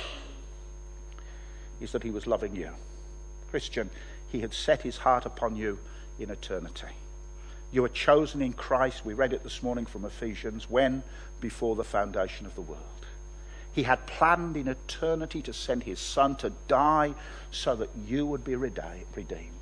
is 1.80 1.92
that 1.92 2.04
he 2.04 2.12
was 2.12 2.28
loving 2.28 2.56
you. 2.56 2.70
Christian, 3.50 3.90
he 4.32 4.40
had 4.40 4.54
set 4.54 4.82
his 4.82 4.98
heart 4.98 5.26
upon 5.26 5.56
you 5.56 5.80
in 6.20 6.30
eternity. 6.30 6.88
You 7.72 7.82
were 7.82 7.90
chosen 7.90 8.42
in 8.42 8.54
Christ. 8.54 9.06
We 9.06 9.14
read 9.14 9.34
it 9.34 9.44
this 9.44 9.64
morning 9.64 9.86
from 9.86 10.06
Ephesians. 10.06 10.70
When? 10.70 11.04
Before 11.40 11.76
the 11.76 11.84
foundation 11.84 12.46
of 12.46 12.56
the 12.56 12.62
world. 12.62 13.01
He 13.74 13.84
had 13.84 14.06
planned 14.06 14.58
in 14.58 14.68
eternity 14.68 15.42
to 15.44 15.54
send 15.54 15.84
his 15.84 16.00
son 16.00 16.36
to 16.38 16.52
die 16.68 17.14
so 17.52 17.76
that 17.76 17.90
you 18.06 18.26
would 18.26 18.44
be 18.44 18.56
redeemed. 18.56 19.62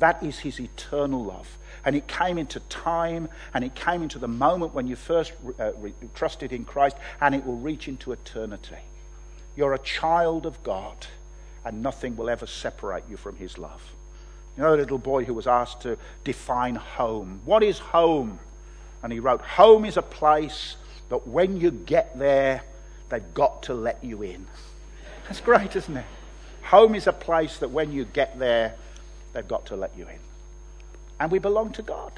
That 0.00 0.22
is 0.22 0.40
his 0.40 0.60
eternal 0.60 1.24
love. 1.24 1.56
And 1.84 1.94
it 1.94 2.08
came 2.08 2.36
into 2.38 2.60
time 2.60 3.28
and 3.52 3.64
it 3.64 3.74
came 3.74 4.02
into 4.02 4.18
the 4.18 4.28
moment 4.28 4.74
when 4.74 4.86
you 4.86 4.96
first 4.96 5.32
uh, 5.58 5.72
trusted 6.14 6.52
in 6.52 6.64
Christ, 6.64 6.96
and 7.20 7.34
it 7.34 7.46
will 7.46 7.56
reach 7.56 7.88
into 7.88 8.12
eternity. 8.12 8.76
You're 9.56 9.74
a 9.74 9.78
child 9.78 10.46
of 10.46 10.62
God, 10.64 11.06
and 11.64 11.82
nothing 11.82 12.16
will 12.16 12.28
ever 12.28 12.46
separate 12.46 13.04
you 13.08 13.16
from 13.16 13.36
his 13.36 13.56
love. 13.56 13.82
You 14.56 14.62
know 14.62 14.72
the 14.72 14.78
little 14.78 14.98
boy 14.98 15.24
who 15.24 15.34
was 15.34 15.46
asked 15.46 15.82
to 15.82 15.96
define 16.24 16.74
home. 16.74 17.40
What 17.44 17.62
is 17.62 17.78
home? 17.78 18.38
And 19.02 19.12
he 19.12 19.20
wrote, 19.20 19.42
Home 19.42 19.84
is 19.84 19.96
a 19.96 20.02
place 20.02 20.76
that 21.08 21.26
when 21.26 21.60
you 21.60 21.70
get 21.70 22.18
there, 22.18 22.62
They've 23.08 23.34
got 23.34 23.62
to 23.64 23.74
let 23.74 24.02
you 24.02 24.22
in. 24.22 24.46
That's 25.26 25.40
great, 25.40 25.76
isn't 25.76 25.96
it? 25.96 26.04
Home 26.64 26.94
is 26.94 27.06
a 27.06 27.12
place 27.12 27.58
that 27.58 27.70
when 27.70 27.92
you 27.92 28.04
get 28.04 28.38
there, 28.38 28.74
they've 29.32 29.46
got 29.46 29.66
to 29.66 29.76
let 29.76 29.96
you 29.96 30.08
in. 30.08 30.18
And 31.20 31.30
we 31.30 31.38
belong 31.38 31.72
to 31.72 31.82
God. 31.82 32.12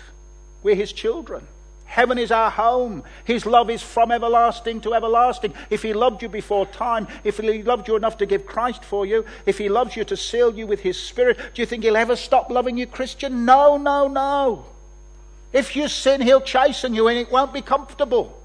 We're 0.62 0.74
His 0.74 0.92
children. 0.92 1.46
Heaven 1.84 2.18
is 2.18 2.32
our 2.32 2.50
home. 2.50 3.04
His 3.24 3.46
love 3.46 3.70
is 3.70 3.82
from 3.82 4.10
everlasting 4.10 4.80
to 4.82 4.94
everlasting. 4.94 5.54
If 5.70 5.82
He 5.82 5.92
loved 5.92 6.22
you 6.22 6.28
before 6.28 6.66
time, 6.66 7.06
if 7.24 7.38
He 7.38 7.62
loved 7.62 7.88
you 7.88 7.96
enough 7.96 8.18
to 8.18 8.26
give 8.26 8.46
Christ 8.46 8.84
for 8.84 9.06
you, 9.06 9.24
if 9.46 9.58
He 9.58 9.68
loves 9.68 9.96
you 9.96 10.04
to 10.04 10.16
seal 10.16 10.56
you 10.56 10.66
with 10.66 10.80
His 10.80 11.00
Spirit, 11.00 11.38
do 11.54 11.62
you 11.62 11.66
think 11.66 11.84
He'll 11.84 11.96
ever 11.96 12.16
stop 12.16 12.50
loving 12.50 12.76
you, 12.76 12.86
Christian? 12.86 13.44
No, 13.44 13.76
no, 13.76 14.08
no. 14.08 14.66
If 15.52 15.76
you 15.76 15.88
sin, 15.88 16.20
He'll 16.20 16.40
chasten 16.40 16.94
you 16.94 17.08
and 17.08 17.18
it 17.18 17.30
won't 17.30 17.52
be 17.52 17.62
comfortable. 17.62 18.36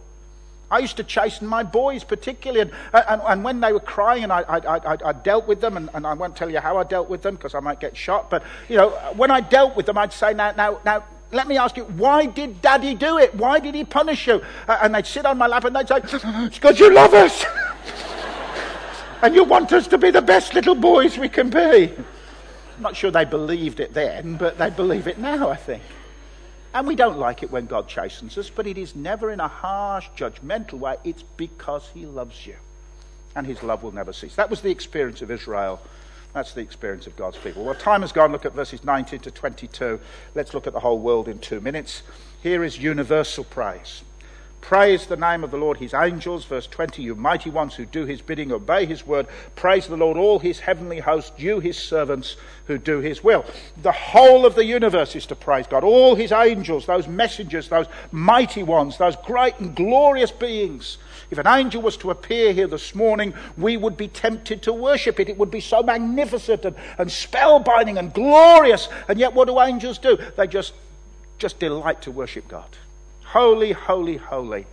I 0.72 0.80
used 0.80 0.96
to 0.98 1.04
chasten 1.04 1.48
my 1.48 1.64
boys 1.64 2.06
particularly, 2.06 2.62
and, 2.62 2.72
and, 3.10 3.22
and 3.28 3.44
when 3.44 3.60
they 3.60 3.74
were 3.74 3.82
crying, 3.82 4.24
and 4.24 4.32
I, 4.32 4.42
I, 4.42 4.78
I, 4.78 4.98
I 5.06 5.14
dealt 5.14 5.46
with 5.46 5.60
them, 5.60 5.76
and, 5.76 5.90
and, 5.94 6.08
I 6.08 6.14
won't 6.14 6.36
tell 6.36 6.50
you 6.50 6.60
how 6.60 6.78
I 6.78 6.86
dealt 6.86 7.10
with 7.10 7.22
them 7.22 7.36
because 7.36 7.54
I 7.54 7.60
might 7.60 7.82
get 7.82 7.96
shot. 7.96 8.30
But 8.30 8.44
you 8.70 8.78
know, 8.78 8.90
when 9.18 9.30
I 9.32 9.42
dealt 9.42 9.76
with 9.76 9.86
them, 9.86 9.98
I'd 9.98 10.14
say, 10.14 10.34
"Now, 10.34 10.54
now, 10.54 10.80
now, 10.86 11.04
let 11.34 11.48
me 11.48 11.58
ask 11.58 11.76
you, 11.76 11.84
why 11.84 12.26
did 12.26 12.62
Daddy 12.62 12.96
do 12.96 13.18
it? 13.18 13.36
Why 13.36 13.60
did 13.60 13.76
he 13.76 13.84
punish 13.84 14.28
you?" 14.28 14.42
And 14.68 14.96
they'd 14.96 15.06
sit 15.06 15.26
on 15.26 15.38
my 15.38 15.48
lap 15.48 15.66
and 15.66 15.76
they'd 15.76 15.88
say, 15.88 15.98
"It's 15.98 16.56
because 16.56 16.80
you 16.80 16.94
love 16.94 17.14
us." 17.14 17.46
and 19.22 19.36
you 19.36 19.44
want 19.44 19.74
us 19.74 19.88
to 19.88 19.98
be 19.98 20.10
the 20.10 20.22
best 20.22 20.54
little 20.54 20.76
boys 20.76 21.18
we 21.18 21.28
can 21.28 21.50
be. 21.50 21.94
I'm 22.78 22.82
not 22.82 22.96
sure 22.96 23.12
they 23.12 23.26
believed 23.26 23.82
it 23.82 23.94
then, 23.94 24.38
but 24.38 24.58
they 24.58 24.70
believe 24.70 25.08
it 25.08 25.20
now, 25.20 25.50
I 25.50 25.58
think. 25.58 25.84
And 26.74 26.88
we 26.88 26.96
don't 26.96 27.20
like 27.20 27.44
it 27.44 27.52
when 27.52 27.66
God 27.66 27.88
chastens 27.88 28.38
us, 28.38 28.50
but 28.50 28.66
it 28.66 28.78
is 28.78 28.96
never 28.96 29.32
in 29.32 29.40
a 29.40 29.48
harsh, 29.48 30.08
judgmental 30.16 30.74
way. 30.76 30.96
It's 31.04 31.24
because 31.24 31.90
He 31.94 32.06
loves 32.06 32.48
you. 32.48 32.56
And 33.36 33.46
His 33.46 33.62
love 33.62 33.84
will 33.84 33.92
never 33.92 34.14
cease. 34.14 34.36
That 34.36 34.50
was 34.50 34.62
the 34.62 34.72
experience 34.72 35.22
of 35.22 35.32
Israel. 35.32 35.82
That's 36.34 36.54
the 36.54 36.62
experience 36.62 37.08
of 37.08 37.18
God's 37.18 37.38
people. 37.38 37.66
Well, 37.66 37.76
time 37.76 38.02
has 38.02 38.14
gone. 38.14 38.32
Look 38.32 38.46
at 38.46 38.54
verses 38.54 38.86
19 38.86 39.20
to 39.20 39.32
22. 39.32 40.00
Let's 40.34 40.54
look 40.54 40.66
at 40.66 40.74
the 40.74 40.80
whole 40.80 41.00
world 41.00 41.28
in 41.28 41.40
two 41.40 41.60
minutes. 41.60 42.04
Here 42.42 42.64
is 42.64 42.78
universal 42.80 43.44
praise. 43.44 44.04
Praise 44.62 45.08
the 45.08 45.18
name 45.18 45.44
of 45.44 45.50
the 45.50 45.58
Lord, 45.58 45.78
his 45.78 45.94
angels. 45.94 46.46
Verse 46.46 46.68
20, 46.68 47.02
you 47.02 47.16
mighty 47.16 47.50
ones 47.50 47.76
who 47.76 47.86
do 47.86 48.06
his 48.06 48.22
bidding, 48.22 48.52
obey 48.52 48.86
his 48.86 49.06
word. 49.06 49.28
Praise 49.56 49.88
the 49.88 49.98
Lord, 49.98 50.18
all 50.18 50.40
his 50.40 50.60
heavenly 50.60 51.00
host, 51.00 51.34
you 51.38 51.60
his 51.60 51.78
servants 51.78 52.38
who 52.68 52.78
do 52.78 53.00
his 53.00 53.24
will. 53.24 53.44
The 53.82 53.92
whole 53.92 54.46
of 54.46 54.56
the 54.56 54.64
universe 54.64 55.16
is 55.16 55.26
to 55.26 55.36
praise 55.36 55.68
God. 55.68 55.84
All 55.84 56.16
his 56.16 56.32
angels, 56.32 56.86
those 56.86 57.08
messengers, 57.08 57.68
those 57.70 57.88
mighty 58.12 58.62
ones, 58.64 58.98
those 58.98 59.16
great 59.18 59.60
and 59.60 59.76
glorious 59.76 60.32
beings. 60.32 61.00
If 61.32 61.40
an 61.40 61.48
angel 61.48 61.82
was 61.82 61.98
to 61.98 62.12
appear 62.12 62.54
here 62.54 62.68
this 62.68 62.94
morning, 62.94 63.34
we 63.58 63.78
would 63.78 63.98
be 63.98 64.08
tempted 64.10 64.62
to 64.64 64.74
worship 64.74 65.20
it. 65.20 65.28
It 65.28 65.38
would 65.38 65.52
be 65.52 65.60
so 65.60 65.82
magnificent 65.82 66.66
and, 66.66 66.76
and 67.00 67.10
spellbinding 67.10 67.98
and 67.98 68.14
glorious. 68.14 68.88
And 69.08 69.20
yet, 69.20 69.34
what 69.34 69.48
do 69.48 69.60
angels 69.60 69.98
do? 69.98 70.18
They 70.38 70.48
just, 70.48 70.74
just 71.40 71.60
delight 71.60 72.04
to 72.04 72.12
worship 72.12 72.48
God. 72.48 72.78
Holy, 73.32 73.72
holy, 73.72 74.18
holy 74.18 74.66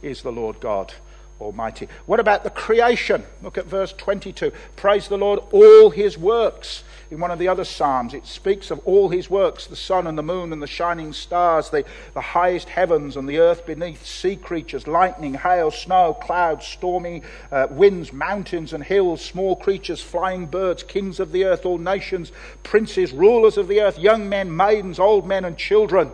is 0.00 0.22
the 0.22 0.32
Lord 0.32 0.58
God 0.58 0.94
Almighty. 1.38 1.86
What 2.06 2.18
about 2.18 2.44
the 2.44 2.50
creation? 2.50 3.22
Look 3.42 3.58
at 3.58 3.66
verse 3.66 3.92
22. 3.92 4.52
Praise 4.74 5.06
the 5.06 5.18
Lord, 5.18 5.40
all 5.52 5.90
his 5.90 6.16
works. 6.16 6.82
In 7.10 7.20
one 7.20 7.30
of 7.30 7.38
the 7.38 7.48
other 7.48 7.62
Psalms, 7.62 8.14
it 8.14 8.24
speaks 8.24 8.70
of 8.70 8.78
all 8.86 9.10
his 9.10 9.28
works 9.28 9.66
the 9.66 9.76
sun 9.76 10.06
and 10.06 10.16
the 10.16 10.22
moon 10.22 10.54
and 10.54 10.62
the 10.62 10.66
shining 10.66 11.12
stars, 11.12 11.68
the, 11.68 11.84
the 12.14 12.22
highest 12.22 12.70
heavens 12.70 13.18
and 13.18 13.28
the 13.28 13.38
earth 13.38 13.66
beneath, 13.66 14.06
sea 14.06 14.34
creatures, 14.34 14.86
lightning, 14.86 15.34
hail, 15.34 15.70
snow, 15.70 16.14
clouds, 16.14 16.66
stormy 16.66 17.20
uh, 17.52 17.66
winds, 17.70 18.14
mountains 18.14 18.72
and 18.72 18.82
hills, 18.82 19.22
small 19.22 19.56
creatures, 19.56 20.00
flying 20.00 20.46
birds, 20.46 20.82
kings 20.82 21.20
of 21.20 21.32
the 21.32 21.44
earth, 21.44 21.66
all 21.66 21.76
nations, 21.76 22.32
princes, 22.62 23.12
rulers 23.12 23.58
of 23.58 23.68
the 23.68 23.82
earth, 23.82 23.98
young 23.98 24.26
men, 24.26 24.56
maidens, 24.56 24.98
old 24.98 25.26
men, 25.26 25.44
and 25.44 25.58
children. 25.58 26.10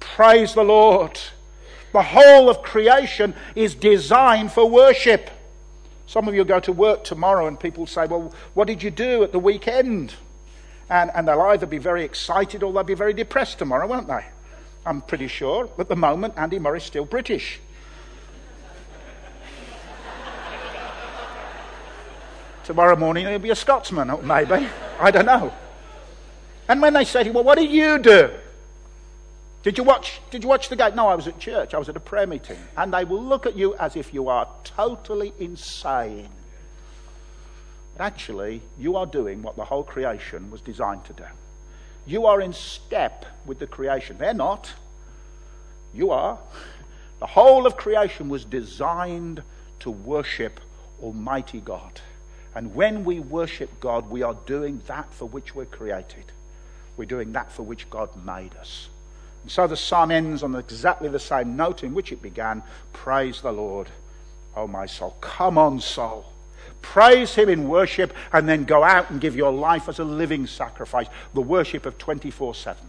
Praise 0.00 0.54
the 0.54 0.64
Lord. 0.64 1.20
The 1.92 2.02
whole 2.02 2.48
of 2.48 2.62
creation 2.62 3.34
is 3.54 3.74
designed 3.74 4.52
for 4.52 4.68
worship. 4.68 5.30
Some 6.06 6.26
of 6.26 6.34
you 6.34 6.44
go 6.44 6.58
to 6.60 6.72
work 6.72 7.04
tomorrow 7.04 7.46
and 7.46 7.60
people 7.60 7.86
say, 7.86 8.06
Well, 8.06 8.32
what 8.54 8.66
did 8.66 8.82
you 8.82 8.90
do 8.90 9.22
at 9.22 9.32
the 9.32 9.38
weekend? 9.38 10.14
And, 10.90 11.10
and 11.14 11.28
they'll 11.28 11.40
either 11.42 11.66
be 11.66 11.78
very 11.78 12.04
excited 12.04 12.62
or 12.62 12.72
they'll 12.72 12.82
be 12.82 12.94
very 12.94 13.14
depressed 13.14 13.58
tomorrow, 13.58 13.86
won't 13.86 14.08
they? 14.08 14.24
I'm 14.84 15.00
pretty 15.00 15.28
sure. 15.28 15.70
At 15.78 15.88
the 15.88 15.96
moment, 15.96 16.34
Andy 16.36 16.58
Murray's 16.58 16.82
still 16.82 17.04
British. 17.04 17.60
Tomorrow 22.64 22.96
morning, 22.96 23.26
he'll 23.26 23.38
be 23.38 23.50
a 23.50 23.56
Scotsman, 23.56 24.10
or 24.10 24.20
maybe. 24.22 24.66
I 24.98 25.10
don't 25.10 25.26
know. 25.26 25.52
And 26.68 26.82
when 26.82 26.94
they 26.94 27.04
say 27.04 27.22
to 27.22 27.28
you, 27.28 27.34
Well, 27.34 27.44
what 27.44 27.58
did 27.58 27.70
you 27.70 27.98
do? 27.98 28.30
Did 29.62 29.78
you 29.78 29.84
watch, 29.84 30.20
did 30.30 30.42
you 30.42 30.48
watch 30.48 30.68
the 30.68 30.76
game? 30.76 30.96
No, 30.96 31.06
I 31.06 31.14
was 31.14 31.28
at 31.28 31.38
church. 31.38 31.72
I 31.72 31.78
was 31.78 31.88
at 31.88 31.96
a 31.96 32.00
prayer 32.00 32.26
meeting. 32.26 32.58
And 32.76 32.92
they 32.92 33.04
will 33.04 33.22
look 33.22 33.46
at 33.46 33.56
you 33.56 33.74
as 33.76 33.94
if 33.94 34.12
you 34.12 34.28
are 34.28 34.48
totally 34.64 35.32
insane. 35.38 36.28
But 37.96 38.04
actually, 38.04 38.62
you 38.78 38.96
are 38.96 39.06
doing 39.06 39.42
what 39.42 39.56
the 39.56 39.64
whole 39.64 39.84
creation 39.84 40.50
was 40.50 40.60
designed 40.60 41.04
to 41.04 41.12
do. 41.12 41.24
You 42.06 42.26
are 42.26 42.40
in 42.40 42.52
step 42.52 43.24
with 43.46 43.60
the 43.60 43.66
creation. 43.66 44.18
They're 44.18 44.34
not. 44.34 44.72
You 45.94 46.10
are. 46.10 46.38
The 47.20 47.26
whole 47.26 47.66
of 47.66 47.76
creation 47.76 48.28
was 48.28 48.44
designed 48.44 49.42
to 49.80 49.90
worship 49.90 50.58
Almighty 51.00 51.60
God. 51.60 52.00
And 52.54 52.74
when 52.74 53.04
we 53.04 53.20
worship 53.20 53.78
God, 53.78 54.10
we 54.10 54.22
are 54.22 54.36
doing 54.46 54.82
that 54.86 55.14
for 55.14 55.26
which 55.26 55.54
we're 55.54 55.66
created. 55.66 56.24
We're 56.96 57.04
doing 57.04 57.32
that 57.32 57.52
for 57.52 57.62
which 57.62 57.88
God 57.88 58.10
made 58.26 58.56
us. 58.56 58.88
And 59.42 59.50
so 59.50 59.66
the 59.66 59.76
psalm 59.76 60.10
ends 60.10 60.42
on 60.42 60.54
exactly 60.54 61.08
the 61.08 61.18
same 61.18 61.56
note 61.56 61.82
in 61.82 61.94
which 61.94 62.12
it 62.12 62.22
began 62.22 62.62
Praise 62.92 63.40
the 63.40 63.52
Lord, 63.52 63.88
O 64.56 64.66
my 64.66 64.86
soul. 64.86 65.16
Come 65.20 65.58
on, 65.58 65.80
soul. 65.80 66.26
Praise 66.80 67.34
Him 67.34 67.48
in 67.48 67.68
worship 67.68 68.12
and 68.32 68.48
then 68.48 68.64
go 68.64 68.82
out 68.82 69.10
and 69.10 69.20
give 69.20 69.36
your 69.36 69.52
life 69.52 69.88
as 69.88 69.98
a 69.98 70.04
living 70.04 70.46
sacrifice, 70.46 71.06
the 71.34 71.40
worship 71.40 71.86
of 71.86 71.98
24 71.98 72.54
7. 72.54 72.88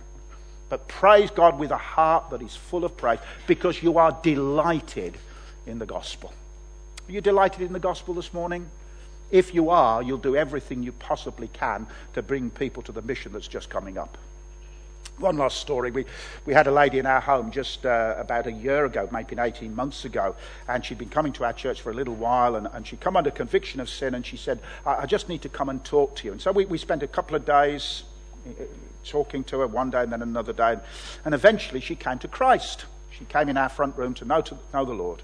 But 0.69 0.87
praise 0.87 1.29
God 1.29 1.59
with 1.59 1.71
a 1.71 1.77
heart 1.77 2.31
that 2.31 2.41
is 2.41 2.55
full 2.55 2.83
of 2.83 2.97
praise 2.97 3.19
because 3.45 3.83
you 3.83 3.99
are 3.99 4.17
delighted 4.23 5.17
in 5.67 5.77
the 5.77 5.85
gospel. 5.85 6.33
Are 7.07 7.11
you 7.11 7.21
delighted 7.21 7.61
in 7.61 7.73
the 7.73 7.79
gospel 7.79 8.13
this 8.13 8.33
morning? 8.33 8.69
If 9.29 9.53
you 9.53 9.69
are, 9.69 10.01
you'll 10.01 10.17
do 10.17 10.35
everything 10.35 10.83
you 10.83 10.91
possibly 10.91 11.47
can 11.49 11.87
to 12.13 12.21
bring 12.21 12.49
people 12.49 12.81
to 12.83 12.91
the 12.91 13.01
mission 13.01 13.33
that's 13.33 13.47
just 13.47 13.69
coming 13.69 13.97
up. 13.97 14.17
One 15.19 15.37
last 15.37 15.59
story. 15.59 15.91
We, 15.91 16.05
we 16.45 16.53
had 16.53 16.65
a 16.65 16.71
lady 16.71 16.97
in 16.97 17.05
our 17.05 17.19
home 17.19 17.51
just 17.51 17.85
uh, 17.85 18.15
about 18.17 18.47
a 18.47 18.51
year 18.51 18.85
ago, 18.85 19.07
maybe 19.11 19.35
18 19.39 19.75
months 19.75 20.05
ago, 20.05 20.35
and 20.67 20.83
she'd 20.83 20.97
been 20.97 21.09
coming 21.09 21.31
to 21.33 21.45
our 21.45 21.53
church 21.53 21.81
for 21.81 21.91
a 21.91 21.93
little 21.93 22.15
while, 22.15 22.55
and, 22.55 22.67
and 22.73 22.87
she'd 22.87 22.99
come 22.99 23.15
under 23.15 23.29
conviction 23.29 23.79
of 23.79 23.89
sin, 23.89 24.15
and 24.15 24.25
she 24.25 24.37
said, 24.37 24.59
I, 24.85 24.95
I 24.95 25.05
just 25.05 25.29
need 25.29 25.43
to 25.43 25.49
come 25.49 25.69
and 25.69 25.83
talk 25.83 26.15
to 26.17 26.25
you. 26.25 26.31
And 26.31 26.41
so 26.41 26.51
we, 26.51 26.65
we 26.65 26.79
spent 26.79 27.03
a 27.03 27.07
couple 27.07 27.35
of 27.35 27.45
days 27.45 28.03
uh, 28.47 28.63
talking 29.05 29.43
to 29.45 29.59
her, 29.59 29.67
one 29.67 29.91
day 29.91 30.01
and 30.01 30.11
then 30.11 30.23
another 30.23 30.53
day, 30.53 30.77
and 31.25 31.35
eventually 31.35 31.79
she 31.79 31.95
came 31.95 32.17
to 32.19 32.27
Christ. 32.27 32.85
She 33.11 33.25
came 33.25 33.49
in 33.49 33.57
our 33.57 33.69
front 33.69 33.95
room 33.95 34.15
to 34.15 34.25
know, 34.25 34.41
to 34.41 34.57
know 34.73 34.83
the 34.83 34.93
Lord. 34.93 35.21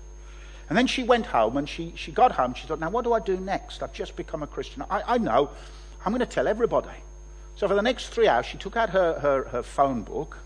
And 0.69 0.77
then 0.77 0.85
she 0.85 1.03
went 1.03 1.25
home, 1.25 1.57
and 1.57 1.67
she, 1.67 1.93
she 1.95 2.11
got 2.11 2.33
home. 2.33 2.53
She 2.53 2.67
thought, 2.67 2.79
now 2.79 2.91
what 2.91 3.05
do 3.05 3.13
I 3.13 3.19
do 3.19 3.37
next? 3.37 3.81
I've 3.81 3.93
just 3.93 4.15
become 4.15 4.43
a 4.43 4.47
Christian. 4.47 4.83
I, 4.87 5.15
I 5.15 5.17
know. 5.17 5.49
I'm 6.05 6.11
going 6.11 6.19
to 6.19 6.27
tell 6.27 6.47
everybody. 6.47 6.89
So 7.59 7.67
for 7.67 7.75
the 7.75 7.81
next 7.81 8.07
three 8.07 8.29
hours, 8.29 8.45
she 8.45 8.57
took 8.57 8.77
out 8.77 8.91
her, 8.91 9.19
her, 9.19 9.43
her 9.49 9.63
phone 9.63 10.03
book, 10.03 10.37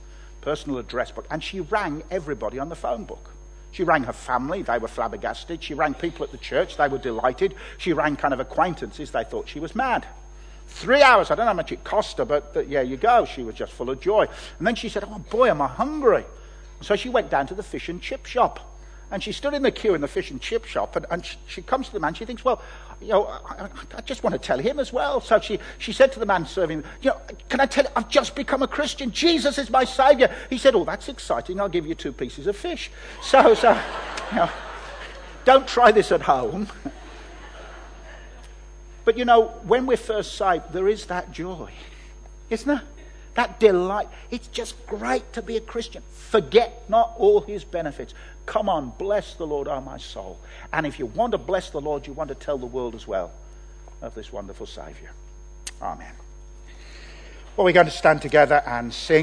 personal 0.41 0.79
address 0.79 1.11
book, 1.11 1.27
and 1.29 1.43
she 1.43 1.59
rang 1.59 2.01
everybody 2.09 2.57
on 2.57 2.69
the 2.69 2.75
phone 2.75 3.03
book. 3.03 3.29
She 3.69 3.83
rang 3.83 4.01
her 4.05 4.13
family, 4.13 4.63
they 4.63 4.79
were 4.79 4.87
flabbergasted. 4.87 5.61
She 5.61 5.75
rang 5.75 5.93
people 5.93 6.23
at 6.23 6.31
the 6.31 6.39
church, 6.39 6.75
they 6.75 6.87
were 6.87 6.97
delighted. 6.97 7.53
She 7.77 7.93
rang 7.93 8.15
kind 8.15 8.33
of 8.33 8.39
acquaintances, 8.39 9.11
they 9.11 9.23
thought 9.25 9.47
she 9.47 9.59
was 9.59 9.75
mad. 9.75 10.07
Three 10.65 11.03
hours, 11.03 11.29
I 11.29 11.35
don't 11.35 11.45
know 11.45 11.51
how 11.51 11.57
much 11.57 11.71
it 11.71 11.83
cost 11.83 12.17
her, 12.17 12.25
but, 12.25 12.51
but 12.51 12.67
yeah, 12.67 12.81
you 12.81 12.97
go. 12.97 13.25
She 13.25 13.43
was 13.43 13.53
just 13.53 13.73
full 13.73 13.91
of 13.91 14.01
joy. 14.01 14.27
And 14.57 14.65
then 14.65 14.73
she 14.73 14.89
said, 14.89 15.03
Oh 15.05 15.19
boy, 15.19 15.51
am 15.51 15.61
I 15.61 15.67
hungry. 15.67 16.25
So 16.81 16.95
she 16.95 17.09
went 17.09 17.29
down 17.29 17.45
to 17.45 17.53
the 17.53 17.61
fish 17.61 17.89
and 17.89 18.01
chip 18.01 18.25
shop. 18.25 18.59
And 19.11 19.21
she 19.21 19.33
stood 19.33 19.53
in 19.53 19.61
the 19.61 19.69
queue 19.69 19.93
in 19.93 20.01
the 20.01 20.07
fish 20.07 20.31
and 20.31 20.41
chip 20.41 20.65
shop, 20.65 20.95
and, 20.95 21.05
and 21.11 21.23
she, 21.23 21.37
she, 21.45 21.61
comes 21.61 21.85
to 21.85 21.93
the 21.93 21.99
man. 21.99 22.15
She 22.15 22.25
thinks, 22.25 22.43
well, 22.43 22.59
you 23.01 23.09
know, 23.09 23.25
I, 23.25 23.69
I, 23.95 24.01
just 24.01 24.23
want 24.23 24.33
to 24.33 24.39
tell 24.39 24.59
him 24.59 24.79
as 24.79 24.91
well. 24.93 25.21
So 25.21 25.39
she, 25.39 25.59
she 25.77 25.93
said 25.93 26.11
to 26.13 26.19
the 26.19 26.25
man 26.25 26.45
serving, 26.45 26.83
you 27.01 27.11
know, 27.11 27.21
can 27.49 27.59
I 27.59 27.65
tell 27.65 27.83
you, 27.83 27.89
I've 27.95 28.09
just 28.09 28.35
become 28.35 28.63
a 28.63 28.67
Christian. 28.67 29.11
Jesus 29.11 29.57
is 29.57 29.69
my 29.69 29.83
Savior. 29.83 30.33
He 30.49 30.57
said, 30.57 30.75
oh, 30.75 30.83
that's 30.83 31.09
exciting. 31.09 31.59
I'll 31.59 31.69
give 31.69 31.85
you 31.85 31.95
two 31.95 32.11
pieces 32.11 32.47
of 32.47 32.55
fish. 32.55 32.91
So, 33.21 33.53
so, 33.53 33.79
you 34.31 34.37
know, 34.37 34.49
don't 35.45 35.67
try 35.67 35.91
this 35.91 36.11
at 36.11 36.21
home. 36.21 36.67
But 39.05 39.17
you 39.17 39.25
know, 39.25 39.47
when 39.63 39.85
we're 39.85 39.97
first 39.97 40.35
saved, 40.37 40.71
there 40.71 40.87
is 40.87 41.07
that 41.07 41.31
joy, 41.31 41.71
isn't 42.49 42.67
there? 42.67 42.83
That 43.35 43.59
delight. 43.59 44.09
It's 44.29 44.47
just 44.47 44.85
great 44.85 45.33
to 45.33 45.41
be 45.41 45.57
a 45.57 45.61
Christian. 45.61 46.03
Forget 46.11 46.87
not 46.89 47.13
all 47.17 47.41
his 47.41 47.63
benefits. 47.63 48.13
Come 48.45 48.69
on, 48.69 48.91
bless 48.97 49.35
the 49.35 49.47
Lord, 49.47 49.67
oh 49.67 49.81
my 49.81 49.97
soul. 49.97 50.39
And 50.71 50.85
if 50.85 50.99
you 50.99 51.05
want 51.05 51.31
to 51.31 51.37
bless 51.37 51.69
the 51.69 51.79
Lord, 51.81 52.05
you 52.07 52.13
want 52.13 52.27
to 52.29 52.35
tell 52.35 52.57
the 52.57 52.65
world 52.65 52.95
as 52.95 53.07
well 53.07 53.31
of 54.01 54.13
this 54.15 54.33
wonderful 54.33 54.65
Saviour. 54.65 55.11
Amen. 55.81 56.13
Well, 57.55 57.65
we're 57.65 57.73
going 57.73 57.85
to 57.85 57.91
stand 57.91 58.21
together 58.21 58.63
and 58.65 58.93
sing. 58.93 59.21